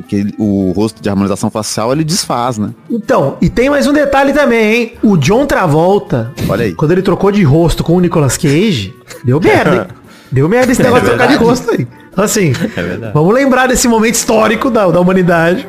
Que 0.07 0.15
ele- 0.15 0.33
o 0.39 0.71
rosto 0.75 1.01
de 1.01 1.07
harmonização 1.09 1.49
facial 1.51 1.91
ele 1.91 2.03
desfaz, 2.03 2.57
né? 2.57 2.71
Então, 2.89 3.37
e 3.39 3.49
tem 3.49 3.69
mais 3.69 3.85
um 3.87 3.93
detalhe 3.93 4.33
também, 4.33 4.73
hein? 4.73 4.93
O 5.03 5.15
John 5.15 5.45
Travolta, 5.45 6.33
Olha 6.49 6.65
aí. 6.65 6.73
quando 6.73 6.91
ele 6.91 7.01
trocou 7.03 7.31
de 7.31 7.43
rosto 7.43 7.83
com 7.83 7.93
o 7.95 7.99
Nicolas 7.99 8.35
Cage, 8.35 8.93
deu 9.23 9.39
merda, 9.39 9.75
hein? 9.75 9.87
Deu 10.33 10.47
merda 10.47 10.71
esse 10.71 10.81
negócio 10.81 11.03
de 11.03 11.09
trocar 11.09 11.27
de 11.27 11.35
rosto 11.35 11.71
aí. 11.71 11.85
Assim, 12.15 12.53
verdade. 12.53 13.11
vamos 13.13 13.33
lembrar 13.33 13.67
desse 13.67 13.85
momento 13.85 14.15
histórico 14.15 14.71
da, 14.71 14.87
da 14.89 15.01
humanidade. 15.01 15.67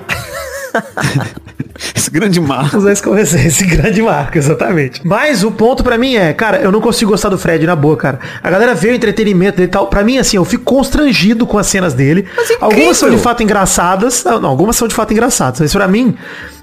Esse 1.94 2.10
grande 2.10 2.40
marco. 2.40 2.76
Usar 2.76 2.92
esse, 2.92 3.08
esse, 3.08 3.46
esse 3.46 3.64
grande 3.64 4.02
marco, 4.02 4.36
exatamente. 4.36 5.00
Mas 5.04 5.44
o 5.44 5.50
ponto 5.50 5.82
pra 5.82 5.96
mim 5.96 6.16
é, 6.16 6.32
cara, 6.32 6.58
eu 6.58 6.72
não 6.72 6.80
consigo 6.80 7.10
gostar 7.10 7.28
do 7.28 7.38
Fred 7.38 7.64
na 7.66 7.76
boa, 7.76 7.96
cara. 7.96 8.18
A 8.42 8.50
galera 8.50 8.74
vê 8.74 8.90
o 8.90 8.94
entretenimento 8.94 9.56
dele 9.56 9.68
e 9.68 9.70
tal. 9.70 9.86
Pra 9.86 10.02
mim, 10.02 10.18
assim, 10.18 10.36
eu 10.36 10.44
fico 10.44 10.64
constrangido 10.64 11.46
com 11.46 11.58
as 11.58 11.66
cenas 11.66 11.94
dele. 11.94 12.26
Algumas 12.60 12.96
são 12.96 13.10
de 13.10 13.18
fato 13.18 13.42
engraçadas. 13.42 14.24
Não, 14.24 14.40
não, 14.40 14.48
algumas 14.50 14.76
são 14.76 14.88
de 14.88 14.94
fato 14.94 15.12
engraçadas. 15.12 15.60
Mas 15.60 15.72
pra 15.72 15.86
mim, 15.88 16.16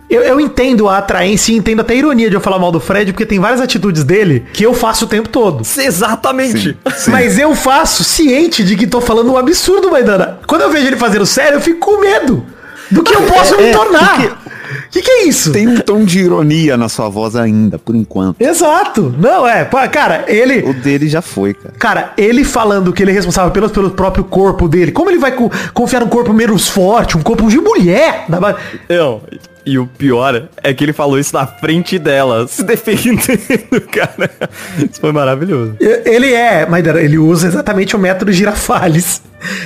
eu, 0.10 0.24
eu 0.24 0.40
entendo 0.40 0.90
a 0.90 0.98
atraência 0.98 1.52
e 1.52 1.56
entendo 1.56 1.82
até 1.82 1.94
a 1.94 1.98
ironia 1.98 2.30
de 2.30 2.36
eu 2.36 2.42
falar 2.42 2.58
mal 2.58 2.72
do 2.72 2.80
Fred, 2.80 3.12
porque 3.14 3.26
tem 3.26 3.40
várias 3.40 3.62
atitudes 3.62 4.04
dele 4.04 4.46
que 4.52 4.64
eu 4.64 4.74
faço 4.74 5.06
o 5.06 5.08
tempo 5.08 5.30
todo. 5.30 5.62
Exatamente. 5.78 6.78
Mas 7.08 7.38
eu 7.38 7.56
faço 7.56 8.04
ciente 8.04 8.64
de 8.64 8.76
que 8.76 8.88
tô 8.88 9.00
falando 9.00 9.32
um 9.32 9.38
absurdo, 9.38 9.92
Maidana. 9.92 10.40
Quando 10.48 10.62
eu 10.62 10.72
vejo 10.72 10.88
ele 10.88 10.98
fazendo 10.98 11.26
sério, 11.26 11.58
eu 11.58 11.62
fico 11.62 11.80
com 11.80 12.02
medo 12.02 12.44
do 12.90 13.04
que 13.04 13.16
eu 13.16 13.22
posso 13.22 13.56
me 13.56 13.66
é, 13.66 13.72
tornar. 13.72 14.42
O 14.90 14.92
que, 14.92 15.02
que 15.04 15.12
é 15.12 15.24
isso? 15.28 15.52
Tem 15.52 15.68
um 15.68 15.78
tom 15.78 16.04
de 16.04 16.20
ironia 16.20 16.76
na 16.76 16.90
sua 16.90 17.08
voz 17.10 17.36
ainda, 17.36 17.78
por 17.78 17.96
enquanto. 17.96 18.42
Exato. 18.42 19.14
Não, 19.20 19.48
é. 19.48 19.64
pô, 19.64 19.78
Cara, 19.90 20.26
ele. 20.28 20.68
O 20.68 20.74
dele 20.74 21.08
já 21.08 21.22
foi, 21.22 21.54
cara. 21.54 21.76
Cara, 21.78 22.14
ele 22.18 22.44
falando 22.44 22.92
que 22.92 23.04
ele 23.04 23.12
é 23.12 23.14
responsável 23.14 23.52
pelo, 23.52 23.70
pelo 23.70 23.92
próprio 23.92 24.24
corpo 24.24 24.68
dele. 24.68 24.92
Como 24.92 25.10
ele 25.12 25.20
vai 25.20 25.32
co- 25.32 25.52
confiar 25.76 26.00
num 26.00 26.08
corpo 26.10 26.34
menos 26.34 26.68
forte, 26.68 27.16
um 27.18 27.22
corpo 27.22 27.48
de 27.50 27.60
mulher? 27.60 28.26
Ba- 28.28 28.56
Não, 28.90 29.22
e 29.64 29.78
o 29.78 29.86
pior 29.86 30.48
é 30.64 30.74
que 30.74 30.84
ele 30.84 30.94
falou 30.94 31.20
isso 31.20 31.36
na 31.36 31.46
frente 31.46 32.00
dela, 32.00 32.48
se 32.48 32.64
defendendo, 32.66 33.82
cara. 33.92 34.32
Isso 34.78 35.00
foi 35.00 35.12
maravilhoso. 35.12 35.76
Ele 35.80 36.34
é, 36.34 36.66
mas 36.66 36.84
ele 36.86 37.20
usa 37.20 37.48
exatamente 37.48 37.96
o 37.96 38.00
método 38.00 38.32
girafales 38.32 39.22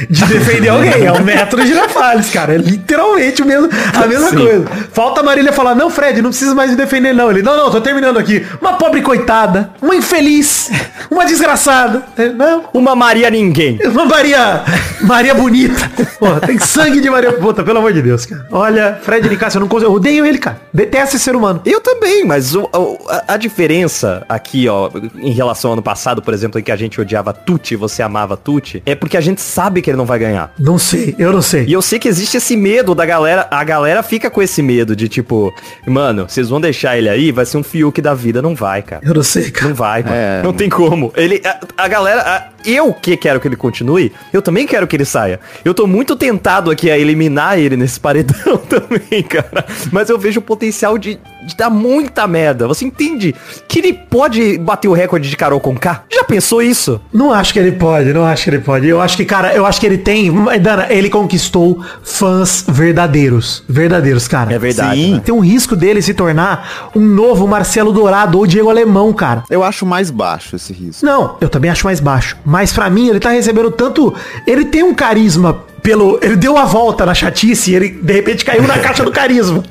de 0.10 0.26
defender 0.26 0.70
alguém. 0.70 1.06
É 1.06 1.12
o 1.12 1.24
método 1.24 1.66
girafales, 1.66 2.30
cara. 2.30 2.54
É 2.54 2.58
literalmente 2.58 3.42
o 3.42 3.46
mesmo, 3.46 3.70
a 3.94 4.08
mesma 4.08 4.30
Sim. 4.30 4.38
coisa. 4.38 4.66
Falta 4.92 5.22
a 5.22 5.24
Marília 5.24 5.52
falar, 5.54 5.76
não, 5.76 5.90
Fred, 5.90 6.22
não 6.22 6.30
precisa 6.30 6.54
mais 6.56 6.72
me 6.72 6.78
defender, 6.78 7.14
não. 7.14 7.30
Ele, 7.32 7.42
não, 7.42 7.56
não, 7.58 7.72
tô 7.72 7.82
terminando 7.82 8.18
aqui. 8.18 8.46
Uma 8.62 8.74
pobre 8.74 9.02
coitada, 9.02 9.72
uma 9.82 9.96
infeliz, 9.96 10.70
uma 11.10 11.26
desgraçada. 11.26 12.04
É, 12.18 12.30
Não, 12.30 12.66
Uma 12.74 12.96
Maria 12.96 13.30
Ninguém. 13.30 13.80
Uma 13.86 14.06
Maria. 14.06 14.64
Maria 15.02 15.34
bonita. 15.34 15.92
Porra, 16.20 16.40
tem 16.42 16.58
sangue 16.60 17.02
de 17.02 17.10
Maria. 17.10 17.34
Puta, 17.34 17.64
pelo 17.64 17.80
amor 17.80 17.92
de 17.94 18.02
Deus, 18.02 18.26
cara. 18.26 18.46
Olha, 18.52 19.00
Fred 19.02 19.28
Nicasso, 19.28 19.58
eu 19.58 19.62
não 19.62 19.68
consigo. 19.68 19.92
Eu 19.92 19.96
odeio 19.96 20.26
ele, 20.26 20.38
cara. 20.38 20.62
Detesto 20.74 21.16
esse 21.16 21.26
ser 21.26 21.36
humano. 21.36 21.62
Eu 21.66 21.82
também, 21.82 22.24
mas 22.26 22.56
o- 22.56 22.70
o- 22.74 22.98
a, 23.10 23.34
a 23.34 23.38
diferença 23.38 24.24
aqui, 24.30 24.68
ó, 24.70 24.90
em 25.16 25.32
relação 25.32 25.70
ao 25.72 25.74
ano 25.74 25.82
passado, 25.82 26.22
por 26.22 26.34
exemplo, 26.34 26.60
em 26.60 26.64
que 26.64 26.72
a 26.72 26.76
gente 26.76 27.00
odiava 27.02 27.34
Tuti, 27.34 27.76
você 27.76 28.02
amava 28.02 28.38
Tuti, 28.38 28.82
é 28.86 28.96
porque 28.96 29.18
a 29.18 29.22
gente 29.22 29.42
sabe 29.42 29.63
que 29.82 29.90
ele 29.90 29.98
não 29.98 30.06
vai 30.06 30.20
ganhar. 30.20 30.54
Não 30.60 30.78
sei, 30.78 31.16
eu 31.18 31.32
não 31.32 31.42
sei. 31.42 31.66
E 31.66 31.74
eu 31.74 31.82
sei 31.82 32.00
que 32.00 32.08
existe 32.08 32.38
esse 32.38 32.56
medo 32.58 32.94
da 32.96 33.06
galera, 33.06 33.48
a 33.52 33.64
galera 33.64 34.02
fica 34.04 34.30
com 34.30 34.42
esse 34.42 34.62
medo 34.62 34.96
de 34.96 35.08
tipo, 35.08 35.54
mano, 35.88 36.26
vocês 36.28 36.50
vão 36.50 36.60
deixar 36.62 36.98
ele 36.98 37.10
aí, 37.10 37.32
vai 37.32 37.46
ser 37.46 37.58
um 37.58 37.64
Fiuk 37.64 38.02
da 38.02 38.14
vida, 38.14 38.42
não 38.42 38.56
vai, 38.56 38.82
cara. 38.82 39.02
Eu 39.06 39.14
não 39.14 39.24
sei, 39.24 39.50
cara. 39.52 39.70
Não 39.70 39.76
vai, 39.76 40.04
mano. 40.04 40.16
É. 40.16 40.42
Não 40.44 40.54
tem 40.54 40.70
como. 40.70 41.12
Ele, 41.16 41.42
a, 41.46 41.60
a 41.84 41.88
galera, 41.88 42.22
a- 42.22 42.53
eu 42.66 42.94
que 42.94 43.16
quero 43.18 43.40
que 43.40 43.48
ele 43.48 43.56
continue, 43.56 44.12
eu 44.32 44.42
também 44.42 44.66
quero 44.66 44.88
que 44.88 44.96
ele 44.96 45.06
saia. 45.06 45.40
Eu 45.64 45.74
tô 45.74 45.88
muito 45.88 46.16
tentado 46.16 46.72
aqui 46.72 46.90
a 46.90 46.98
eliminar 46.98 47.58
ele 47.58 47.78
nesse 47.78 48.00
paredão 48.00 48.58
também, 48.70 49.24
cara. 49.24 49.66
Mas 49.92 50.10
eu 50.10 50.18
vejo 50.18 50.40
o 50.40 50.44
potencial 50.44 50.98
de, 50.98 51.20
de 51.46 51.56
dar 51.56 51.70
muita 51.70 52.28
merda. 52.28 52.68
Você 52.68 52.86
entende 52.86 53.36
que 53.68 53.80
ele 53.80 53.94
pode 53.94 54.58
bater 54.58 54.88
o 54.88 54.94
recorde 54.94 55.30
de 55.30 55.36
Carol 55.38 55.60
com 55.60 55.76
K? 55.76 56.04
Já 56.12 56.24
pensou 56.24 56.62
isso? 56.62 57.00
Não 57.12 57.32
acho 57.34 57.54
que 57.54 57.60
ele 57.60 57.74
pode, 57.74 58.14
não 58.14 58.26
acho 58.26 58.44
que 58.44 58.50
ele 58.50 58.60
pode. 58.60 58.88
Eu 58.88 59.02
acho 59.02 59.18
que, 59.18 59.26
cara, 59.26 59.54
eu 59.54 59.66
acho 59.66 59.80
que 59.80 59.86
ele 59.86 59.98
tem. 59.98 60.32
Dana, 60.62 60.88
ele 60.90 61.10
conquistou 61.10 61.84
fãs 62.04 62.66
verdadeiros. 62.68 63.64
Verdadeiros, 63.68 64.28
cara. 64.28 64.54
É 64.54 64.60
verdade. 64.60 65.02
Sim. 65.02 65.14
né? 65.16 65.22
Tem 65.24 65.34
um 65.34 65.40
risco 65.40 65.76
dele 65.76 66.02
se 66.02 66.14
tornar 66.14 66.92
um 66.96 67.02
novo 67.02 67.48
Marcelo 67.48 67.92
Dourado 67.92 68.38
ou 68.38 68.48
Diego 68.48 68.70
Alemão, 68.70 69.12
cara. 69.14 69.44
Eu 69.50 69.64
acho 69.64 69.86
mais 69.86 70.10
baixo 70.10 70.56
esse 70.56 70.74
risco. 70.74 71.06
Não, 71.06 71.38
eu 71.42 71.50
também 71.50 71.70
acho 71.70 71.86
mais 71.86 72.00
baixo. 72.00 72.38
Mas 72.54 72.72
pra 72.72 72.88
mim, 72.88 73.08
ele 73.10 73.20
tá 73.20 73.32
recebendo 73.32 73.72
tanto. 73.72 74.14
Ele 74.46 74.64
tem 74.66 74.84
um 74.84 74.94
carisma 74.94 75.64
pelo. 75.82 76.20
Ele 76.22 76.36
deu 76.36 76.56
a 76.56 76.66
volta 76.66 77.04
na 77.04 77.16
chatice 77.16 77.72
e 77.72 77.76
ele 77.76 77.90
de 77.90 78.14
repente 78.14 78.46
caiu 78.46 78.62
na 78.68 78.78
caixa 78.78 79.04
do 79.04 79.12
carisma. 79.12 79.64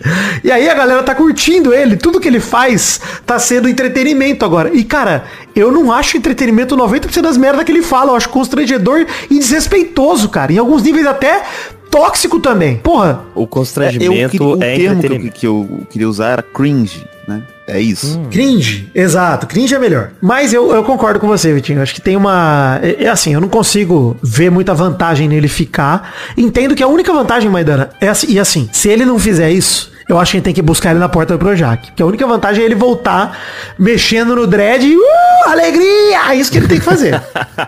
E 0.43 0.51
aí 0.51 0.69
a 0.69 0.75
galera 0.75 1.01
tá 1.05 1.15
curtindo 1.15 1.73
ele. 1.73 1.97
Tudo 1.97 2.19
que 2.19 2.27
ele 2.27 2.41
faz 2.41 3.01
tá 3.25 3.39
sendo 3.39 3.69
entretenimento 3.69 4.45
agora. 4.45 4.69
E 4.75 4.83
cara, 4.83 5.23
eu 5.55 5.71
não 5.71 5.93
acho 5.93 6.17
entretenimento 6.17 6.77
90% 6.77 7.21
das 7.23 7.37
merdas 7.37 7.63
que 7.65 7.71
ele 7.71 7.83
fala. 7.83 8.11
Eu 8.11 8.17
acho 8.17 8.29
constrangedor 8.31 9.07
e 9.31 9.39
desrespeitoso, 9.39 10.29
cara. 10.29 10.53
Em 10.53 10.59
alguns 10.59 10.83
níveis 10.83 11.07
até 11.07 11.45
tóxico 11.89 12.41
também. 12.41 12.79
Porra. 12.79 13.21
O 13.33 13.41
É, 13.41 13.43
eu 13.45 13.47
constrangimento 13.47 14.31
queria- 14.33 14.47
o 14.57 14.63
é 14.65 14.77
termo 14.77 15.01
que 15.03 15.07
eu, 15.07 15.31
que 15.31 15.47
eu 15.47 15.87
queria 15.89 16.09
usar 16.09 16.31
era 16.31 16.43
cringe, 16.43 17.07
né? 17.29 17.45
É 17.73 17.81
isso. 17.81 18.21
Cringe, 18.31 18.91
exato, 18.95 19.47
cringe 19.47 19.75
é 19.75 19.79
melhor. 19.79 20.11
Mas 20.21 20.53
eu, 20.53 20.73
eu 20.73 20.85
concordo 20.85 21.19
com 21.19 21.27
você, 21.27 21.53
Vitinho. 21.55 21.81
Acho 21.81 21.95
que 21.95 22.03
tem 22.03 22.17
uma. 22.17 22.79
É, 22.83 23.05
é 23.05 23.09
assim, 23.09 23.33
eu 23.33 23.41
não 23.41 23.49
consigo 23.49 24.17
ver 24.23 24.51
muita 24.51 24.75
vantagem 24.75 25.27
nele 25.27 25.49
ficar. 25.49 26.15
Entendo 26.37 26.75
que 26.75 26.83
a 26.83 26.87
única 26.87 27.13
vantagem, 27.13 27.49
Maidana, 27.51 27.91
é 28.01 28.09
assim, 28.09 28.27
e 28.31 28.39
assim, 28.39 28.69
se 28.73 28.91
ele 28.91 29.07
não 29.07 29.19
fizer 29.19 29.51
isso, 29.51 29.91
eu 30.09 30.19
acho 30.19 30.33
que 30.33 30.37
a 30.37 30.39
gente 30.39 30.45
tem 30.45 30.55
que 30.55 30.61
buscar 30.61 30.91
ele 30.91 30.99
na 30.99 31.09
porta 31.09 31.33
do 31.33 31.39
Projac. 31.39 31.87
Porque 31.87 32.03
a 32.03 32.07
única 32.07 32.27
vantagem 32.27 32.63
é 32.63 32.67
ele 32.67 32.75
voltar 32.75 33.39
mexendo 33.79 34.37
no 34.37 34.47
dread 34.47 34.87
e. 34.87 34.95
Uh, 34.95 35.49
alegria! 35.49 36.31
É 36.31 36.35
isso 36.35 36.53
que 36.53 36.59
ele 36.59 36.69
tem 36.69 36.79
que 36.79 36.85
fazer. 36.85 37.21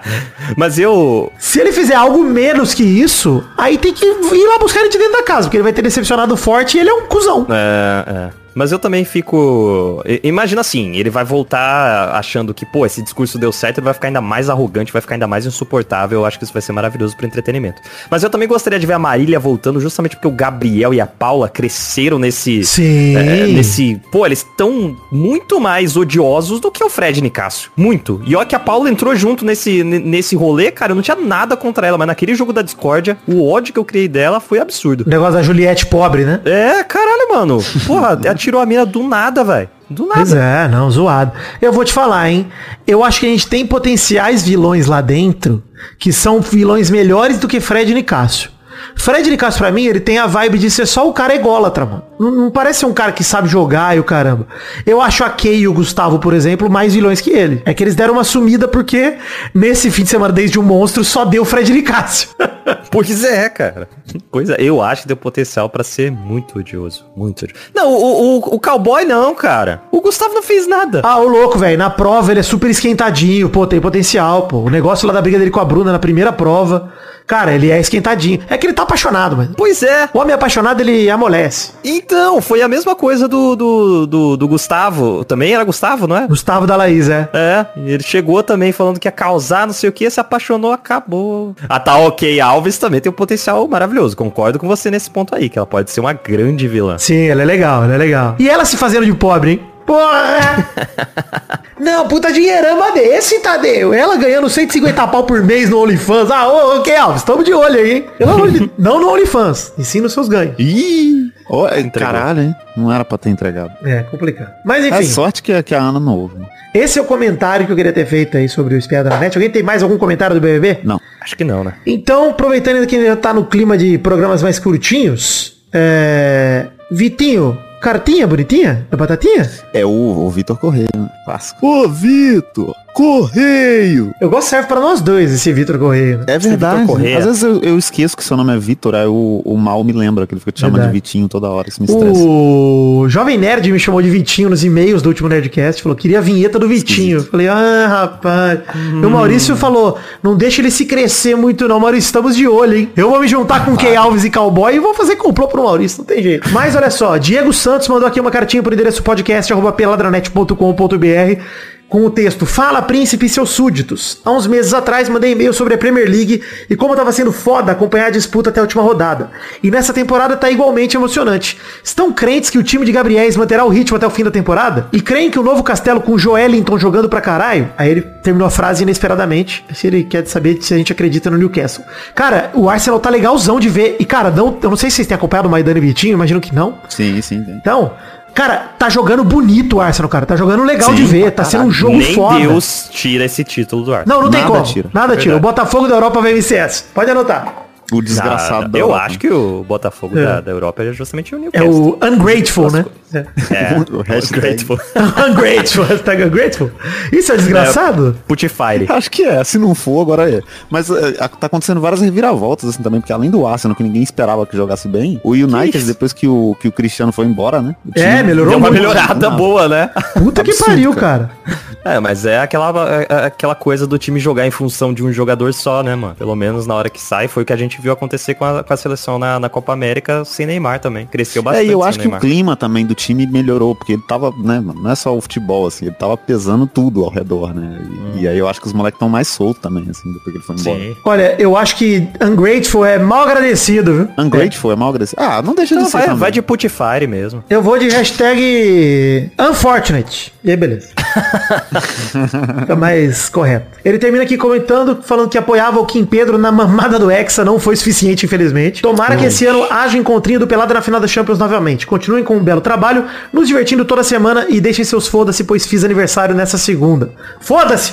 Mas 0.56 0.78
eu, 0.78 1.32
se 1.38 1.60
ele 1.60 1.72
fizer 1.72 1.94
algo 1.94 2.22
menos 2.22 2.74
que 2.74 2.82
isso, 2.82 3.42
aí 3.56 3.78
tem 3.78 3.94
que 3.94 4.04
ir 4.04 4.46
lá 4.48 4.58
buscar 4.58 4.80
ele 4.80 4.90
de 4.90 4.98
dentro 4.98 5.14
da 5.14 5.22
casa, 5.22 5.44
porque 5.44 5.56
ele 5.56 5.64
vai 5.64 5.72
ter 5.72 5.82
decepcionado 5.82 6.36
forte 6.36 6.76
e 6.76 6.80
ele 6.80 6.90
é 6.90 6.94
um 6.94 7.06
cuzão. 7.06 7.46
É, 7.48 8.30
é. 8.30 8.43
Mas 8.54 8.72
eu 8.72 8.78
também 8.78 9.04
fico. 9.04 10.02
Imagina 10.22 10.60
assim, 10.60 10.96
ele 10.96 11.10
vai 11.10 11.24
voltar 11.24 12.10
achando 12.14 12.54
que, 12.54 12.64
pô, 12.64 12.86
esse 12.86 13.02
discurso 13.02 13.38
deu 13.38 13.52
certo, 13.52 13.78
ele 13.78 13.84
vai 13.84 13.94
ficar 13.94 14.08
ainda 14.08 14.20
mais 14.20 14.48
arrogante, 14.48 14.92
vai 14.92 15.02
ficar 15.02 15.16
ainda 15.16 15.26
mais 15.26 15.46
insuportável. 15.46 16.20
Eu 16.20 16.26
acho 16.26 16.38
que 16.38 16.44
isso 16.44 16.52
vai 16.52 16.62
ser 16.62 16.72
maravilhoso 16.72 17.16
pro 17.16 17.26
entretenimento. 17.26 17.80
Mas 18.10 18.22
eu 18.22 18.30
também 18.30 18.46
gostaria 18.46 18.78
de 18.78 18.86
ver 18.86 18.92
a 18.94 18.98
Marília 18.98 19.38
voltando, 19.40 19.80
justamente 19.80 20.16
porque 20.16 20.28
o 20.28 20.30
Gabriel 20.30 20.94
e 20.94 21.00
a 21.00 21.06
Paula 21.06 21.48
cresceram 21.48 22.18
nesse. 22.18 22.64
Sim. 22.64 23.16
é, 23.16 23.46
nesse. 23.46 24.00
Pô, 24.10 24.24
eles 24.26 24.38
estão 24.38 24.96
muito 25.10 25.60
mais 25.60 25.96
odiosos 25.96 26.60
do 26.60 26.70
que 26.70 26.82
o 26.82 26.90
Fred 26.90 27.20
Nicásio. 27.20 27.70
Muito. 27.76 28.22
E 28.26 28.36
olha 28.36 28.46
que 28.46 28.54
a 28.54 28.60
Paula 28.60 28.88
entrou 28.90 29.14
junto 29.16 29.44
nesse, 29.44 29.82
nesse 29.82 30.36
rolê, 30.36 30.70
cara. 30.70 30.92
Eu 30.92 30.96
não 30.96 31.02
tinha 31.02 31.16
nada 31.16 31.56
contra 31.56 31.86
ela, 31.86 31.98
mas 31.98 32.06
naquele 32.06 32.34
jogo 32.34 32.52
da 32.52 32.62
discórdia, 32.62 33.16
o 33.26 33.50
ódio 33.50 33.72
que 33.72 33.78
eu 33.78 33.84
criei 33.84 34.08
dela 34.08 34.40
foi 34.40 34.58
absurdo. 34.58 35.04
O 35.06 35.08
negócio 35.08 35.34
da 35.34 35.42
Juliette 35.42 35.86
pobre, 35.86 36.24
né? 36.24 36.40
É, 36.44 36.84
caralho, 36.84 37.28
mano. 37.30 37.58
Porra, 37.86 38.16
atirou 38.44 38.60
a 38.60 38.66
mina 38.66 38.84
do 38.84 39.02
nada, 39.02 39.42
velho. 39.42 39.68
Do 39.88 40.06
nada. 40.06 40.20
Pois 40.20 40.32
é, 40.34 40.68
não, 40.68 40.90
zoado. 40.90 41.32
Eu 41.60 41.72
vou 41.72 41.84
te 41.84 41.92
falar, 41.92 42.30
hein? 42.30 42.48
Eu 42.86 43.02
acho 43.02 43.20
que 43.20 43.26
a 43.26 43.28
gente 43.28 43.46
tem 43.46 43.66
potenciais 43.66 44.42
vilões 44.42 44.86
lá 44.86 45.00
dentro 45.00 45.62
que 45.98 46.12
são 46.12 46.40
vilões 46.40 46.90
melhores 46.90 47.38
do 47.38 47.48
que 47.48 47.60
Fred 47.60 47.90
e 47.90 47.94
Nicásio. 47.94 48.50
Fred 48.96 49.28
Nicásio, 49.30 49.58
pra 49.58 49.70
mim, 49.70 49.86
ele 49.86 50.00
tem 50.00 50.18
a 50.18 50.26
vibe 50.26 50.58
de 50.58 50.70
ser 50.70 50.86
só 50.86 51.08
o 51.08 51.12
cara 51.12 51.34
ególatra, 51.34 51.84
mano. 51.84 52.02
Não, 52.18 52.30
não 52.30 52.50
parece 52.50 52.80
ser 52.80 52.86
um 52.86 52.92
cara 52.92 53.12
que 53.12 53.24
sabe 53.24 53.48
jogar 53.48 53.96
e 53.96 54.00
o 54.00 54.04
caramba. 54.04 54.46
Eu 54.86 55.00
acho 55.00 55.24
a 55.24 55.30
Kay 55.30 55.60
e 55.60 55.68
o 55.68 55.72
Gustavo, 55.72 56.18
por 56.18 56.32
exemplo, 56.32 56.70
mais 56.70 56.94
vilões 56.94 57.20
que 57.20 57.30
ele. 57.30 57.62
É 57.64 57.74
que 57.74 57.82
eles 57.82 57.94
deram 57.94 58.14
uma 58.14 58.24
sumida 58.24 58.68
porque 58.68 59.16
nesse 59.54 59.90
fim 59.90 60.04
de 60.04 60.08
semana, 60.10 60.32
desde 60.32 60.58
o 60.58 60.62
monstro, 60.62 61.04
só 61.04 61.24
deu 61.24 61.44
Fred 61.44 61.72
Nicásio. 61.72 62.28
Pois 62.90 63.24
é, 63.24 63.48
cara. 63.48 63.88
Pois 64.30 64.48
é, 64.48 64.56
eu 64.58 64.80
acho 64.80 65.02
que 65.02 65.08
deu 65.08 65.16
potencial 65.16 65.68
pra 65.68 65.82
ser 65.84 66.10
muito 66.10 66.58
odioso. 66.58 67.04
Muito 67.14 67.44
odioso. 67.44 67.60
Não, 67.74 67.92
o, 67.92 68.36
o, 68.36 68.54
o 68.54 68.60
cowboy 68.60 69.04
não, 69.04 69.34
cara. 69.34 69.82
O 69.90 70.00
Gustavo 70.00 70.32
não 70.32 70.42
fez 70.42 70.66
nada. 70.66 71.02
Ah, 71.04 71.18
o 71.18 71.26
louco, 71.26 71.58
velho. 71.58 71.76
Na 71.76 71.90
prova 71.90 72.30
ele 72.30 72.40
é 72.40 72.42
super 72.42 72.70
esquentadinho, 72.70 73.50
pô, 73.50 73.66
tem 73.66 73.80
potencial, 73.80 74.46
pô. 74.46 74.58
O 74.58 74.70
negócio 74.70 75.06
lá 75.06 75.12
da 75.12 75.20
briga 75.20 75.38
dele 75.38 75.50
com 75.50 75.60
a 75.60 75.64
Bruna 75.64 75.92
na 75.92 75.98
primeira 75.98 76.32
prova. 76.32 76.90
Cara, 77.26 77.52
ele 77.54 77.70
é 77.70 77.80
esquentadinho. 77.80 78.40
É 78.48 78.58
que 78.58 78.66
ele 78.66 78.74
tá 78.74 78.82
apaixonado, 78.82 79.36
mas. 79.36 79.48
Pois 79.56 79.82
é. 79.82 80.08
O 80.12 80.18
homem 80.18 80.34
apaixonado, 80.34 80.80
ele 80.80 81.08
amolece. 81.08 81.72
Então, 81.82 82.40
foi 82.40 82.60
a 82.62 82.68
mesma 82.68 82.94
coisa 82.94 83.26
do, 83.26 83.56
do, 83.56 84.06
do, 84.06 84.36
do 84.36 84.48
Gustavo. 84.48 85.24
Também 85.24 85.54
era 85.54 85.64
Gustavo, 85.64 86.06
não 86.06 86.16
é? 86.16 86.26
Gustavo 86.26 86.66
da 86.66 86.76
Laís, 86.76 87.08
é. 87.08 87.28
É, 87.32 87.66
ele 87.76 88.02
chegou 88.02 88.42
também 88.42 88.72
falando 88.72 89.00
que 89.00 89.08
ia 89.08 89.12
causar 89.12 89.66
não 89.66 89.72
sei 89.72 89.88
o 89.88 89.92
que, 89.92 90.08
se 90.10 90.20
apaixonou, 90.20 90.72
acabou. 90.72 91.54
A 91.68 91.80
tá 91.80 91.96
ok 91.98 92.40
Alves 92.40 92.78
também 92.78 93.00
tem 93.00 93.10
um 93.10 93.14
potencial 93.14 93.66
maravilhoso. 93.66 94.16
Concordo 94.16 94.58
com 94.58 94.68
você 94.68 94.90
nesse 94.90 95.10
ponto 95.10 95.34
aí, 95.34 95.48
que 95.48 95.58
ela 95.58 95.66
pode 95.66 95.90
ser 95.90 96.00
uma 96.00 96.12
grande 96.12 96.68
vilã. 96.68 96.98
Sim, 96.98 97.26
ela 97.26 97.42
é 97.42 97.44
legal, 97.44 97.84
ela 97.84 97.94
é 97.94 97.98
legal. 97.98 98.36
E 98.38 98.48
ela 98.48 98.64
se 98.64 98.76
fazendo 98.76 99.06
de 99.06 99.14
pobre, 99.14 99.52
hein? 99.52 99.73
Porra! 99.86 100.68
Não, 101.78 102.06
puta 102.08 102.32
dinheirama 102.32 102.92
desse, 102.92 103.40
Tadeu. 103.40 103.92
Ela 103.92 104.16
ganhando 104.16 104.48
150 104.48 105.06
pau 105.08 105.24
por 105.24 105.42
mês 105.42 105.68
no 105.68 105.82
OnlyFans. 105.82 106.30
Ah, 106.30 106.48
ô, 106.48 106.78
ok, 106.78 106.96
Alves, 106.96 107.20
estamos 107.20 107.44
de 107.44 107.52
olho 107.52 107.78
aí, 107.78 107.92
hein? 107.96 108.06
Não 108.78 109.00
no 109.00 109.10
OnlyFans, 109.10 109.72
e 109.76 109.84
sim 109.84 110.00
nos 110.00 110.12
seus 110.12 110.28
ganhos. 110.28 110.54
Ih! 110.58 111.32
Entregou. 111.76 111.90
caralho, 111.92 112.40
hein? 112.40 112.54
Não 112.76 112.92
era 112.92 113.04
pra 113.04 113.18
ter 113.18 113.28
entregado. 113.28 113.70
É, 113.84 114.02
complicado. 114.04 114.50
Mas 114.64 114.84
É 114.84 114.88
enfim, 114.88 115.04
sorte 115.04 115.42
que, 115.42 115.62
que 115.62 115.74
a 115.74 115.80
Ana 115.80 116.00
não 116.00 116.16
ouve. 116.16 116.38
né? 116.38 116.46
esse 116.74 116.98
é 116.98 117.02
o 117.02 117.04
comentário 117.04 117.66
que 117.66 117.72
eu 117.72 117.76
queria 117.76 117.92
ter 117.92 118.06
feito 118.06 118.36
aí 118.36 118.48
sobre 118.48 118.74
o 118.74 118.78
Espiada 118.78 119.10
na 119.10 119.18
Net. 119.18 119.36
Alguém 119.36 119.50
tem 119.50 119.62
mais 119.62 119.82
algum 119.82 119.96
comentário 119.98 120.34
do 120.34 120.40
BBB? 120.40 120.80
Não. 120.82 121.00
Acho 121.20 121.36
que 121.36 121.44
não, 121.44 121.62
né? 121.62 121.74
Então, 121.86 122.30
aproveitando 122.30 122.84
que 122.86 122.96
ainda 122.96 123.14
tá 123.14 123.32
no 123.32 123.44
clima 123.44 123.78
de 123.78 123.98
programas 123.98 124.42
mais 124.42 124.58
curtinhos, 124.58 125.56
é... 125.72 126.66
Vitinho, 126.90 127.58
cartinha 127.84 128.26
bonitinha 128.26 128.86
da 128.90 128.96
batatinha? 128.96 129.50
É 129.74 129.84
o, 129.84 129.90
o 129.90 130.30
Vitor 130.30 130.58
Correia, 130.58 130.88
né? 130.96 131.06
Clássico. 131.26 131.66
Ô, 131.66 131.86
Vitor! 131.86 132.74
Correio! 132.94 134.14
Eu 134.20 134.30
gosto 134.30 134.48
serve 134.48 134.68
pra 134.68 134.78
nós 134.78 135.00
dois 135.00 135.32
esse 135.32 135.52
Vitor 135.52 135.78
Correia. 135.78 136.18
né? 136.18 136.24
É 136.28 136.38
verdade. 136.38 136.82
Vitor 136.82 136.94
Correia. 136.94 137.18
Às 137.18 137.24
vezes 137.24 137.42
eu, 137.42 137.60
eu 137.60 137.76
esqueço 137.76 138.16
que 138.16 138.22
seu 138.22 138.36
nome 138.36 138.54
é 138.54 138.58
Vitor, 138.58 138.94
aí 138.94 139.06
o, 139.06 139.42
o 139.44 139.58
mal 139.58 139.82
me 139.82 139.92
lembra 139.92 140.28
que 140.28 140.32
ele 140.32 140.38
fica 140.38 140.52
te 140.52 140.60
chamando 140.60 140.86
de 140.86 140.92
Vitinho 140.92 141.28
toda 141.28 141.48
hora, 141.48 141.68
isso 141.68 141.82
me 141.82 141.88
estressa. 141.88 142.20
O 142.20 143.06
Jovem 143.08 143.36
Nerd 143.36 143.70
me 143.72 143.80
chamou 143.80 144.00
de 144.00 144.08
Vitinho 144.08 144.48
nos 144.48 144.62
e-mails 144.62 145.02
do 145.02 145.08
último 145.08 145.28
Nerdcast, 145.28 145.82
falou, 145.82 145.96
queria 145.96 146.18
a 146.18 146.22
vinheta 146.22 146.56
do 146.56 146.68
Vitinho. 146.68 147.18
Eu 147.18 147.24
Falei, 147.24 147.48
ah, 147.48 147.86
rapaz. 147.88 148.60
E 148.74 149.04
o 149.04 149.10
Maurício 149.10 149.56
falou, 149.56 149.98
não 150.22 150.36
deixa 150.36 150.60
ele 150.60 150.70
se 150.70 150.84
crescer 150.84 151.34
muito 151.34 151.66
não, 151.66 151.80
Maurício, 151.80 152.06
estamos 152.06 152.36
de 152.36 152.46
olho, 152.46 152.76
hein? 152.76 152.88
Eu 152.96 153.10
vou 153.10 153.20
me 153.20 153.26
juntar 153.26 153.64
com 153.64 153.76
Key 153.76 153.96
Alves 153.96 154.24
e 154.24 154.30
Cowboy 154.30 154.76
e 154.76 154.78
vou 154.78 154.94
fazer 154.94 155.16
complô 155.16 155.48
pro 155.48 155.64
Maurício, 155.64 155.98
não 155.98 156.04
tem 156.04 156.22
jeito. 156.22 156.48
Mas 156.50 156.76
olha 156.76 156.90
só, 156.90 157.16
Diego 157.16 157.52
Santos 157.52 157.88
mandou 157.88 158.06
aqui 158.06 158.20
uma 158.20 158.30
cartinha 158.30 158.62
pro 158.62 158.72
endereço 158.72 159.02
podcast 159.02 159.52
arroba 159.52 159.72
peladranet.com.br 159.72 161.42
com 161.88 162.04
o 162.04 162.10
texto 162.10 162.46
Fala 162.46 162.82
Príncipe 162.82 163.26
e 163.26 163.28
seus 163.28 163.50
súditos. 163.50 164.20
Há 164.24 164.30
uns 164.30 164.46
meses 164.46 164.74
atrás 164.74 165.08
mandei 165.08 165.32
e-mail 165.32 165.52
sobre 165.52 165.74
a 165.74 165.78
Premier 165.78 166.08
League 166.08 166.42
e 166.68 166.76
como 166.76 166.94
estava 166.94 167.12
sendo 167.12 167.32
foda 167.32 167.72
acompanhar 167.72 168.06
a 168.06 168.10
disputa 168.10 168.50
até 168.50 168.60
a 168.60 168.62
última 168.62 168.82
rodada. 168.82 169.30
E 169.62 169.70
nessa 169.70 169.92
temporada 169.92 170.36
tá 170.36 170.50
igualmente 170.50 170.96
emocionante. 170.96 171.58
Estão 171.82 172.12
crentes 172.12 172.50
que 172.50 172.58
o 172.58 172.62
time 172.62 172.84
de 172.84 172.92
Gabriéis 172.92 173.36
manterá 173.36 173.64
o 173.64 173.68
ritmo 173.68 173.96
até 173.96 174.06
o 174.06 174.10
fim 174.10 174.24
da 174.24 174.30
temporada? 174.30 174.88
E 174.92 175.00
creem 175.00 175.30
que 175.30 175.38
o 175.38 175.42
novo 175.42 175.62
castelo 175.62 176.00
com 176.00 176.12
o 176.12 176.18
Joelinton 176.18 176.78
jogando 176.78 177.08
pra 177.08 177.20
caralho? 177.20 177.70
Aí 177.76 177.90
ele 177.90 178.02
terminou 178.02 178.46
a 178.46 178.50
frase 178.50 178.82
inesperadamente. 178.82 179.64
Se 179.74 179.86
ele 179.86 180.04
quer 180.04 180.26
saber 180.26 180.60
se 180.62 180.74
a 180.74 180.76
gente 180.76 180.92
acredita 180.92 181.30
no 181.30 181.36
Newcastle. 181.36 181.84
Cara, 182.14 182.50
o 182.54 182.68
Arsenal 182.68 182.98
tá 182.98 183.10
legalzão 183.10 183.60
de 183.60 183.68
ver. 183.68 183.96
E 183.98 184.04
cara, 184.04 184.30
não, 184.30 184.58
eu 184.62 184.70
não 184.70 184.76
sei 184.76 184.90
se 184.90 184.96
vocês 184.96 185.08
têm 185.08 185.14
acompanhado 185.14 185.48
o 185.48 185.50
Maidana 185.50 185.78
e 185.78 185.80
Vitinho, 185.80 186.14
imagino 186.14 186.40
que 186.40 186.54
não. 186.54 186.78
Sim, 186.88 187.20
sim, 187.20 187.42
tem. 187.42 187.54
Então, 187.54 187.92
cara, 188.34 188.72
tá 188.78 188.88
jogando 188.88 189.24
bonito 189.24 189.76
o 189.76 189.80
Arsenal, 189.80 190.08
cara. 190.08 190.26
Tá 190.26 190.36
jogando 190.36 190.64
legal 190.64 190.90
Sim, 190.90 190.96
de 190.96 191.04
ver. 191.04 191.30
Tá 191.30 191.44
sendo 191.44 191.64
um 191.64 191.70
jogo 191.70 191.96
Nem 191.96 192.14
foda. 192.14 192.38
Deus 192.40 192.88
tira 192.90 193.24
esse 193.24 193.44
título 193.44 193.84
do 193.84 193.94
ar. 193.94 194.04
Não, 194.06 194.22
não 194.22 194.30
tem 194.30 194.40
Nada 194.40 194.52
como. 194.52 194.64
tira. 194.64 194.90
Nada 194.92 195.16
tira. 195.16 195.34
Verdade. 195.34 195.38
O 195.38 195.40
Botafogo 195.40 195.88
da 195.88 195.94
Europa 195.94 196.20
vai 196.20 196.32
MCS. 196.32 196.86
Pode 196.92 197.10
anotar. 197.10 197.63
O 197.92 198.00
desgraçado 198.02 198.68
da 198.68 198.78
Eu 198.78 198.86
Europa. 198.86 199.04
acho 199.04 199.18
que 199.18 199.28
o 199.30 199.64
Botafogo 199.68 200.18
É. 200.18 200.24
da, 200.24 200.40
da 200.40 200.50
Europa 200.50 200.82
é 200.82 200.92
justamente 200.92 201.34
o 201.34 201.38
É 201.38 201.40
Newcastle. 201.40 201.98
o 202.00 202.06
Ungrateful, 202.06 202.70
né? 202.70 202.84
É. 203.12 203.24
É, 203.54 203.76
O 203.92 204.02
hashtag. 204.02 204.40
grateful. 204.40 204.78
ungrateful, 205.30 205.84
hashtag 205.84 206.24
ungrateful. 206.24 206.70
Isso 207.12 207.30
é 207.32 207.36
desgraçado? 207.36 208.16
Putifire. 208.26 208.86
Acho 208.88 209.10
que 209.10 209.22
é, 209.22 209.44
se 209.44 209.56
não 209.58 209.74
for, 209.74 210.00
agora 210.02 210.28
é. 210.28 210.40
Mas 210.68 210.90
é, 210.90 211.12
tá 211.12 211.46
acontecendo 211.46 211.80
várias 211.80 212.00
reviravoltas 212.00 212.70
assim 212.70 212.82
também, 212.82 213.00
porque 213.00 213.12
além 213.12 213.30
do 213.30 213.46
Arsenal, 213.46 213.76
que 213.76 213.82
ninguém 213.84 214.02
esperava 214.02 214.44
que 214.46 214.56
jogasse 214.56 214.88
bem, 214.88 215.20
o 215.22 215.30
United, 215.32 215.76
isso? 215.78 215.86
depois 215.86 216.12
que 216.12 216.26
o, 216.26 216.56
que 216.60 216.66
o 216.68 216.72
Cristiano 216.72 217.12
foi 217.12 217.26
embora, 217.26 217.60
né? 217.62 217.76
É, 217.94 218.22
melhorou 218.22 218.50
Deu 218.50 218.58
uma 218.58 218.68
muito. 218.68 218.80
melhorada 218.82 219.30
Não. 219.30 219.36
boa, 219.36 219.68
né? 219.68 219.90
Puta 220.14 220.42
que 220.42 220.50
Absurdo, 220.50 220.70
pariu, 220.70 220.94
cara. 220.94 221.30
É, 221.86 222.00
mas 222.00 222.24
é 222.24 222.38
aquela, 222.38 222.72
é- 223.02 223.06
é 223.10 223.26
aquela 223.26 223.54
coisa 223.54 223.86
do 223.86 223.98
time 223.98 224.18
jogar 224.18 224.46
em 224.46 224.50
função 224.50 224.94
de 224.94 225.04
um 225.04 225.12
jogador 225.12 225.52
só, 225.52 225.82
né, 225.82 225.94
mano? 225.94 226.14
Pelo 226.14 226.34
menos 226.34 226.66
na 226.66 226.74
hora 226.74 226.88
que 226.88 226.98
sai, 226.98 227.28
foi 227.28 227.42
o 227.42 227.46
que 227.46 227.52
a 227.52 227.56
gente 227.58 227.73
viu 227.80 227.92
acontecer 227.92 228.34
com 228.34 228.44
a, 228.44 228.62
com 228.64 228.72
a 228.72 228.76
seleção 228.76 229.18
na, 229.18 229.38
na 229.40 229.48
Copa 229.48 229.72
América 229.72 230.24
sem 230.24 230.46
Neymar 230.46 230.80
também. 230.80 231.06
Cresceu 231.06 231.40
É, 231.40 231.44
bastante 231.44 231.66
e 231.68 231.70
eu 231.72 231.82
acho 231.82 231.98
que 231.98 232.08
o 232.08 232.18
clima 232.18 232.56
também 232.56 232.84
do 232.86 232.94
time 232.94 233.26
melhorou, 233.26 233.74
porque 233.74 233.92
ele 233.92 234.02
tava, 234.06 234.30
né, 234.38 234.60
mano, 234.60 234.80
não 234.82 234.90
é 234.90 234.94
só 234.94 235.16
o 235.16 235.20
futebol, 235.20 235.66
assim, 235.66 235.86
ele 235.86 235.94
tava 235.94 236.16
pesando 236.16 236.66
tudo 236.66 237.04
ao 237.04 237.10
redor, 237.10 237.54
né? 237.54 237.78
E, 238.16 238.22
e 238.22 238.28
aí 238.28 238.38
eu 238.38 238.48
acho 238.48 238.60
que 238.60 238.66
os 238.66 238.72
moleques 238.72 238.96
estão 238.96 239.08
mais 239.08 239.28
soltos 239.28 239.62
também, 239.62 239.86
assim, 239.90 240.12
depois 240.12 240.24
que 240.24 240.30
ele 240.30 240.40
foi 240.44 240.56
embora. 240.56 240.78
Sim. 240.80 240.96
Olha, 241.04 241.36
eu 241.38 241.56
acho 241.56 241.76
que 241.76 242.08
ungrateful 242.22 242.84
é 242.84 242.98
mal 242.98 243.22
agradecido, 243.24 243.94
viu? 243.94 244.08
Ungrateful 244.18 244.72
é 244.72 244.76
mal 244.76 244.88
agressivo. 244.90 245.20
Ah, 245.22 245.42
não 245.42 245.54
deixa 245.54 245.74
de 245.76 245.82
Não, 245.82 245.88
ser 245.90 246.02
também. 246.02 246.16
vai 246.16 246.30
de 246.32 246.42
Putifire 246.42 247.06
mesmo. 247.08 247.42
Eu 247.48 247.62
vou 247.62 247.78
de 247.78 247.88
hashtag 247.88 249.30
unfortunate. 249.38 250.32
E 250.42 250.50
aí, 250.50 250.56
beleza. 250.56 250.88
Fica 252.60 252.76
mais 252.76 253.28
correto. 253.28 253.66
Ele 253.84 253.98
termina 253.98 254.24
aqui 254.24 254.36
comentando, 254.36 255.02
falando 255.02 255.28
que 255.28 255.38
apoiava 255.38 255.80
o 255.80 255.86
Kim 255.86 256.04
Pedro 256.04 256.38
na 256.38 256.50
mamada 256.52 256.98
do 256.98 257.10
Hexa, 257.10 257.44
não 257.44 257.58
foi 257.64 257.74
suficiente, 257.76 258.26
infelizmente. 258.26 258.82
Tomara 258.82 259.16
que 259.16 259.24
esse 259.24 259.46
ano 259.46 259.66
haja 259.70 259.96
encontrinho 259.96 260.38
do 260.38 260.46
Pelada 260.46 260.74
na 260.74 260.82
final 260.82 261.00
da 261.00 261.08
Champions 261.08 261.38
novamente. 261.38 261.86
Continuem 261.86 262.22
com 262.22 262.36
um 262.36 262.44
belo 262.44 262.60
trabalho, 262.60 263.06
nos 263.32 263.48
divertindo 263.48 263.86
toda 263.86 264.04
semana 264.04 264.44
e 264.50 264.60
deixem 264.60 264.84
seus 264.84 265.08
foda-se, 265.08 265.44
pois 265.44 265.64
fiz 265.66 265.82
aniversário 265.82 266.34
nessa 266.34 266.58
segunda. 266.58 267.10
Foda-se! 267.40 267.90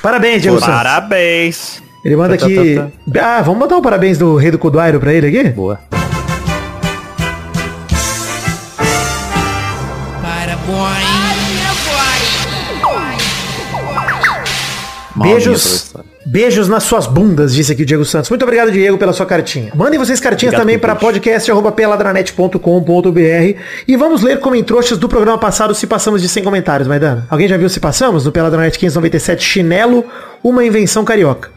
Parabéns, 0.00 0.42
Diego 0.42 0.60
Santos. 0.60 0.74
Parabéns. 0.76 1.82
Ele 2.04 2.14
manda 2.14 2.36
Tá, 2.38 2.46
tá, 2.46 2.52
aqui... 2.52 2.80
tá, 3.12 3.38
Ah, 3.38 3.42
vamos 3.42 3.58
botar 3.58 3.76
um 3.76 3.82
parabéns 3.82 4.16
do 4.16 4.36
Rei 4.36 4.52
do 4.52 4.58
Coduairo 4.58 5.00
pra 5.00 5.12
ele 5.12 5.26
aqui? 5.26 5.48
Boa. 5.50 5.80
Para 10.22 10.56
boy. 10.64 11.08
Mal 15.16 15.26
vinheta 15.26 15.50
da 15.50 15.50
Beijos. 15.50 16.17
Beijos 16.30 16.68
nas 16.68 16.82
suas 16.82 17.06
bundas, 17.06 17.54
disse 17.54 17.72
aqui 17.72 17.84
o 17.84 17.86
Diego 17.86 18.04
Santos. 18.04 18.28
Muito 18.28 18.42
obrigado, 18.42 18.70
Diego, 18.70 18.98
pela 18.98 19.14
sua 19.14 19.24
cartinha. 19.24 19.72
Mandem 19.74 19.98
vocês 19.98 20.20
cartinhas 20.20 20.52
Obrigado 20.52 20.66
também 20.66 20.78
para 20.78 20.94
podcast.peladranet.com.br 20.94 23.58
e 23.88 23.96
vamos 23.96 24.20
ler 24.20 24.38
comentroxas 24.38 24.98
do 24.98 25.08
programa 25.08 25.38
passado 25.38 25.74
se 25.74 25.86
passamos 25.86 26.20
de 26.20 26.28
100 26.28 26.44
comentários, 26.44 26.86
Maidana. 26.86 27.26
Alguém 27.30 27.48
já 27.48 27.56
viu 27.56 27.70
se 27.70 27.80
passamos? 27.80 28.26
No 28.26 28.32
Peladranet 28.32 28.78
597 28.78 29.42
Chinelo, 29.42 30.04
uma 30.44 30.62
invenção 30.62 31.02
carioca. 31.02 31.48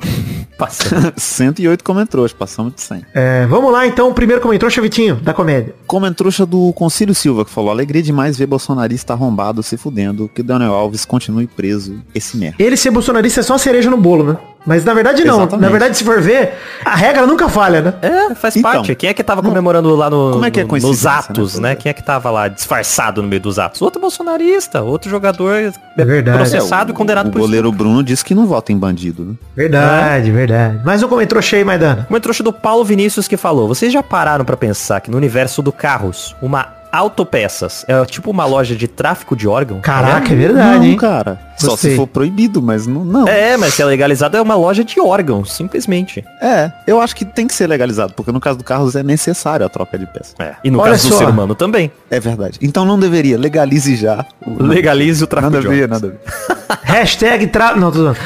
Passando. 0.66 1.14
108 1.18 1.84
comentrouxa, 1.84 2.36
passamos 2.38 2.74
de 2.76 2.82
100. 2.82 3.06
É, 3.14 3.46
vamos 3.48 3.72
lá 3.72 3.86
então, 3.88 4.14
primeiro 4.14 4.42
comentroxa, 4.42 4.82
Vitinho, 4.82 5.16
da 5.16 5.34
comédia. 5.34 5.74
Comentrouxa 5.88 6.46
do 6.46 6.72
Concílio 6.74 7.14
Silva, 7.16 7.44
que 7.46 7.52
falou, 7.52 7.72
alegria 7.72 8.02
demais 8.02 8.38
ver 8.38 8.46
bolsonarista 8.46 9.14
arrombado 9.14 9.62
se 9.64 9.76
fudendo, 9.78 10.30
que 10.34 10.44
Daniel 10.44 10.74
Alves 10.74 11.04
continue 11.06 11.48
preso, 11.48 12.00
esse 12.14 12.38
merda. 12.38 12.56
Ele 12.60 12.78
ser 12.78 12.92
bolsonarista 12.92 13.40
é 13.40 13.44
só 13.44 13.56
a 13.56 13.60
cereja 13.60 13.90
no 13.90 13.98
bolo, 13.98 14.24
né? 14.24 14.38
Mas 14.64 14.86
na 14.86 14.94
verdade 14.94 15.24
não. 15.24 15.38
Exatamente. 15.38 15.62
Na 15.64 15.70
verdade, 15.70 15.98
se 15.98 16.04
for 16.04 16.22
ver, 16.22 16.54
a 16.86 16.96
regra 16.96 17.26
nunca 17.26 17.50
falha, 17.50 17.82
né? 17.82 17.94
É, 18.00 18.36
faz 18.36 18.56
Então, 18.56 18.72
parte. 18.72 18.94
Quem 18.94 19.10
é 19.10 19.14
que 19.14 19.24
tava 19.24 19.42
comemorando 19.42 19.96
lá 19.96 20.08
no, 20.08 20.34
como 20.34 20.46
é 20.46 20.52
que 20.52 20.60
é 20.60 20.64
no- 20.64 20.78
nos 20.78 21.04
atos, 21.08 21.56
né? 21.58 21.70
né? 21.70 21.76
Quem 21.76 21.90
é 21.90 21.94
que 21.94 22.04
tava 22.06 22.30
lá 22.30 22.48
disfarçado 22.48 23.24
no 23.24 23.28
meio 23.28 23.42
dos 23.42 23.58
atos? 23.58 23.82
Outro 23.82 24.00
bolsonarista, 24.00 24.84
outro 24.84 25.10
jogador 25.10 25.56
É 25.98 26.06
verdade. 26.06 26.38
processado 26.38 26.92
e 26.92 26.94
condenado 26.94 27.30
o 27.30 27.32
por 27.32 27.40
isso. 27.40 27.48
goleiro 27.48 27.72
Bruno 27.72 28.04
disse 28.04 28.24
que 28.24 28.36
não 28.36 28.46
vota 28.46 28.72
em 28.72 28.78
bandido, 28.78 29.26
né? 29.26 29.34
Verdade, 29.56 30.30
verdade. 30.30 30.51
Mais 30.84 31.02
um 31.02 31.08
comentroxa 31.08 31.56
aí, 31.56 31.64
Maidana. 31.64 32.06
Uma 32.10 32.20
trouxa 32.20 32.44
do 32.44 32.52
Paulo 32.52 32.84
Vinícius 32.84 33.28
que 33.28 33.38
falou: 33.38 33.68
Vocês 33.68 33.92
já 33.92 34.04
pararam 34.04 34.44
pra 34.44 34.58
pensar 34.58 35.00
que 35.02 35.10
no 35.10 35.18
universo 35.18 35.62
do 35.62 35.72
carros, 35.72 36.36
uma 36.42 36.81
autopeças 36.92 37.86
é 37.88 38.04
tipo 38.06 38.30
uma 38.32 38.46
loja 38.46 38.76
de 38.76 38.88
tráfico 38.88 39.36
de 39.36 39.48
órgão? 39.48 39.80
Caraca, 39.82 40.32
é 40.32 40.36
verdade, 40.36 40.78
não, 40.80 40.84
hein? 40.86 40.98
cara. 40.98 41.40
Só 41.58 41.72
Gostei. 41.72 41.92
se 41.92 41.96
for 41.98 42.08
proibido, 42.08 42.60
mas 42.62 42.88
não. 42.88 43.06
não. 43.06 43.28
É, 43.28 43.56
mas 43.56 43.76
se 43.76 43.82
é 43.84 43.86
legalizado 43.86 44.36
é 44.36 44.42
uma 44.42 44.56
loja 44.56 44.84
de 44.84 45.00
órgãos, 45.00 45.54
simplesmente. 45.54 46.26
É, 46.42 46.72
eu 46.88 47.00
acho 47.00 47.16
que 47.16 47.24
tem 47.24 47.46
que 47.46 47.54
ser 47.54 47.68
legalizado, 47.68 48.14
porque 48.14 48.32
no 48.32 48.40
caso 48.40 48.58
do 48.58 48.64
Carlos 48.64 48.96
é 48.96 49.04
necessário 49.04 49.64
a 49.66 49.70
troca 49.70 49.98
de 49.98 50.08
peça. 50.08 50.34
É. 50.40 50.54
E 50.64 50.72
no 50.72 50.80
Olha 50.80 50.92
caso 50.94 51.08
do 51.10 51.14
só. 51.14 51.20
ser 51.20 51.30
humano 51.30 51.54
também. 51.54 51.92
É 52.10 52.20
verdade. 52.20 52.58
Então 52.62 52.84
não 52.84 52.98
deveria, 53.00 53.38
legalize 53.38 53.96
já. 53.96 54.26
o- 54.46 54.64
Legalize 54.64 55.24
o 55.24 55.28
tráfico 55.28 55.52
Nada 55.54 55.62
de 55.62 55.68
órgãos. 55.68 55.90
nada 56.02 56.08
a 56.08 56.10
ver. 56.10 56.80
Hashtag 56.84 57.48
tra... 57.48 57.76
Não, 57.76 57.92
tô 57.92 58.00
zoando. 58.00 58.18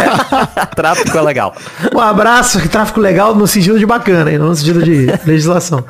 tráfico 0.74 1.16
é 1.18 1.20
legal. 1.22 1.54
Um 1.94 2.00
abraço, 2.00 2.66
tráfico 2.68 2.98
legal 3.00 3.34
no 3.34 3.46
sentido 3.46 3.78
de 3.78 3.84
bacana, 3.86 4.30
hein? 4.32 4.38
não 4.38 4.46
no 4.48 4.56
sentido 4.56 4.82
de 4.82 5.06
legislação. 5.26 5.84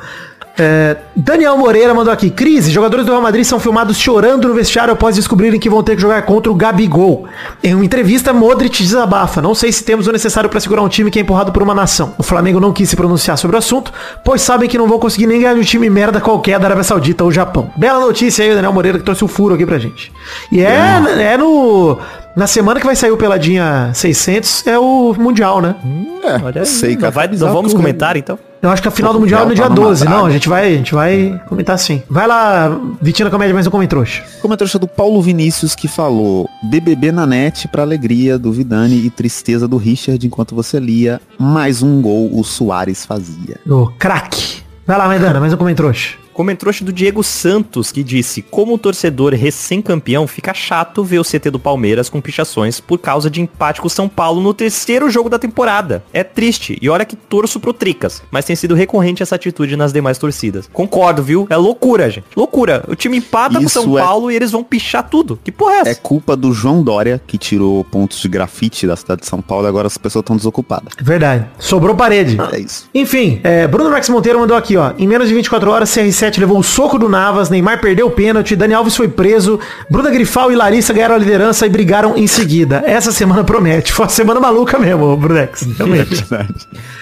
É, 0.59 0.97
Daniel 1.15 1.57
Moreira 1.57 1.93
mandou 1.93 2.11
aqui. 2.13 2.29
Crise, 2.29 2.71
jogadores 2.71 3.05
do 3.05 3.11
Real 3.11 3.21
Madrid 3.21 3.43
são 3.45 3.59
filmados 3.59 3.97
chorando 3.97 4.47
no 4.47 4.53
vestiário 4.53 4.93
após 4.93 5.15
descobrirem 5.15 5.59
que 5.59 5.69
vão 5.69 5.81
ter 5.81 5.95
que 5.95 6.01
jogar 6.01 6.21
contra 6.23 6.51
o 6.51 6.55
Gabigol. 6.55 7.25
Em 7.63 7.73
uma 7.73 7.85
entrevista, 7.85 8.33
Modric 8.33 8.83
desabafa. 8.83 9.41
Não 9.41 9.55
sei 9.55 9.71
se 9.71 9.83
temos 9.83 10.07
o 10.07 10.11
necessário 10.11 10.49
para 10.49 10.59
segurar 10.59 10.81
um 10.81 10.89
time 10.89 11.09
que 11.09 11.17
é 11.19 11.21
empurrado 11.21 11.51
por 11.51 11.63
uma 11.63 11.73
nação. 11.73 12.13
O 12.17 12.23
Flamengo 12.23 12.59
não 12.59 12.73
quis 12.73 12.89
se 12.89 12.95
pronunciar 12.95 13.37
sobre 13.37 13.55
o 13.55 13.59
assunto, 13.59 13.91
pois 14.25 14.41
sabem 14.41 14.67
que 14.69 14.77
não 14.77 14.87
vão 14.87 14.99
conseguir 14.99 15.25
nem 15.25 15.39
ganhar 15.41 15.53
de 15.53 15.61
um 15.61 15.63
time 15.63 15.89
merda 15.89 16.19
qualquer 16.19 16.59
da 16.59 16.65
Arábia 16.67 16.83
Saudita 16.83 17.23
ou 17.23 17.31
Japão. 17.31 17.71
Bela 17.77 17.99
notícia 17.99 18.43
aí, 18.43 18.51
o 18.51 18.55
Daniel 18.55 18.73
Moreira, 18.73 18.97
que 18.99 19.05
trouxe 19.05 19.23
o 19.23 19.27
furo 19.27 19.55
aqui 19.55 19.65
pra 19.65 19.79
gente. 19.79 20.11
E 20.51 20.61
é, 20.61 21.01
é 21.33 21.37
no... 21.37 21.97
Na 22.35 22.47
semana 22.47 22.79
que 22.79 22.85
vai 22.85 22.95
sair 22.95 23.11
o 23.11 23.17
Peladinha 23.17 23.91
600, 23.93 24.65
é 24.67 24.79
o 24.79 25.13
Mundial, 25.17 25.61
né? 25.61 25.75
É, 26.23 26.45
Olha 26.45 26.61
aí. 26.61 26.65
sei, 26.65 26.93
não, 26.93 27.01
cara. 27.01 27.11
vai- 27.11 27.27
não 27.27 27.51
vamos 27.53 27.73
comentar 27.73 28.15
então? 28.15 28.39
Eu 28.61 28.69
acho 28.69 28.81
que 28.81 28.87
a 28.87 28.91
final 28.91 29.11
do 29.11 29.19
Mundial 29.19 29.43
é 29.43 29.45
no 29.47 29.55
dia 29.55 29.63
tá 29.63 29.69
numa 29.69 29.87
12. 29.87 30.05
Não, 30.05 30.11
draga. 30.11 30.27
a 30.27 30.31
gente 30.31 30.47
vai, 30.47 30.73
a 30.73 30.77
gente 30.77 30.93
vai 30.93 31.41
comentar 31.47 31.79
sim. 31.79 32.03
Vai 32.07 32.27
lá, 32.27 32.79
Vitina 33.01 33.29
Comédia, 33.29 33.55
mais 33.55 33.65
um 33.65 33.71
comentário. 33.71 34.05
Comentário 34.39 34.79
do 34.79 34.87
Paulo 34.87 35.19
Vinícius 35.21 35.73
que 35.73 35.87
falou 35.87 36.47
BBB 36.63 37.11
na 37.11 37.25
net 37.25 37.67
pra 37.67 37.81
alegria 37.81 38.37
do 38.37 38.51
Vidani 38.51 39.03
e 39.05 39.09
tristeza 39.09 39.67
do 39.67 39.77
Richard 39.77 40.25
enquanto 40.25 40.53
você 40.53 40.79
lia. 40.79 41.19
Mais 41.39 41.81
um 41.81 42.01
gol 42.01 42.29
o 42.37 42.43
Soares 42.43 43.03
fazia. 43.03 43.59
O 43.65 43.87
craque. 43.97 44.61
Vai 44.85 44.97
lá, 44.97 45.07
Maidana, 45.07 45.39
mais 45.39 45.53
um 45.53 45.57
comentário. 45.57 46.20
Comentrouxa 46.33 46.83
do 46.83 46.93
Diego 46.93 47.23
Santos, 47.23 47.91
que 47.91 48.03
disse, 48.03 48.41
como 48.41 48.77
torcedor 48.77 49.33
recém-campeão, 49.33 50.25
fica 50.27 50.53
chato 50.53 51.03
ver 51.03 51.19
o 51.19 51.23
CT 51.23 51.49
do 51.51 51.59
Palmeiras 51.59 52.09
com 52.09 52.21
pichações 52.21 52.79
por 52.79 52.97
causa 52.99 53.29
de 53.29 53.41
empate 53.41 53.81
com 53.81 53.87
o 53.87 53.89
São 53.89 54.07
Paulo 54.07 54.41
no 54.41 54.53
terceiro 54.53 55.09
jogo 55.09 55.29
da 55.29 55.37
temporada. 55.37 56.03
É 56.13 56.23
triste, 56.23 56.77
e 56.81 56.89
olha 56.89 57.05
que 57.05 57.15
torço 57.15 57.59
pro 57.59 57.73
Tricas, 57.73 58.21
mas 58.31 58.45
tem 58.45 58.55
sido 58.55 58.75
recorrente 58.75 59.21
essa 59.23 59.35
atitude 59.35 59.75
nas 59.75 59.93
demais 59.93 60.17
torcidas. 60.17 60.69
Concordo, 60.71 61.21
viu? 61.23 61.47
É 61.49 61.57
loucura, 61.57 62.09
gente. 62.09 62.25
Loucura. 62.35 62.83
O 62.87 62.95
time 62.95 63.17
empata 63.17 63.55
com 63.55 63.63
o 63.63 63.65
Isso 63.67 63.81
São 63.81 63.97
é- 63.97 64.01
Paulo 64.01 64.31
e 64.31 64.35
eles 64.35 64.51
vão 64.51 64.63
pichar 64.63 65.07
tudo. 65.09 65.39
Que 65.43 65.51
porra 65.51 65.73
é 65.73 65.79
essa? 65.79 65.89
É 65.91 65.95
culpa 65.95 66.35
do 66.35 66.53
João 66.53 66.83
Dória, 66.83 67.21
que 67.27 67.37
tirou 67.37 67.83
pontos 67.83 68.21
de 68.21 68.27
grafite 68.27 68.87
da 68.87 68.95
cidade 68.95 69.21
de 69.21 69.27
São 69.27 69.41
Paulo 69.41 69.67
e 69.67 69.69
agora 69.69 69.87
as 69.87 69.97
pessoas 69.97 70.23
estão 70.23 70.35
desocupadas. 70.35 70.93
Verdade. 71.01 71.45
Sobrou 71.59 71.95
parede. 71.95 72.37
É 72.51 72.59
isso. 72.59 72.89
Enfim, 72.93 73.39
é, 73.43 73.67
Bruno 73.67 73.89
Max 73.89 74.09
Monteiro 74.09 74.39
mandou 74.39 74.55
aqui, 74.57 74.77
ó. 74.77 74.93
Em 74.97 75.07
menos 75.07 75.27
de 75.27 75.33
24 75.33 75.69
horas, 75.69 75.89
CR7 76.21 76.39
levou 76.39 76.59
o 76.59 76.63
soco 76.63 76.99
do 76.99 77.09
Navas, 77.09 77.49
Neymar 77.49 77.81
perdeu 77.81 78.07
o 78.07 78.11
pênalti, 78.11 78.55
Dani 78.55 78.75
Alves 78.75 78.95
foi 78.95 79.07
preso, 79.07 79.59
Bruna 79.89 80.11
Grifal 80.11 80.51
e 80.51 80.55
Larissa 80.55 80.93
ganharam 80.93 81.15
a 81.15 81.17
liderança 81.17 81.65
e 81.65 81.69
brigaram 81.69 82.15
em 82.15 82.27
seguida. 82.27 82.83
Essa 82.85 83.11
semana 83.11 83.43
promete. 83.43 83.91
Foi 83.91 84.05
uma 84.05 84.11
semana 84.11 84.39
maluca 84.39 84.77
mesmo, 84.77 85.17
Brunex. 85.17 85.63
Realmente. 85.77 86.23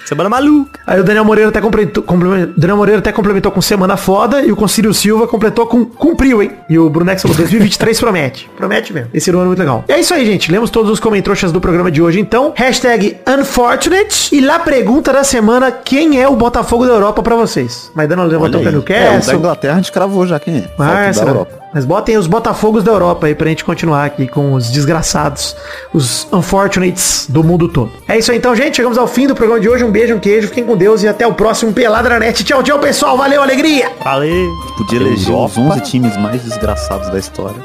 Semana 0.09 0.27
maluca. 0.27 0.79
Aí 0.87 0.99
o 0.99 1.03
Daniel 1.03 1.23
Moreira 1.23 1.49
até 1.51 1.61
complementou, 1.61 2.01
complementou- 2.01 2.53
Daniel 2.57 2.77
Moreira 2.77 2.97
até 2.97 3.11
complementou 3.11 3.51
com 3.51 3.61
semana 3.61 3.95
foda 3.95 4.41
e 4.41 4.51
o 4.51 4.55
Concílio 4.55 4.91
Silva 4.91 5.27
completou 5.27 5.67
com 5.67 5.85
cumpriu, 5.85 6.41
hein? 6.41 6.51
E 6.67 6.79
o 6.79 6.89
Brunex 6.89 7.21
falou 7.21 7.37
2023 7.37 7.99
promete. 8.01 8.49
Promete 8.57 8.91
mesmo. 8.91 9.09
Esse 9.13 9.29
ano 9.29 9.41
é 9.43 9.45
muito 9.45 9.59
legal. 9.59 9.83
É 9.87 9.99
isso 9.99 10.11
aí, 10.11 10.25
gente. 10.25 10.51
Lemos 10.51 10.71
todos 10.71 10.89
os 10.89 10.99
comentroxas 10.99 11.51
do 11.51 11.61
programa 11.61 11.91
de 11.91 12.01
hoje, 12.01 12.19
então. 12.19 12.53
Hashtag 12.55 13.17
Unfortunate. 13.27 14.33
E 14.35 14.41
lá 14.41 14.57
pergunta 14.57 15.13
da 15.13 15.23
semana, 15.23 15.71
quem 15.71 16.19
é 16.19 16.27
o 16.27 16.35
Botafogo 16.35 16.87
da 16.87 16.93
Europa 16.93 17.21
pra 17.21 17.35
vocês? 17.35 17.91
Maidana 17.93 18.23
levantou 18.23 18.61
o 18.61 18.63
pé 18.63 18.71
no 18.71 18.79
É, 18.79 19.17
o 19.19 19.21
da. 19.25 19.35
Inglaterra 19.35 19.73
a 19.73 19.77
gente 19.77 19.91
cravou 19.91 20.25
já 20.25 20.39
quem 20.39 20.57
é. 20.57 20.61
Da 20.77 21.21
Europa. 21.21 21.59
Mas 21.73 21.85
botem 21.85 22.17
os 22.17 22.27
Botafogos 22.27 22.83
da 22.83 22.91
Europa 22.91 23.27
aí 23.27 23.35
pra 23.35 23.49
gente 23.49 23.63
continuar 23.63 24.05
aqui 24.05 24.27
com 24.27 24.53
os 24.53 24.71
desgraçados, 24.71 25.55
os 25.93 26.27
unfortunates 26.31 27.27
do 27.29 27.43
mundo 27.43 27.67
todo. 27.67 27.91
É 28.07 28.17
isso 28.17 28.31
aí 28.31 28.37
então, 28.37 28.55
gente. 28.55 28.77
Chegamos 28.77 28.97
ao 28.97 29.07
fim 29.07 29.27
do 29.27 29.35
programa 29.35 29.59
de 29.59 29.69
hoje. 29.69 29.83
Um 29.83 29.91
beijo, 29.91 30.15
um 30.15 30.19
queijo, 30.19 30.47
fiquem 30.47 30.65
com 30.65 30.75
Deus 30.75 31.03
e 31.03 31.07
até 31.07 31.27
o 31.27 31.33
próximo 31.33 31.73
Pelada 31.73 32.09
na 32.09 32.19
Net. 32.19 32.43
Tchau, 32.43 32.63
tchau, 32.63 32.79
pessoal. 32.79 33.17
Valeu, 33.17 33.41
alegria! 33.41 33.91
Valeu. 34.03 34.49
Podia 34.77 34.99
eleger 34.99 35.17
os 35.17 35.27
Europa. 35.27 35.59
11 35.59 35.81
times 35.81 36.17
mais 36.17 36.43
desgraçados 36.43 37.09
da 37.09 37.19
história. 37.19 37.57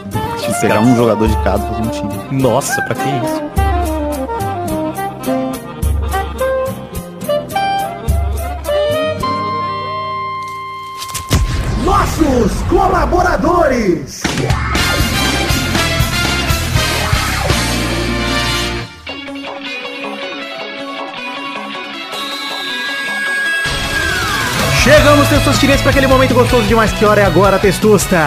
Pegar 0.60 0.80
um 0.80 0.96
jogador 0.96 1.28
de 1.28 1.36
cada 1.42 1.64
e 1.64 1.68
fazer 1.68 1.82
um 1.82 1.88
time. 1.88 2.42
Nossa, 2.42 2.82
pra 2.82 2.94
que 2.94 3.08
isso? 3.08 3.63
Nossos 12.20 12.52
colaboradores! 12.70 14.23
Chegamos, 24.84 25.26
Testosterinhas, 25.30 25.80
para 25.80 25.92
aquele 25.92 26.06
momento 26.06 26.34
gostoso 26.34 26.68
demais. 26.68 26.92
Que 26.92 27.06
hora 27.06 27.22
é 27.22 27.24
agora, 27.24 27.58
Testosta? 27.58 28.18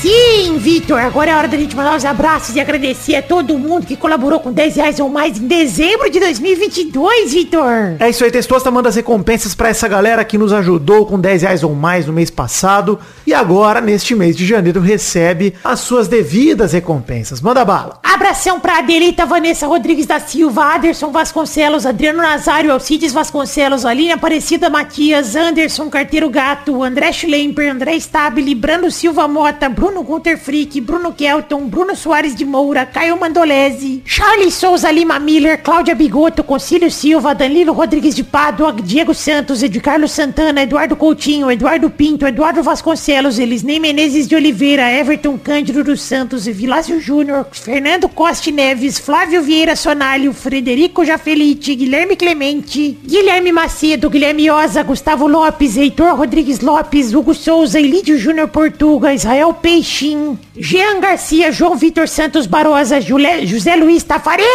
Sim, 0.00 0.58
Vitor, 0.58 1.00
agora 1.00 1.32
é 1.32 1.34
hora 1.34 1.48
da 1.48 1.56
gente 1.56 1.74
mandar 1.74 1.96
os 1.96 2.04
abraços 2.04 2.54
e 2.54 2.60
agradecer 2.60 3.16
a 3.16 3.22
todo 3.22 3.58
mundo 3.58 3.84
que 3.84 3.96
colaborou 3.96 4.38
com 4.38 4.52
10 4.52 4.76
reais 4.76 5.00
ou 5.00 5.08
mais 5.08 5.40
em 5.40 5.48
dezembro 5.48 6.08
de 6.08 6.20
2022, 6.20 7.32
Vitor. 7.32 7.96
É 7.98 8.08
isso 8.08 8.22
aí, 8.22 8.30
Testosta 8.30 8.70
manda 8.70 8.88
as 8.88 8.94
recompensas 8.94 9.56
pra 9.56 9.70
essa 9.70 9.88
galera 9.88 10.24
que 10.24 10.38
nos 10.38 10.52
ajudou 10.52 11.04
com 11.04 11.18
10 11.18 11.42
reais 11.42 11.64
ou 11.64 11.74
mais 11.74 12.06
no 12.06 12.12
mês 12.12 12.30
passado 12.30 12.96
e 13.26 13.34
agora, 13.34 13.80
neste 13.80 14.14
mês 14.14 14.36
de 14.36 14.46
janeiro, 14.46 14.80
recebe 14.80 15.54
as 15.64 15.80
suas 15.80 16.06
devidas 16.06 16.72
recompensas. 16.74 17.40
Manda 17.40 17.64
bala. 17.64 17.98
Abração 18.04 18.60
pra 18.60 18.78
Adelita 18.78 19.26
Vanessa 19.26 19.66
Rodrigues 19.66 20.06
da 20.06 20.20
Silva, 20.20 20.74
Aderson 20.74 21.10
Vasconcelos, 21.10 21.84
Adriano 21.84 22.22
Nazário, 22.22 22.72
Alcides 22.72 23.12
Vasconcelos, 23.12 23.84
Aline 23.84 24.12
Aparecida 24.12 24.70
Matias, 24.70 25.34
Anderson 25.34 25.90
Carteiro 26.04 26.28
Gato, 26.28 26.82
André 26.82 27.10
Schlemper, 27.14 27.70
André 27.70 27.98
Stabile, 27.98 28.54
Brando 28.54 28.90
Silva 28.90 29.26
Mota, 29.26 29.70
Bruno 29.70 30.02
Gunter 30.02 30.36
Frick, 30.36 30.78
Bruno 30.82 31.12
Kelton, 31.12 31.66
Bruno 31.66 31.96
Soares 31.96 32.34
de 32.34 32.44
Moura, 32.44 32.84
Caio 32.84 33.16
Mandolese, 33.16 34.02
Charles 34.04 34.52
Souza 34.52 34.90
Lima 34.90 35.18
Miller, 35.18 35.62
Cláudia 35.62 35.94
Bigoto, 35.94 36.44
Concílio 36.44 36.90
Silva, 36.90 37.34
Danilo 37.34 37.72
Rodrigues 37.72 38.14
de 38.14 38.22
Pádua, 38.22 38.70
Diego 38.74 39.14
Santos, 39.14 39.62
Ed 39.62 39.80
Carlos 39.80 40.10
Santana, 40.10 40.62
Eduardo 40.62 40.94
Coutinho, 40.94 41.50
Eduardo 41.50 41.88
Pinto, 41.88 42.26
Eduardo 42.26 42.62
Vasconcelos, 42.62 43.38
Elisnei 43.38 43.80
Menezes 43.80 44.28
de 44.28 44.36
Oliveira, 44.36 44.92
Everton 44.92 45.38
Cândido 45.38 45.82
dos 45.82 46.02
Santos, 46.02 46.44
Vilásio 46.44 47.00
Júnior, 47.00 47.46
Fernando 47.50 48.10
Costa 48.10 48.50
Neves, 48.50 48.98
Flávio 48.98 49.40
Vieira 49.40 49.74
Sonalho, 49.74 50.34
Frederico 50.34 51.02
Jafelite, 51.02 51.74
Guilherme 51.74 52.14
Clemente, 52.14 52.98
Guilherme 53.06 53.52
Macedo, 53.52 54.10
Guilherme 54.10 54.50
Oza, 54.50 54.82
Gustavo 54.82 55.26
Lopes, 55.26 55.78
Heitor 55.94 56.16
Rodrigues 56.16 56.60
Lopes, 56.60 57.14
Hugo 57.14 57.32
Souza, 57.32 57.78
Elídio 57.78 58.18
Júnior 58.18 58.48
Portuga, 58.48 59.14
Israel 59.14 59.54
Peixin, 59.54 60.36
Jean 60.56 61.00
Garcia, 61.00 61.50
João 61.50 61.74
Vitor 61.74 62.06
Santos 62.06 62.46
Barosa, 62.46 63.00
Jule- 63.00 63.44
José 63.44 63.74
Luiz 63.74 64.04
Tafarel, 64.04 64.46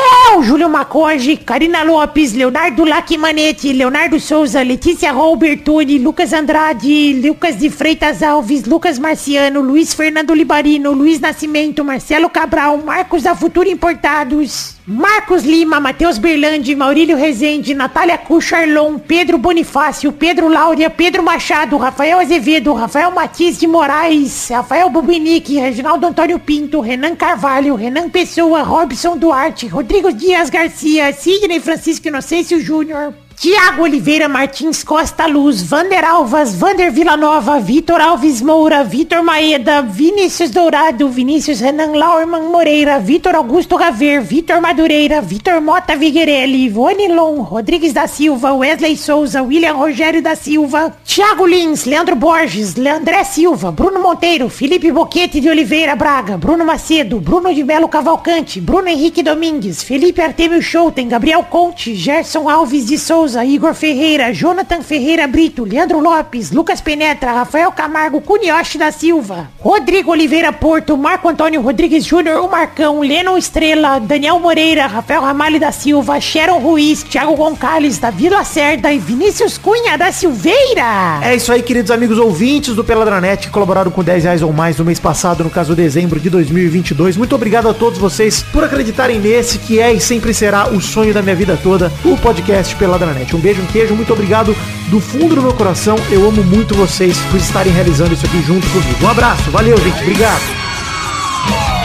Júlio 0.44 0.70
Macoge, 0.70 1.36
Karina 1.36 1.84
Lopes, 1.84 2.32
Leonardo 2.32 2.86
Lacimanetti, 2.86 3.74
Leonardo 3.74 4.18
Souza, 4.18 4.64
Letícia 4.64 5.12
Robertoni, 5.12 6.00
Lucas 6.00 6.32
Andrade, 6.32 7.20
Lucas 7.22 7.58
de 7.58 7.70
Freitas 7.70 8.24
Alves, 8.24 8.66
Lucas 8.66 8.98
Marciano, 8.98 9.60
Luiz 9.62 9.94
Fernando 9.94 10.34
Libarino, 10.34 10.94
Luiz 10.94 11.20
Nascimento, 11.20 11.84
Marcelo 11.84 12.30
Cabral, 12.30 12.78
Marcos 12.78 13.24
da 13.24 13.36
Futura 13.36 13.68
Importados, 13.68 14.76
Marcos 14.88 15.44
Lima, 15.44 15.82
Matheus 15.82 16.18
Berlandi, 16.18 16.76
Maurílio 16.78 17.18
Rezende, 17.18 17.76
Natália 17.76 18.18
Cucharlon, 18.18 18.98
Pedro 19.00 19.38
Bonifácio, 19.38 20.14
Pedro 20.14 20.48
Láurea, 20.48 20.90
Pedro 20.90 21.22
Machado, 21.22 21.78
Rafael 21.78 22.20
Azevedo, 22.20 22.74
Rafael 22.74 23.12
Matias 23.12 23.58
de 23.58 23.68
Moraes, 23.68 24.48
Rafael 24.50 24.90
Bubinique, 24.90 25.60
Reginaldo 25.60 25.89
Antônio 25.96 26.38
Pinto, 26.38 26.82
Renan 26.82 27.16
Carvalho, 27.16 27.76
Renan 27.76 28.10
Pessoa, 28.10 28.62
Robson 28.62 29.18
Duarte, 29.18 29.68
Rodrigo 29.68 30.12
Dias 30.12 30.50
Garcia, 30.50 31.12
Sidney 31.14 31.60
Francisco 31.60 32.08
Inocêncio 32.08 32.62
Júnior, 32.62 33.14
Tiago 33.40 33.84
Oliveira 33.84 34.28
Martins 34.28 34.84
Costa 34.84 35.26
Luz, 35.26 35.64
Vander 35.64 36.04
Alvas, 36.04 36.54
Vander 36.54 36.92
Villanova, 36.92 37.58
Vitor 37.58 38.02
Alves 38.02 38.42
Moura, 38.42 38.84
Vitor 38.84 39.24
Maeda, 39.24 39.82
Vinícius 39.82 40.52
Dourado, 40.52 41.08
Vinícius 41.08 41.62
Renan 41.62 41.94
Lauerman 41.94 42.52
Moreira, 42.52 43.00
Vitor 43.00 43.36
Augusto 43.36 43.78
Gaver, 43.78 44.22
Vitor 44.22 44.60
Madureira, 44.60 45.22
Vitor 45.22 45.62
Mota 45.62 45.96
Viguerelli, 45.96 46.66
Ivone 46.66 47.08
Rodrigues 47.50 47.94
da 47.94 48.08
Silva, 48.08 48.54
Wesley 48.54 48.98
Souza, 48.98 49.42
William 49.42 49.78
Rogério 49.78 50.22
da 50.22 50.36
Silva, 50.36 50.94
Thiago 51.06 51.46
Lins, 51.46 51.86
Leandro 51.86 52.18
Borges, 52.18 52.76
Leandré 52.76 53.24
Silva, 53.24 53.72
Bruno 53.72 54.02
Monteiro, 54.02 54.50
Felipe 54.50 54.92
Boquete 54.92 55.40
de 55.40 55.50
Oliveira 55.50 55.96
Braga, 55.96 56.38
Bruno 56.38 56.66
Macedo, 56.66 57.22
Bruno 57.22 57.54
de 57.54 57.64
Melo 57.64 57.88
Cavalcante, 57.88 58.60
Bruno 58.60 58.90
Henrique 58.90 59.24
Domingues, 59.24 59.82
Felipe 59.82 60.22
Artemio 60.22 60.62
Schouten, 60.62 61.08
Gabriel 61.08 61.46
Conte, 61.50 61.96
Gerson 61.96 62.50
Alves 62.50 62.86
de 62.88 62.98
Souza, 62.98 63.29
Igor 63.36 63.74
Ferreira, 63.74 64.34
Jonathan 64.34 64.82
Ferreira 64.82 65.28
Brito, 65.28 65.64
Leandro 65.64 66.00
Lopes, 66.00 66.52
Lucas 66.52 66.82
Penetra, 66.82 67.32
Rafael 67.32 67.72
Camargo, 67.72 68.22
Cunioche 68.22 68.78
da 68.78 68.92
Silva, 68.92 69.50
Rodrigo 69.60 70.12
Oliveira 70.12 70.52
Porto, 70.52 70.98
Marco 70.98 71.30
Antônio 71.30 71.62
Rodrigues 71.62 72.06
Júnior, 72.06 72.44
o 72.44 72.50
Marcão, 72.50 73.02
Lennon 73.02 73.38
Estrela, 73.38 74.00
Daniel 74.00 74.40
Moreira, 74.40 74.88
Rafael 74.88 75.22
Ramalho 75.22 75.60
da 75.60 75.72
Silva, 75.72 76.20
Sharon 76.20 76.60
Ruiz, 76.60 77.04
Thiago 77.04 77.36
Gonçalves 77.36 77.98
da 77.98 78.10
Vila 78.10 78.44
Cerda 78.44 78.92
e 78.92 78.98
Vinícius 78.98 79.58
Cunha 79.58 79.98
da 79.98 80.12
Silveira. 80.12 81.20
É 81.22 81.36
isso 81.36 81.52
aí, 81.52 81.62
queridos 81.62 81.92
amigos 81.92 82.18
ouvintes 82.18 82.76
do 82.76 82.84
Peladranet 82.84 83.44
que 83.44 83.50
colaboraram 83.50 83.92
com 83.92 84.04
10 84.04 84.24
reais 84.24 84.42
ou 84.42 84.54
mais 84.54 84.78
no 84.78 84.86
mês 84.86 85.00
passado, 85.00 85.44
no 85.44 85.50
caso 85.50 85.76
dezembro 85.76 86.20
de 86.20 86.30
2022. 86.30 87.18
Muito 87.18 87.36
obrigado 87.36 87.68
a 87.68 87.74
todos 87.74 88.00
vocês 88.00 88.44
por 88.52 88.64
acreditarem 88.64 89.20
nesse 89.20 89.60
que 89.60 89.80
é 89.80 89.92
e 89.94 90.00
sempre 90.00 90.34
será 90.34 90.70
o 90.70 90.80
sonho 90.82 91.14
da 91.14 91.22
minha 91.22 91.36
vida 91.36 91.60
toda, 91.62 91.92
o 92.04 92.18
podcast 92.18 92.76
Peladranet. 92.76 93.19
Um 93.36 93.40
beijo, 93.40 93.62
um 93.62 93.66
queijo, 93.66 93.96
muito 93.96 94.14
obrigado 94.14 94.56
do 94.88 95.00
fundo 95.00 95.36
do 95.36 95.42
meu 95.42 95.54
coração. 95.54 95.96
Eu 96.10 96.28
amo 96.28 96.44
muito 96.44 96.76
vocês 96.76 97.18
por 97.32 97.38
estarem 97.38 97.74
realizando 97.74 98.14
isso 98.14 98.26
aqui 98.26 98.42
junto 98.42 98.68
comigo. 98.70 99.06
Um 99.06 99.10
abraço, 99.10 99.50
valeu, 99.52 99.78
gente, 99.78 100.02
obrigado. 100.02 101.79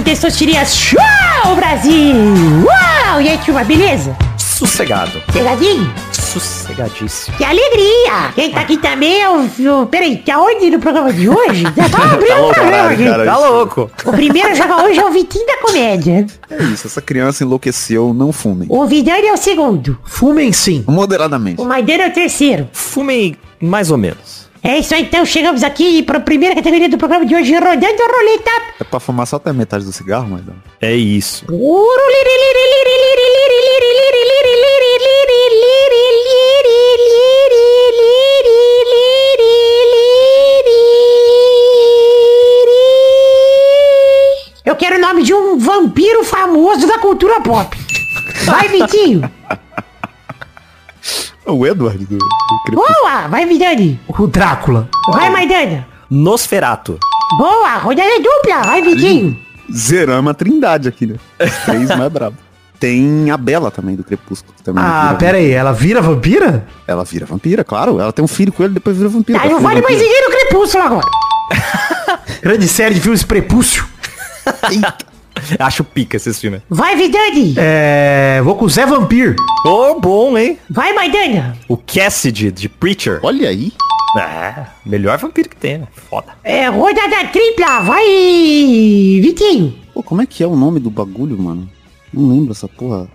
Um 0.00 0.02
Testosterinha 0.02 0.64
Show, 0.64 1.54
Brasil! 1.56 2.14
Uau! 2.64 3.20
E 3.20 3.28
aí, 3.28 3.38
turma, 3.44 3.62
beleza? 3.64 4.16
Sossegado. 4.38 5.20
Pegadinho? 5.30 5.92
Sossegadíssimo. 6.10 7.36
Que 7.36 7.44
alegria! 7.44 8.32
Quem 8.34 8.50
tá 8.50 8.60
aqui 8.62 8.78
também 8.78 9.20
é 9.20 9.28
o... 9.28 9.82
o 9.82 9.86
peraí, 9.86 10.16
tá 10.16 10.40
onde 10.40 10.70
no 10.70 10.78
programa 10.78 11.12
de 11.12 11.28
hoje? 11.28 11.64
Já 11.76 11.88
tá 11.90 12.12
abrindo 12.14 12.48
o 12.48 12.54
programa 12.54 12.90
aqui. 12.90 13.04
Tá 13.04 13.36
louco. 13.36 13.90
O 14.06 14.12
primeiro 14.12 14.48
a 14.48 14.54
jogar 14.54 14.84
hoje 14.84 14.98
é 14.98 15.04
o 15.04 15.12
Vitinho 15.12 15.46
da 15.46 15.58
Comédia. 15.58 16.26
É 16.48 16.62
isso, 16.62 16.86
essa 16.86 17.02
criança 17.02 17.44
enlouqueceu, 17.44 18.14
não 18.14 18.32
fumem. 18.32 18.68
O 18.70 18.86
Vidani 18.86 19.26
é 19.26 19.32
o 19.34 19.36
segundo. 19.36 19.98
Fumem 20.04 20.50
sim. 20.50 20.82
Moderadamente. 20.88 21.60
O 21.60 21.64
Maidana 21.66 22.04
é 22.04 22.08
o 22.08 22.14
terceiro. 22.14 22.66
Fumem 22.72 23.36
mais 23.60 23.90
ou 23.90 23.98
menos. 23.98 24.48
É 24.62 24.78
isso 24.78 24.94
aí, 24.94 25.02
então 25.02 25.24
chegamos 25.24 25.62
aqui 25.62 26.02
para 26.02 26.18
a 26.18 26.20
primeira 26.20 26.54
categoria 26.54 26.88
do 26.88 26.98
programa 26.98 27.24
de 27.24 27.34
hoje, 27.34 27.52
rodando 27.54 28.02
a 28.02 28.16
roleta. 28.16 28.50
É 28.78 28.84
pra 28.84 29.00
fumar 29.00 29.26
só 29.26 29.36
até 29.36 29.52
metade 29.52 29.84
do 29.84 29.92
cigarro, 29.92 30.28
mas... 30.30 30.44
não. 30.44 30.54
É 30.80 30.94
isso. 30.94 31.46
Eu 44.64 44.76
quero 44.76 44.96
o 44.96 45.00
nome 45.00 45.22
de 45.22 45.32
um 45.32 45.58
vampiro 45.58 46.22
famoso 46.22 46.86
da 46.86 46.98
cultura 46.98 47.40
pop. 47.40 47.76
Vai, 48.44 48.68
Vitinho. 48.68 49.39
O 51.52 51.66
Edward 51.66 52.04
do, 52.06 52.16
do. 52.18 52.72
Boa, 52.72 53.28
vai, 53.28 53.46
Vidani. 53.46 54.00
O 54.08 54.26
Drácula. 54.26 54.88
Vai, 55.08 55.30
Maidana. 55.30 55.86
Nosferato. 56.08 56.98
Boa, 57.38 57.76
rodada 57.78 58.08
dupla. 58.20 58.62
Vai, 58.62 58.82
Vitinho. 58.82 59.36
Zerama 59.72 60.34
Trindade 60.34 60.88
aqui, 60.88 61.06
né? 61.06 61.16
Os 61.40 61.56
três 61.64 61.88
mais 61.96 62.12
bravos. 62.12 62.38
Tem 62.78 63.30
a 63.30 63.36
Bela 63.36 63.70
também, 63.70 63.94
do 63.94 64.02
Crepúsculo. 64.02 64.54
que 64.56 64.62
Também 64.62 64.82
Ah, 64.82 65.08
vira- 65.08 65.18
pera 65.18 65.38
aí, 65.38 65.50
ela 65.50 65.72
vira 65.72 66.00
vampira? 66.00 66.66
Ela 66.86 67.04
vira 67.04 67.26
vampira, 67.26 67.62
claro. 67.62 68.00
Ela 68.00 68.12
tem 68.12 68.24
um 68.24 68.28
filho 68.28 68.50
com 68.52 68.64
ele, 68.64 68.72
depois 68.74 68.96
vira 68.96 69.08
vampira. 69.08 69.38
Tá, 69.38 69.44
Ela 69.44 69.52
não 69.54 69.60
vira 69.60 69.70
vale 69.74 69.82
mais 69.86 69.98
vampira. 70.02 70.26
no 70.28 70.30
crepúsculo 70.34 70.84
agora. 70.84 71.06
Grande 72.42 72.66
série 72.68 72.94
de 72.94 73.00
filmes 73.00 73.22
prepúcio. 73.22 73.86
Acho 75.58 75.84
pica 75.84 76.16
esses 76.16 76.38
filmes. 76.40 76.62
Vai, 76.68 76.96
Vidani. 76.96 77.54
É. 77.56 78.40
Vou 78.42 78.54
com 78.56 78.64
o 78.64 78.68
Zé 78.68 78.86
Vampir. 78.86 79.36
Ô, 79.64 79.98
bom, 80.00 80.36
hein? 80.36 80.58
Vai, 80.68 80.92
Maidana. 80.92 81.56
O 81.68 81.76
Cassidy, 81.76 82.50
de 82.50 82.68
Preacher. 82.68 83.20
Olha 83.22 83.48
aí. 83.48 83.72
É, 84.18 84.66
melhor 84.84 85.16
vampiro 85.18 85.48
que 85.48 85.54
tem, 85.56 85.78
né? 85.78 85.86
Foda. 86.08 86.32
É, 86.42 86.66
rodada 86.68 87.28
tripla. 87.32 87.80
Vai, 87.82 88.04
Vitinho. 89.22 89.74
Pô, 89.94 90.02
como 90.02 90.20
é 90.22 90.26
que 90.26 90.42
é 90.42 90.46
o 90.46 90.56
nome 90.56 90.80
do 90.80 90.90
bagulho, 90.90 91.38
mano? 91.40 91.68
Não 92.12 92.28
lembro 92.28 92.52
essa 92.52 92.66
porra. 92.66 93.06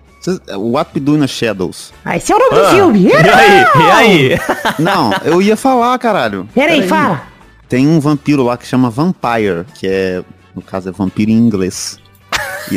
É 0.47 0.55
What 0.57 0.91
We 0.95 1.01
Do 1.01 1.15
in 1.17 1.19
the 1.19 1.27
Shadows. 1.27 1.93
Ah, 2.03 2.17
esse 2.17 2.31
é 2.31 2.35
o 2.35 2.39
nome 2.39 2.55
do 2.55 2.65
Ah, 2.65 2.69
filme. 2.71 3.07
E 3.07 3.13
aí? 3.13 3.65
E 3.75 3.91
aí? 3.91 4.39
Não, 4.79 5.11
eu 5.23 5.41
ia 5.41 5.55
falar, 5.57 5.97
caralho. 5.99 6.47
Peraí, 6.55 6.87
fala. 6.87 7.23
Tem 7.69 7.85
um 7.87 7.99
vampiro 7.99 8.41
lá 8.43 8.57
que 8.57 8.65
chama 8.65 8.89
Vampire, 8.89 9.65
que 9.75 9.85
é, 9.87 10.23
no 10.55 10.61
caso, 10.61 10.89
é 10.89 10.91
vampiro 10.91 11.29
em 11.29 11.35
inglês. 11.35 11.99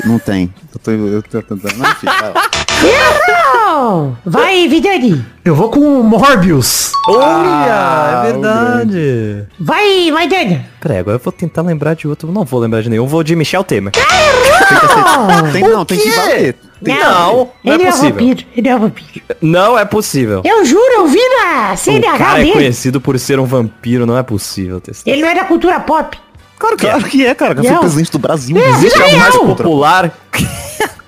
Não 0.05 0.19
tem. 0.19 0.53
Eu 0.75 0.81
tô, 0.81 0.91
eu 0.91 1.23
tô 1.23 1.43
tentando. 1.43 1.77
Não, 1.77 1.91
enfim, 1.91 2.07
vai 2.07 2.33
lá. 2.33 2.51
Errou. 2.85 4.17
Vai, 4.25 4.69
Vidani. 4.69 5.25
Eu 5.45 5.55
vou 5.55 5.69
com 5.71 5.81
o 6.01 6.05
Morbius. 6.05 6.93
Olha, 7.09 8.23
é 8.27 8.33
verdade. 8.33 9.45
Vai, 9.59 10.11
Maidana. 10.11 10.67
Peraí, 10.81 10.99
agora 10.99 11.17
eu 11.17 11.21
vou 11.23 11.33
tentar 11.33 11.63
lembrar 11.63 11.95
de 11.95 12.07
outro. 12.07 12.31
Não 12.31 12.45
vou 12.45 12.61
lembrar 12.61 12.83
de 12.83 12.91
nenhum. 12.91 13.07
Vou 13.07 13.23
de 13.25 13.35
Michel 13.35 13.65
Temer. 13.65 13.93
Tem, 15.53 15.63
não, 15.63 15.85
tem 15.85 15.99
que 15.99 16.11
valer. 16.11 16.55
Tem 16.83 16.95
que 16.95 17.03
Não, 17.03 17.51
não 17.65 17.73
é 17.73 17.75
ele 17.75 17.83
é, 17.85 17.87
possível. 17.91 18.11
vampiro. 18.11 18.47
Ele 18.57 18.69
é 18.69 18.79
vampiro. 18.79 19.25
Não 19.43 19.79
é 19.79 19.85
possível. 19.85 20.43
Eu 20.45 20.65
juro, 20.65 20.93
eu 20.93 21.07
vi 21.07 21.19
na 21.19 21.73
O 21.73 21.77
CNH 21.77 22.19
cara 22.19 22.39
é 22.41 22.43
dele. 22.43 22.53
conhecido 22.53 23.01
por 23.01 23.19
ser 23.19 23.41
um 23.41 23.45
vampiro, 23.47 24.07
não 24.07 24.17
é 24.17 24.23
possível. 24.23 24.81
Ele 25.05 25.23
não 25.23 25.29
é 25.29 25.35
da 25.35 25.45
cultura 25.45 25.81
pop. 25.81 26.17
Claro 26.59 26.77
que 26.77 26.87
Claro 26.87 27.05
que 27.05 27.25
é, 27.27 27.35
cara. 27.35 27.55
que 27.55 27.61
Eu 27.67 27.71
sou 27.71 27.79
presidente 27.81 28.11
do 28.13 28.19
Brasil. 28.19 28.57
É, 28.57 28.69
Existe 28.71 29.01
algo 29.03 29.17
mais 29.19 29.35
real. 29.35 29.45
contra- 29.47 29.65
popular. 29.65 30.19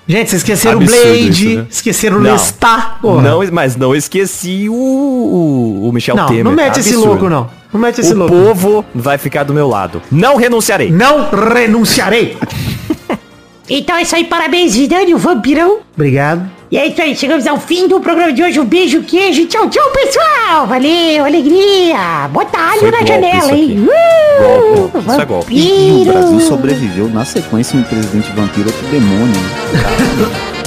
Gente, 0.07 0.29
vocês 0.31 0.41
esqueceram 0.41 0.77
o 0.79 0.83
Blade, 0.85 1.29
isso, 1.29 1.57
né? 1.59 1.65
esqueceram 1.69 2.17
o. 2.17 2.21
Lestat. 2.21 2.99
porra. 3.01 3.21
Não, 3.21 3.39
mas 3.51 3.75
não 3.77 3.95
esqueci 3.95 4.67
o, 4.67 4.73
o, 4.73 5.87
o 5.89 5.93
Michel 5.93 6.15
não, 6.15 6.25
Temer. 6.25 6.43
não 6.43 6.51
mete 6.51 6.79
esse 6.79 6.89
Absurdo. 6.89 7.07
louco, 7.11 7.29
não. 7.29 7.49
Não 7.71 7.79
mete 7.79 8.01
esse 8.01 8.11
O 8.13 8.17
louco. 8.17 8.33
povo 8.35 8.85
vai 8.93 9.17
ficar 9.17 9.43
do 9.43 9.53
meu 9.53 9.67
lado. 9.69 10.01
Não 10.11 10.35
renunciarei. 10.35 10.91
Não 10.91 11.29
renunciarei. 11.53 12.37
Então 13.73 13.95
é 13.95 14.01
isso 14.01 14.13
aí, 14.15 14.25
parabéns, 14.25 14.75
Vidani, 14.75 15.13
o 15.13 15.17
vampirão. 15.17 15.79
Obrigado. 15.95 16.49
E 16.71 16.77
é 16.77 16.87
isso 16.87 17.01
aí, 17.01 17.13
chegamos 17.13 17.45
ao 17.45 17.59
fim 17.59 17.85
do 17.85 17.99
programa 17.99 18.31
de 18.31 18.41
hoje. 18.41 18.57
Um 18.57 18.63
beijo, 18.63 19.03
queijo. 19.03 19.45
Tchau, 19.45 19.69
tchau, 19.69 19.83
pessoal. 19.91 20.65
Valeu, 20.65 21.25
alegria. 21.25 22.29
Bota 22.31 22.57
alho 22.57 22.79
Foi 22.79 22.91
na 22.91 23.05
janela, 23.05 23.51
hein? 23.51 23.77
Uh, 23.77 24.87
Golpe, 24.87 24.99
isso 24.99 25.21
é 25.21 25.25
golpe. 25.25 25.53
E, 25.53 25.89
e 25.89 26.01
o 26.01 26.05
Brasil 26.05 26.39
sobreviveu 26.39 27.09
na 27.09 27.25
sequência 27.25 27.77
um 27.77 27.83
presidente 27.83 28.31
vampiro 28.31 28.67
outro 28.67 28.87
demônio. 28.87 29.41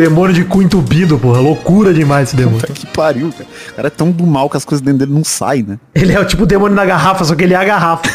Demônio 0.00 0.32
de 0.32 0.44
cu 0.44 0.62
entupido, 0.62 1.18
porra. 1.18 1.40
Loucura 1.40 1.92
demais 1.92 2.28
esse 2.28 2.36
demônio. 2.36 2.60
Puta 2.60 2.72
que 2.72 2.86
pariu, 2.86 3.30
cara. 3.30 3.44
O 3.44 3.74
cara 3.74 3.88
é 3.88 3.90
tão 3.90 4.10
do 4.10 4.26
mal 4.26 4.48
que 4.48 4.56
as 4.56 4.64
coisas 4.64 4.80
dentro 4.80 5.00
dele 5.00 5.12
não 5.12 5.22
saem, 5.22 5.62
né? 5.62 5.78
Ele 5.94 6.14
é 6.14 6.18
o 6.18 6.24
tipo 6.24 6.46
demônio 6.46 6.74
na 6.74 6.86
garrafa, 6.86 7.22
só 7.22 7.34
que 7.34 7.44
ele 7.44 7.52
é 7.52 7.56
a 7.58 7.64
garrafa. 7.64 8.10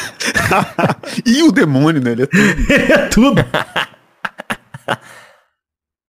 e 1.23 1.43
o 1.43 1.51
demônio, 1.51 2.01
né? 2.01 2.13
Ele 2.13 2.23
é 2.23 2.25
tudo. 2.25 2.41
ele 2.73 2.91
é 2.91 2.97
tudo. 3.09 3.45